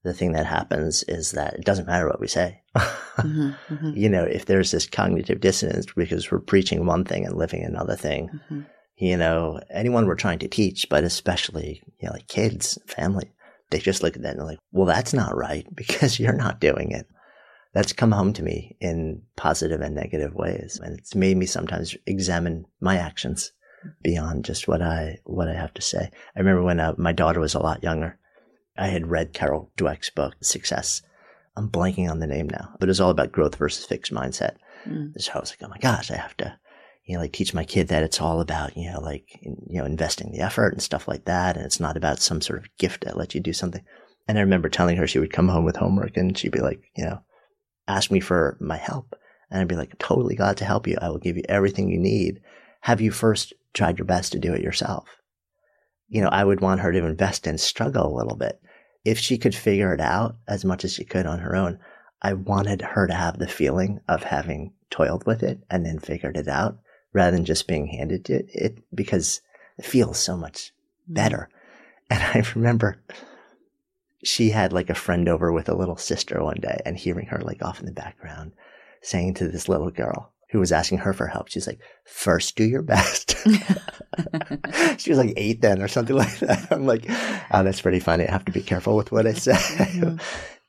the 0.04 0.14
thing 0.14 0.32
that 0.32 0.46
happens 0.46 1.02
is 1.04 1.32
that 1.32 1.54
it 1.54 1.64
doesn't 1.64 1.86
matter 1.86 2.06
what 2.06 2.20
we 2.20 2.28
say. 2.28 2.62
Mhm, 2.76 3.56
mhm. 3.68 3.96
You 3.96 4.08
know, 4.08 4.24
if 4.24 4.46
there's 4.46 4.70
this 4.70 4.86
cognitive 4.86 5.40
dissonance 5.40 5.86
because 5.94 6.30
we're 6.30 6.38
preaching 6.38 6.86
one 6.86 7.04
thing 7.04 7.24
and 7.26 7.36
living 7.36 7.64
another 7.64 7.96
thing, 7.96 8.30
Mhm. 8.50 8.66
you 8.96 9.16
know, 9.16 9.60
anyone 9.70 10.06
we're 10.06 10.14
trying 10.14 10.38
to 10.40 10.48
teach, 10.48 10.88
but 10.88 11.04
especially, 11.04 11.82
you 12.00 12.06
know, 12.06 12.12
like 12.12 12.28
kids, 12.28 12.78
family, 12.86 13.32
they 13.70 13.78
just 13.78 14.02
look 14.02 14.16
at 14.16 14.22
that 14.22 14.30
and 14.30 14.38
they're 14.40 14.46
like, 14.46 14.58
well, 14.72 14.86
that's 14.86 15.12
not 15.12 15.36
right 15.36 15.66
because 15.74 16.18
you're 16.20 16.32
not 16.32 16.60
doing 16.60 16.90
it. 16.92 17.06
That's 17.74 17.92
come 17.92 18.12
home 18.12 18.32
to 18.34 18.42
me 18.42 18.76
in 18.80 19.22
positive 19.36 19.80
and 19.82 19.94
negative 19.94 20.34
ways. 20.34 20.80
And 20.82 20.98
it's 20.98 21.14
made 21.14 21.36
me 21.36 21.44
sometimes 21.46 21.94
examine 22.06 22.64
my 22.80 22.96
actions 22.96 23.52
beyond 24.02 24.44
just 24.44 24.66
what 24.68 24.80
I, 24.80 25.18
what 25.24 25.48
I 25.48 25.54
have 25.54 25.74
to 25.74 25.82
say. 25.82 26.10
I 26.34 26.38
remember 26.38 26.62
when 26.62 26.80
uh, 26.80 26.94
my 26.96 27.12
daughter 27.12 27.40
was 27.40 27.54
a 27.54 27.60
lot 27.60 27.82
younger, 27.82 28.18
I 28.78 28.86
had 28.86 29.10
read 29.10 29.34
Carol 29.34 29.70
Dweck's 29.76 30.10
book, 30.10 30.36
Success. 30.40 31.02
I'm 31.56 31.68
blanking 31.68 32.08
on 32.08 32.20
the 32.20 32.26
name 32.26 32.48
now, 32.48 32.76
but 32.78 32.88
it's 32.88 33.00
all 33.00 33.10
about 33.10 33.32
growth 33.32 33.56
versus 33.56 33.84
fixed 33.84 34.12
mindset. 34.12 34.56
Mm. 34.86 35.20
So 35.20 35.32
I 35.34 35.40
was 35.40 35.50
like, 35.50 35.58
oh 35.62 35.68
my 35.68 35.78
gosh, 35.78 36.10
I 36.10 36.16
have 36.16 36.36
to, 36.36 36.56
you 37.04 37.16
know, 37.16 37.20
like 37.20 37.32
teach 37.32 37.52
my 37.52 37.64
kid 37.64 37.88
that 37.88 38.04
it's 38.04 38.20
all 38.20 38.40
about, 38.40 38.76
you 38.76 38.90
know, 38.90 39.00
like, 39.00 39.26
you 39.42 39.78
know, 39.78 39.84
investing 39.84 40.30
the 40.30 40.40
effort 40.40 40.72
and 40.72 40.82
stuff 40.82 41.08
like 41.08 41.24
that. 41.24 41.56
And 41.56 41.66
it's 41.66 41.80
not 41.80 41.96
about 41.96 42.20
some 42.20 42.40
sort 42.40 42.60
of 42.60 42.76
gift 42.78 43.04
that 43.04 43.16
lets 43.16 43.34
you 43.34 43.40
do 43.40 43.52
something. 43.52 43.82
And 44.28 44.38
I 44.38 44.42
remember 44.42 44.68
telling 44.68 44.96
her 44.98 45.06
she 45.06 45.18
would 45.18 45.32
come 45.32 45.48
home 45.48 45.64
with 45.64 45.76
homework 45.76 46.16
and 46.16 46.38
she'd 46.38 46.52
be 46.52 46.60
like, 46.60 46.80
you 46.96 47.04
know, 47.04 47.20
ask 47.88 48.10
me 48.10 48.20
for 48.20 48.56
my 48.60 48.76
help. 48.76 49.16
And 49.50 49.60
I'd 49.60 49.68
be 49.68 49.74
like, 49.74 49.98
totally 49.98 50.36
glad 50.36 50.58
to 50.58 50.64
help 50.64 50.86
you. 50.86 50.96
I 51.00 51.08
will 51.08 51.18
give 51.18 51.36
you 51.36 51.44
everything 51.48 51.88
you 51.88 51.98
need. 51.98 52.40
Have 52.82 53.00
you 53.00 53.10
first 53.10 53.54
tried 53.72 53.98
your 53.98 54.04
best 54.04 54.32
to 54.32 54.38
do 54.38 54.52
it 54.52 54.62
yourself? 54.62 55.08
You 56.08 56.22
know, 56.22 56.28
I 56.28 56.44
would 56.44 56.60
want 56.60 56.80
her 56.80 56.92
to 56.92 57.04
invest 57.04 57.46
and 57.46 57.58
struggle 57.58 58.06
a 58.06 58.16
little 58.16 58.36
bit. 58.36 58.60
If 59.08 59.18
she 59.18 59.38
could 59.38 59.54
figure 59.54 59.94
it 59.94 60.02
out 60.02 60.36
as 60.46 60.66
much 60.66 60.84
as 60.84 60.92
she 60.92 61.02
could 61.02 61.24
on 61.24 61.38
her 61.38 61.56
own, 61.56 61.78
I 62.20 62.34
wanted 62.34 62.82
her 62.82 63.06
to 63.06 63.14
have 63.14 63.38
the 63.38 63.48
feeling 63.48 64.00
of 64.06 64.22
having 64.22 64.74
toiled 64.90 65.24
with 65.24 65.42
it 65.42 65.60
and 65.70 65.86
then 65.86 65.98
figured 65.98 66.36
it 66.36 66.46
out 66.46 66.78
rather 67.14 67.34
than 67.34 67.46
just 67.46 67.66
being 67.66 67.86
handed 67.86 68.26
to 68.26 68.44
it 68.52 68.76
because 68.94 69.40
it 69.78 69.86
feels 69.86 70.18
so 70.18 70.36
much 70.36 70.74
mm-hmm. 71.04 71.14
better. 71.14 71.48
And 72.10 72.22
I 72.22 72.42
remember 72.54 73.02
she 74.24 74.50
had 74.50 74.72
like 74.74 74.90
a 74.90 74.94
friend 74.94 75.28
over 75.28 75.52
with 75.52 75.70
a 75.70 75.74
little 75.74 75.96
sister 75.98 76.42
one 76.42 76.56
day 76.60 76.80
and 76.84 76.96
hearing 76.96 77.26
her 77.28 77.40
like 77.40 77.62
off 77.62 77.80
in 77.80 77.86
the 77.86 77.92
background 77.92 78.52
saying 79.02 79.34
to 79.34 79.48
this 79.48 79.68
little 79.68 79.90
girl 79.90 80.32
who 80.50 80.58
was 80.58 80.72
asking 80.72 80.98
her 80.98 81.12
for 81.12 81.26
help, 81.26 81.48
she's 81.48 81.66
like, 81.66 81.80
first 82.04 82.56
do 82.56 82.64
your 82.64 82.82
best. 82.82 83.36
she 84.98 85.10
was 85.10 85.18
like 85.18 85.34
eight 85.36 85.60
then 85.60 85.82
or 85.82 85.88
something 85.88 86.16
like 86.16 86.38
that. 86.40 86.68
I'm 86.70 86.86
like, 86.86 87.04
oh, 87.08 87.62
that's 87.62 87.80
pretty 87.80 88.00
funny. 88.00 88.26
I 88.26 88.32
have 88.32 88.44
to 88.46 88.52
be 88.52 88.62
careful 88.62 88.96
with 88.96 89.12
what 89.12 89.26
I 89.26 89.32
say. 89.32 90.16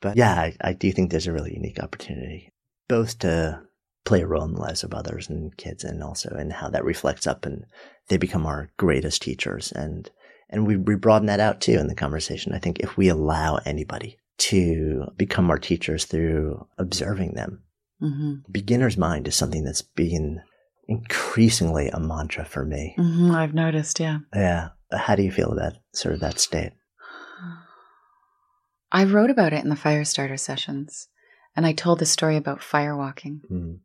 but 0.00 0.16
yeah, 0.16 0.34
I, 0.34 0.56
I 0.60 0.72
do 0.72 0.92
think 0.92 1.10
there's 1.10 1.26
a 1.26 1.32
really 1.32 1.54
unique 1.54 1.82
opportunity 1.82 2.52
both 2.88 3.18
to 3.20 3.62
play 4.04 4.22
a 4.22 4.26
role 4.26 4.44
in 4.44 4.54
the 4.54 4.60
lives 4.60 4.82
of 4.82 4.94
others 4.94 5.28
and 5.28 5.56
kids 5.56 5.84
and 5.84 6.02
also 6.02 6.34
in 6.36 6.50
how 6.50 6.68
that 6.68 6.84
reflects 6.84 7.26
up 7.26 7.46
and 7.46 7.64
they 8.08 8.16
become 8.16 8.46
our 8.46 8.70
greatest 8.76 9.22
teachers. 9.22 9.70
And, 9.72 10.10
and 10.48 10.66
we, 10.66 10.76
we 10.76 10.96
broaden 10.96 11.26
that 11.26 11.40
out 11.40 11.60
too 11.60 11.78
in 11.78 11.86
the 11.86 11.94
conversation. 11.94 12.52
I 12.52 12.58
think 12.58 12.80
if 12.80 12.96
we 12.96 13.08
allow 13.08 13.60
anybody 13.64 14.18
to 14.38 15.04
become 15.16 15.50
our 15.50 15.58
teachers 15.58 16.06
through 16.06 16.66
observing 16.78 17.34
them, 17.34 17.62
Mhm. 18.02 18.42
beginner's 18.50 18.96
mind 18.96 19.28
is 19.28 19.34
something 19.34 19.64
that's 19.64 19.82
been 19.82 20.40
increasingly 20.88 21.88
a 21.88 22.00
mantra 22.00 22.44
for 22.44 22.64
me. 22.64 22.94
Mhm, 22.98 23.34
I've 23.34 23.54
noticed, 23.54 24.00
yeah. 24.00 24.18
Yeah. 24.34 24.70
How 24.92 25.14
do 25.14 25.22
you 25.22 25.30
feel 25.30 25.52
about 25.52 25.74
sort 25.92 26.14
of 26.14 26.20
that 26.20 26.38
state? 26.38 26.72
I 28.92 29.04
wrote 29.04 29.30
about 29.30 29.52
it 29.52 29.62
in 29.62 29.70
the 29.70 29.76
fire 29.76 30.04
starter 30.04 30.36
sessions, 30.36 31.08
and 31.54 31.64
I 31.66 31.72
told 31.72 31.98
the 31.98 32.06
story 32.06 32.36
about 32.36 32.62
fire 32.62 32.96
walking. 32.96 33.42
Mm. 33.50 33.78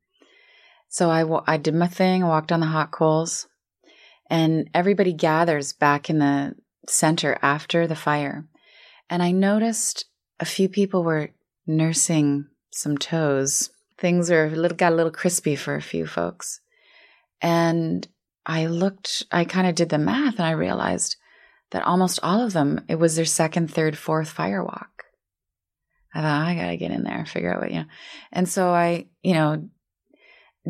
So 0.90 1.10
I, 1.10 1.24
I 1.46 1.58
did 1.58 1.76
my 1.76 1.88
thing, 1.88 2.24
I 2.24 2.28
walked 2.28 2.52
on 2.52 2.62
the 2.62 2.68
hot 2.68 2.92
coals, 2.92 3.48
and 4.30 4.70
everybody 4.74 5.14
gathers 5.14 5.74
back 5.74 6.10
in 6.10 6.20
the 6.20 6.56
center 6.88 7.38
after 7.42 7.86
the 7.86 7.96
fire. 7.96 8.48
And 9.10 9.22
I 9.22 9.32
noticed 9.32 10.06
a 10.40 10.46
few 10.46 10.70
people 10.70 11.04
were 11.04 11.30
nursing 11.68 12.48
some 12.72 12.98
toes. 12.98 13.70
Things 13.98 14.30
are 14.30 14.48
a 14.48 14.50
little, 14.50 14.78
got 14.78 14.94
a 14.94 14.96
little 14.96 15.12
crispy 15.12 15.56
for 15.56 15.76
a 15.76 15.82
few 15.82 16.06
folks. 16.06 16.60
And 17.42 18.08
I 18.46 18.68
looked, 18.68 19.24
I 19.32 19.46
kind 19.46 19.68
of 19.68 19.76
did 19.76 19.90
the 19.90 19.98
math 19.98 20.36
and 20.36 20.46
I 20.46 20.52
realized 20.52 21.16
that 21.72 21.84
almost 21.84 22.20
all 22.22 22.42
of 22.42 22.54
them, 22.54 22.84
it 22.88 22.96
was 22.96 23.16
their 23.16 23.26
second, 23.26 23.72
third, 23.72 23.98
fourth 23.98 24.30
fire 24.30 24.64
walk. 24.64 25.06
I 26.14 26.22
thought, 26.22 26.48
I 26.48 26.56
gotta 26.56 26.78
get 26.78 26.92
in 26.92 27.04
there, 27.04 27.18
and 27.18 27.28
figure 27.28 27.54
out 27.54 27.62
what, 27.62 27.72
you 27.72 27.80
know. 27.80 27.86
And 28.32 28.48
so 28.48 28.70
I, 28.70 29.08
you 29.22 29.34
know, 29.34 29.70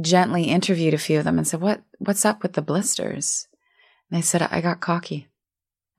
gently 0.02 0.46
interviewed 0.46 0.96
a 0.96 0.98
few 0.98 1.20
of 1.20 1.24
them 1.24 1.38
and 1.38 1.48
said, 1.48 1.62
What 1.62 1.84
what's 2.00 2.26
up 2.26 2.42
with 2.42 2.54
the 2.54 2.64
blisters? 2.64 3.48
And 4.10 4.18
they 4.18 4.24
said, 4.24 4.42
I 4.42 4.62
got 4.62 4.82
cocky. 4.82 5.28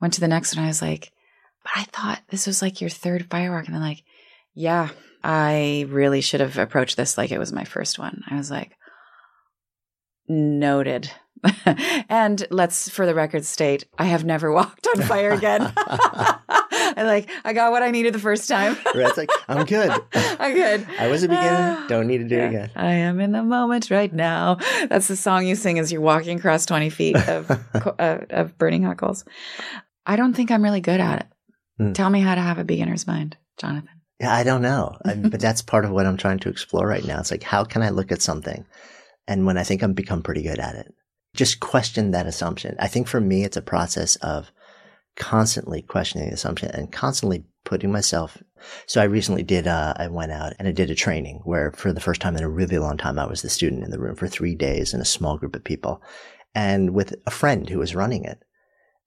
Went 0.01 0.13
to 0.15 0.19
the 0.19 0.27
next 0.27 0.55
one. 0.55 0.65
I 0.65 0.67
was 0.67 0.81
like, 0.81 1.13
But 1.63 1.71
I 1.75 1.83
thought 1.83 2.21
this 2.29 2.45
was 2.45 2.61
like 2.61 2.81
your 2.81 2.89
third 2.89 3.27
firework. 3.29 3.67
And 3.67 3.75
they're 3.75 3.81
like, 3.81 4.03
Yeah, 4.53 4.89
I 5.23 5.85
really 5.89 6.21
should 6.21 6.39
have 6.39 6.57
approached 6.57 6.97
this 6.97 7.17
like 7.17 7.31
it 7.31 7.39
was 7.39 7.51
my 7.51 7.63
first 7.63 7.99
one. 7.99 8.23
I 8.29 8.35
was 8.35 8.49
like, 8.51 8.71
Noted. 10.29 11.09
and 12.09 12.45
let's 12.49 12.89
for 12.89 13.05
the 13.05 13.13
record 13.15 13.45
state, 13.45 13.85
I 13.97 14.05
have 14.05 14.25
never 14.25 14.51
walked 14.53 14.87
on 14.87 15.01
fire 15.03 15.31
again. 15.31 15.71
I 15.77 16.93
like 16.97 17.29
I 17.45 17.53
got 17.53 17.71
what 17.71 17.83
I 17.83 17.91
needed 17.91 18.13
the 18.13 18.19
first 18.19 18.49
time. 18.49 18.75
Right, 18.87 19.07
it's 19.07 19.17
like, 19.17 19.29
I'm 19.47 19.65
good. 19.65 19.91
I'm 20.13 20.53
good. 20.53 20.87
I 20.99 21.07
was 21.07 21.23
a 21.23 21.27
beginner. 21.29 21.85
Don't 21.87 22.07
need 22.07 22.17
to 22.17 22.23
do 22.25 22.35
Yeah. 22.35 22.45
it 22.45 22.49
again. 22.49 22.71
I 22.75 22.91
am 22.91 23.19
in 23.19 23.31
the 23.31 23.43
moment 23.43 23.89
right 23.91 24.11
now. 24.11 24.57
That's 24.89 25.07
the 25.07 25.15
song 25.15 25.45
you 25.45 25.55
sing 25.55 25.79
as 25.79 25.91
you're 25.91 26.01
walking 26.01 26.39
across 26.39 26.65
20 26.65 26.89
feet 26.89 27.15
of, 27.15 27.49
uh, 27.51 28.17
of 28.29 28.57
burning 28.57 28.83
hot 28.83 28.97
coals. 28.97 29.23
I 30.05 30.15
don't 30.15 30.33
think 30.33 30.51
I'm 30.51 30.63
really 30.63 30.81
good 30.81 30.99
at 30.99 31.19
it. 31.21 31.27
Hmm. 31.77 31.93
Tell 31.93 32.09
me 32.09 32.19
how 32.19 32.35
to 32.35 32.41
have 32.41 32.57
a 32.57 32.63
beginner's 32.63 33.05
mind, 33.07 33.37
Jonathan. 33.57 33.89
Yeah, 34.19 34.33
I 34.33 34.43
don't 34.43 34.61
know. 34.61 34.97
I, 35.05 35.15
but 35.15 35.39
that's 35.39 35.61
part 35.61 35.85
of 35.85 35.91
what 35.91 36.05
I'm 36.05 36.17
trying 36.17 36.39
to 36.39 36.49
explore 36.49 36.87
right 36.87 37.05
now. 37.05 37.19
It's 37.19 37.31
like, 37.31 37.43
how 37.43 37.63
can 37.63 37.81
I 37.81 37.89
look 37.89 38.11
at 38.11 38.21
something? 38.21 38.65
And 39.27 39.45
when 39.45 39.57
I 39.57 39.63
think 39.63 39.81
I'm 39.81 39.93
become 39.93 40.23
pretty 40.23 40.41
good 40.41 40.59
at 40.59 40.75
it, 40.75 40.93
just 41.35 41.59
question 41.59 42.11
that 42.11 42.27
assumption. 42.27 42.75
I 42.79 42.87
think 42.87 43.07
for 43.07 43.19
me, 43.19 43.43
it's 43.43 43.57
a 43.57 43.61
process 43.61 44.15
of 44.17 44.51
constantly 45.15 45.81
questioning 45.81 46.29
the 46.29 46.35
assumption 46.35 46.69
and 46.71 46.91
constantly 46.91 47.45
putting 47.65 47.91
myself. 47.91 48.41
So 48.85 49.01
I 49.01 49.05
recently 49.05 49.43
did, 49.43 49.67
uh, 49.67 49.93
I 49.97 50.07
went 50.07 50.31
out 50.31 50.53
and 50.57 50.67
I 50.67 50.71
did 50.71 50.89
a 50.89 50.95
training 50.95 51.41
where 51.43 51.71
for 51.73 51.91
the 51.91 51.99
first 51.99 52.21
time 52.21 52.37
in 52.37 52.43
a 52.43 52.49
really 52.49 52.77
long 52.77 52.97
time, 52.97 53.19
I 53.19 53.27
was 53.27 53.41
the 53.41 53.49
student 53.49 53.83
in 53.83 53.91
the 53.91 53.99
room 53.99 54.15
for 54.15 54.27
three 54.27 54.55
days 54.55 54.93
in 54.93 55.01
a 55.01 55.05
small 55.05 55.37
group 55.37 55.55
of 55.55 55.63
people 55.63 56.01
and 56.55 56.91
with 56.91 57.13
a 57.25 57.31
friend 57.31 57.67
who 57.69 57.79
was 57.79 57.95
running 57.95 58.23
it, 58.23 58.39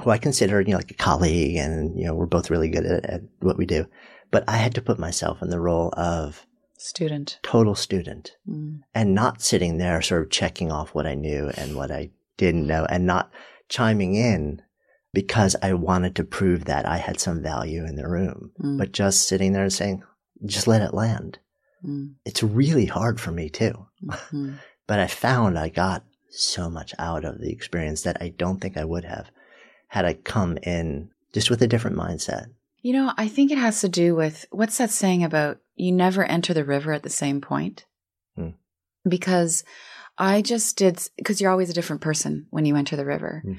who 0.03 0.11
I 0.11 0.19
considered, 0.19 0.69
you 0.69 0.73
know, 0.73 0.79
like 0.79 0.91
a 0.91 0.95
colleague 0.95 1.57
and, 1.57 1.99
you 1.99 2.05
know, 2.05 2.15
we're 2.15 2.27
both 2.27 2.51
really 2.51 2.69
good 2.69 2.87
at, 2.87 3.05
at 3.07 3.21
what 3.41 3.57
we 3.57 3.67
do. 3.67 3.87
But 4.31 4.45
I 4.49 4.57
had 4.59 4.75
to 4.75 4.83
put 4.83 4.99
myself 4.99 5.43
in 5.43 5.51
the 5.51 5.61
role 5.61 5.93
of 5.97 6.47
Student. 6.79 7.39
total 7.43 7.75
student 7.75 8.37
Mm. 8.49 8.81
and 8.95 9.15
not 9.15 9.43
sitting 9.43 9.79
there 9.79 10.01
sort 10.03 10.23
of 10.23 10.31
checking 10.31 10.71
off 10.73 10.95
what 10.95 11.07
I 11.07 11.15
knew 11.15 11.51
and 11.57 11.77
what 11.77 11.91
I 11.91 12.11
didn't 12.37 12.67
know 12.67 12.87
and 12.89 13.05
not 13.07 13.31
chiming 13.69 14.15
in 14.15 14.63
because 15.13 15.57
I 15.63 15.75
wanted 15.75 16.15
to 16.17 16.25
prove 16.25 16.65
that 16.67 16.87
I 16.87 16.97
had 16.99 17.19
some 17.21 17.43
value 17.43 17.85
in 17.85 17.97
the 17.97 18.09
room, 18.09 18.53
Mm. 18.61 18.79
but 18.79 18.93
just 18.93 19.27
sitting 19.29 19.53
there 19.53 19.65
and 19.65 19.73
saying, 19.73 20.03
just 20.47 20.67
let 20.67 20.81
it 20.83 20.95
land. 20.95 21.39
Mm. 21.85 22.15
It's 22.25 22.43
really 22.43 22.87
hard 22.87 23.21
for 23.21 23.31
me 23.33 23.49
too. 23.51 23.87
Mhm. 24.05 24.59
But 24.87 24.99
I 25.01 25.07
found 25.07 25.59
I 25.59 25.69
got 25.69 26.05
so 26.31 26.69
much 26.71 26.95
out 26.99 27.25
of 27.25 27.41
the 27.41 27.53
experience 27.53 28.03
that 28.03 28.17
I 28.21 28.31
don't 28.31 28.61
think 28.61 28.77
I 28.77 28.85
would 28.85 29.05
have 29.05 29.31
had 29.89 30.05
I 30.05 30.15
come 30.15 30.57
in 30.63 31.11
just 31.33 31.49
with 31.51 31.61
a 31.63 31.69
different 31.69 31.97
mindset. 31.97 32.47
You 32.83 32.95
know, 32.95 33.13
I 33.17 33.29
think 33.29 33.51
it 33.51 33.59
has 33.59 33.81
to 33.83 33.89
do 33.89 34.15
with 34.15 34.47
what's 34.51 34.79
that 34.79 34.91
saying 34.91 35.23
about 35.25 35.59
you 35.77 35.93
never 35.93 36.25
enter 36.25 36.55
the 36.55 36.65
river 36.65 36.93
at 36.93 37.03
the 37.03 37.11
same 37.11 37.41
point? 37.41 37.85
Hmm. 38.37 38.51
Because 39.09 39.65
I 40.17 40.43
just 40.43 40.77
did, 40.77 41.03
because 41.17 41.41
you're 41.41 41.51
always 41.51 41.71
a 41.71 41.75
different 41.75 42.03
person 42.03 42.47
when 42.51 42.65
you 42.65 42.77
enter 42.77 42.97
the 42.97 43.05
river. 43.05 43.43
Hmm. 43.45 43.55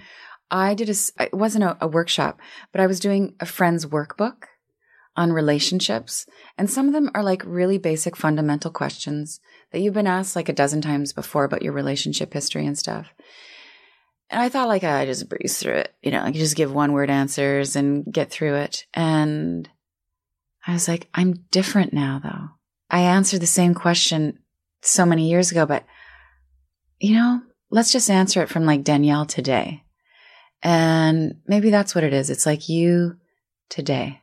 I 0.49 0.73
did 0.73 0.89
a, 0.89 1.23
it 1.23 1.33
wasn't 1.33 1.63
a, 1.63 1.77
a 1.81 1.87
workshop, 1.87 2.39
but 2.71 2.81
I 2.81 2.87
was 2.87 2.99
doing 2.99 3.35
a 3.39 3.45
friend's 3.45 3.85
workbook 3.85 4.43
on 5.15 5.31
relationships. 5.33 6.25
And 6.57 6.69
some 6.69 6.87
of 6.87 6.93
them 6.93 7.09
are 7.13 7.23
like 7.23 7.43
really 7.45 7.77
basic 7.77 8.15
fundamental 8.15 8.71
questions 8.71 9.39
that 9.71 9.79
you've 9.79 9.93
been 9.93 10.07
asked 10.07 10.35
like 10.35 10.49
a 10.49 10.53
dozen 10.53 10.81
times 10.81 11.13
before 11.13 11.43
about 11.43 11.61
your 11.61 11.73
relationship 11.73 12.33
history 12.33 12.65
and 12.65 12.77
stuff. 12.77 13.13
And 14.31 14.41
I 14.41 14.47
thought 14.47 14.69
like 14.69 14.85
I 14.85 15.05
just 15.05 15.27
breeze 15.27 15.57
through 15.57 15.73
it, 15.73 15.93
you 16.01 16.09
know, 16.09 16.21
like 16.21 16.33
you 16.33 16.39
just 16.39 16.55
give 16.55 16.73
one 16.73 16.93
word 16.93 17.09
answers 17.09 17.75
and 17.75 18.05
get 18.11 18.31
through 18.31 18.55
it. 18.55 18.85
And 18.93 19.69
I 20.65 20.71
was 20.73 20.87
like, 20.87 21.09
I'm 21.13 21.45
different 21.51 21.91
now 21.91 22.21
though. 22.23 22.49
I 22.89 23.01
answered 23.01 23.41
the 23.41 23.47
same 23.47 23.73
question 23.73 24.39
so 24.81 25.05
many 25.05 25.29
years 25.29 25.51
ago, 25.51 25.65
but 25.65 25.83
you 26.99 27.15
know, 27.15 27.41
let's 27.69 27.91
just 27.91 28.09
answer 28.09 28.41
it 28.41 28.49
from 28.49 28.65
like 28.65 28.85
Danielle 28.85 29.25
today. 29.25 29.83
And 30.63 31.41
maybe 31.45 31.69
that's 31.69 31.93
what 31.93 32.03
it 32.03 32.13
is. 32.13 32.29
It's 32.29 32.45
like 32.45 32.69
you 32.69 33.17
today. 33.69 34.21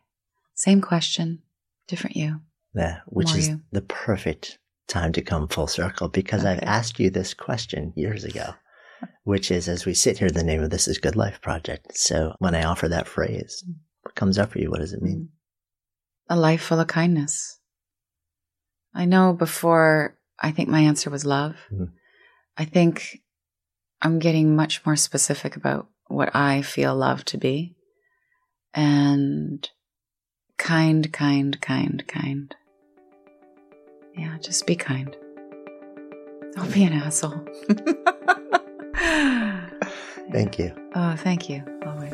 Same 0.55 0.81
question, 0.81 1.43
different 1.87 2.17
you. 2.17 2.41
Yeah, 2.75 3.01
which 3.07 3.29
More 3.29 3.37
is 3.37 3.49
you. 3.49 3.61
the 3.73 3.83
perfect 3.83 4.59
time 4.87 5.13
to 5.13 5.23
come 5.23 5.49
full 5.49 5.67
circle 5.67 6.09
because 6.09 6.45
I've 6.45 6.63
asked 6.63 6.99
you 6.99 7.11
this 7.11 7.35
question 7.35 7.93
years 7.95 8.25
ago, 8.25 8.55
which 9.29 9.51
is 9.51 9.69
as 9.69 9.85
we 9.85 9.93
sit 9.93 10.17
here, 10.17 10.31
the 10.31 10.43
name 10.43 10.63
of 10.63 10.71
this 10.71 10.89
is 10.89 10.97
Good 10.97 11.15
Life 11.15 11.43
Project. 11.43 11.99
So 11.99 12.35
when 12.39 12.55
I 12.55 12.65
offer 12.65 12.89
that 12.89 13.07
phrase, 13.07 13.63
what 14.01 14.15
comes 14.15 14.39
up 14.39 14.51
for 14.53 14.59
you? 14.59 14.71
What 14.71 14.81
does 14.81 14.95
it 14.95 15.03
mean? 15.03 15.29
A 16.31 16.35
life 16.35 16.63
full 16.63 16.81
of 16.81 16.87
kindness. 16.87 17.59
I 18.95 19.05
know 19.05 19.35
before, 19.35 20.17
I 20.41 20.51
think 20.51 20.71
my 20.71 20.81
answer 20.81 21.11
was 21.11 21.27
love. 21.27 21.57
Mhm. 21.71 21.91
I 22.57 22.65
think 22.65 23.21
I'm 24.01 24.19
getting 24.19 24.57
much 24.57 24.87
more 24.87 24.97
specific 24.97 25.57
about 25.57 25.91
what 26.07 26.35
I 26.35 26.63
feel 26.63 26.97
love 26.97 27.23
to 27.27 27.37
be. 27.37 27.77
And 28.73 29.69
kind, 30.57 31.13
kind, 31.13 31.61
kind, 31.61 32.03
kind. 32.09 32.57
Yeah, 34.17 34.39
just 34.39 34.67
be 34.67 34.75
kind. 34.75 35.15
Don't 36.55 36.73
be 36.73 36.85
an 36.85 36.95
asshole. 36.95 37.47
Thank 40.33 40.59
you. 40.59 40.75
Oh, 40.95 41.17
thank 41.17 41.49
you. 41.49 41.63
Always. 41.87 42.13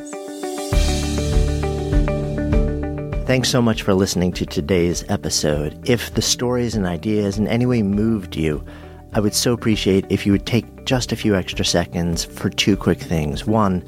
Thanks 3.26 3.48
so 3.48 3.60
much 3.60 3.82
for 3.82 3.94
listening 3.94 4.32
to 4.34 4.46
today's 4.46 5.04
episode. 5.08 5.88
If 5.88 6.14
the 6.14 6.22
stories 6.22 6.76
and 6.76 6.86
ideas 6.86 7.38
in 7.38 7.48
any 7.48 7.66
way 7.66 7.82
moved 7.82 8.36
you, 8.36 8.64
I 9.14 9.20
would 9.20 9.34
so 9.34 9.52
appreciate 9.52 10.06
if 10.10 10.26
you 10.26 10.32
would 10.32 10.46
take 10.46 10.84
just 10.84 11.10
a 11.10 11.16
few 11.16 11.34
extra 11.34 11.64
seconds 11.64 12.24
for 12.24 12.50
two 12.50 12.76
quick 12.76 13.00
things. 13.00 13.46
One, 13.46 13.84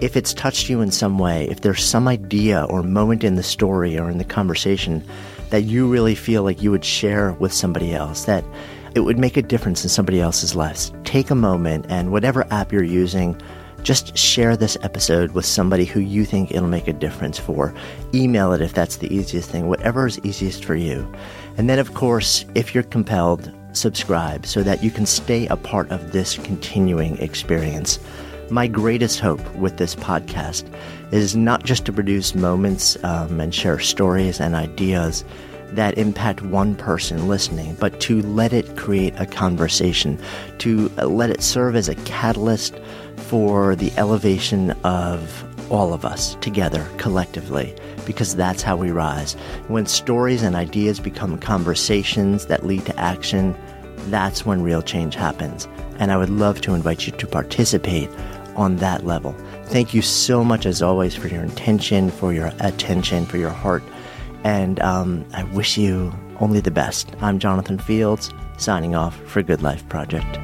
if 0.00 0.16
it's 0.16 0.32
touched 0.32 0.70
you 0.70 0.80
in 0.80 0.90
some 0.90 1.18
way, 1.18 1.46
if 1.50 1.60
there's 1.60 1.84
some 1.84 2.08
idea 2.08 2.64
or 2.64 2.82
moment 2.82 3.24
in 3.24 3.34
the 3.34 3.42
story 3.42 3.98
or 3.98 4.08
in 4.08 4.16
the 4.16 4.24
conversation 4.24 5.04
that 5.50 5.62
you 5.62 5.86
really 5.86 6.14
feel 6.14 6.42
like 6.42 6.62
you 6.62 6.70
would 6.70 6.84
share 6.84 7.32
with 7.34 7.52
somebody 7.52 7.92
else, 7.92 8.24
that 8.24 8.44
it 8.94 9.00
would 9.00 9.18
make 9.18 9.36
a 9.36 9.42
difference 9.42 9.82
in 9.82 9.88
somebody 9.88 10.20
else's 10.20 10.56
lives, 10.56 10.92
take 11.04 11.30
a 11.30 11.34
moment 11.34 11.86
and 11.88 12.12
whatever 12.12 12.46
app 12.50 12.72
you're 12.72 12.82
using, 12.82 13.40
just 13.82 14.16
share 14.16 14.56
this 14.56 14.76
episode 14.82 15.32
with 15.32 15.46
somebody 15.46 15.84
who 15.84 16.00
you 16.00 16.24
think 16.24 16.50
it'll 16.50 16.68
make 16.68 16.88
a 16.88 16.92
difference 16.92 17.38
for. 17.38 17.74
Email 18.14 18.52
it 18.52 18.60
if 18.60 18.74
that's 18.74 18.96
the 18.96 19.12
easiest 19.14 19.50
thing, 19.50 19.68
whatever 19.68 20.06
is 20.06 20.18
easiest 20.24 20.64
for 20.64 20.74
you. 20.74 21.10
And 21.56 21.68
then, 21.68 21.78
of 21.78 21.94
course, 21.94 22.44
if 22.54 22.74
you're 22.74 22.84
compelled, 22.84 23.52
subscribe 23.72 24.46
so 24.46 24.62
that 24.62 24.82
you 24.82 24.90
can 24.90 25.06
stay 25.06 25.46
a 25.46 25.56
part 25.56 25.90
of 25.90 26.12
this 26.12 26.36
continuing 26.38 27.16
experience. 27.18 27.98
My 28.50 28.66
greatest 28.66 29.20
hope 29.20 29.40
with 29.54 29.76
this 29.76 29.94
podcast 29.94 30.64
is 31.12 31.36
not 31.36 31.64
just 31.64 31.86
to 31.86 31.92
produce 31.92 32.34
moments 32.34 33.02
um, 33.04 33.40
and 33.40 33.54
share 33.54 33.78
stories 33.78 34.40
and 34.40 34.54
ideas 34.54 35.24
that 35.72 35.96
impact 35.98 36.42
one 36.42 36.74
person 36.74 37.28
listening, 37.28 37.74
but 37.80 38.00
to 38.00 38.22
let 38.22 38.52
it 38.52 38.76
create 38.76 39.14
a 39.18 39.26
conversation, 39.26 40.18
to 40.58 40.88
let 40.98 41.30
it 41.30 41.42
serve 41.42 41.76
as 41.76 41.88
a 41.88 41.94
catalyst 41.96 42.74
for 43.16 43.76
the 43.76 43.92
elevation 43.96 44.72
of 44.82 45.44
all 45.70 45.92
of 45.94 46.04
us 46.04 46.34
together 46.40 46.84
collectively, 46.96 47.74
because 48.04 48.34
that's 48.34 48.62
how 48.62 48.76
we 48.76 48.90
rise. 48.90 49.34
When 49.68 49.86
stories 49.86 50.42
and 50.42 50.56
ideas 50.56 50.98
become 50.98 51.38
conversations 51.38 52.46
that 52.46 52.66
lead 52.66 52.84
to 52.86 52.98
action, 52.98 53.56
that's 54.08 54.44
when 54.44 54.62
real 54.62 54.82
change 54.82 55.14
happens. 55.14 55.68
And 55.98 56.10
I 56.10 56.16
would 56.16 56.30
love 56.30 56.60
to 56.62 56.74
invite 56.74 57.06
you 57.06 57.12
to 57.12 57.26
participate 57.26 58.10
on 58.56 58.76
that 58.76 59.06
level. 59.06 59.32
Thank 59.66 59.94
you 59.94 60.02
so 60.02 60.42
much, 60.42 60.66
as 60.66 60.82
always, 60.82 61.14
for 61.14 61.28
your 61.28 61.42
intention, 61.42 62.10
for 62.10 62.32
your 62.32 62.50
attention, 62.58 63.24
for 63.24 63.36
your 63.36 63.50
heart. 63.50 63.84
And 64.44 64.80
um, 64.80 65.24
I 65.34 65.44
wish 65.44 65.76
you 65.76 66.12
only 66.40 66.60
the 66.60 66.70
best. 66.70 67.14
I'm 67.20 67.38
Jonathan 67.38 67.78
Fields, 67.78 68.32
signing 68.56 68.94
off 68.94 69.16
for 69.26 69.42
Good 69.42 69.62
Life 69.62 69.88
Project. 69.88 70.38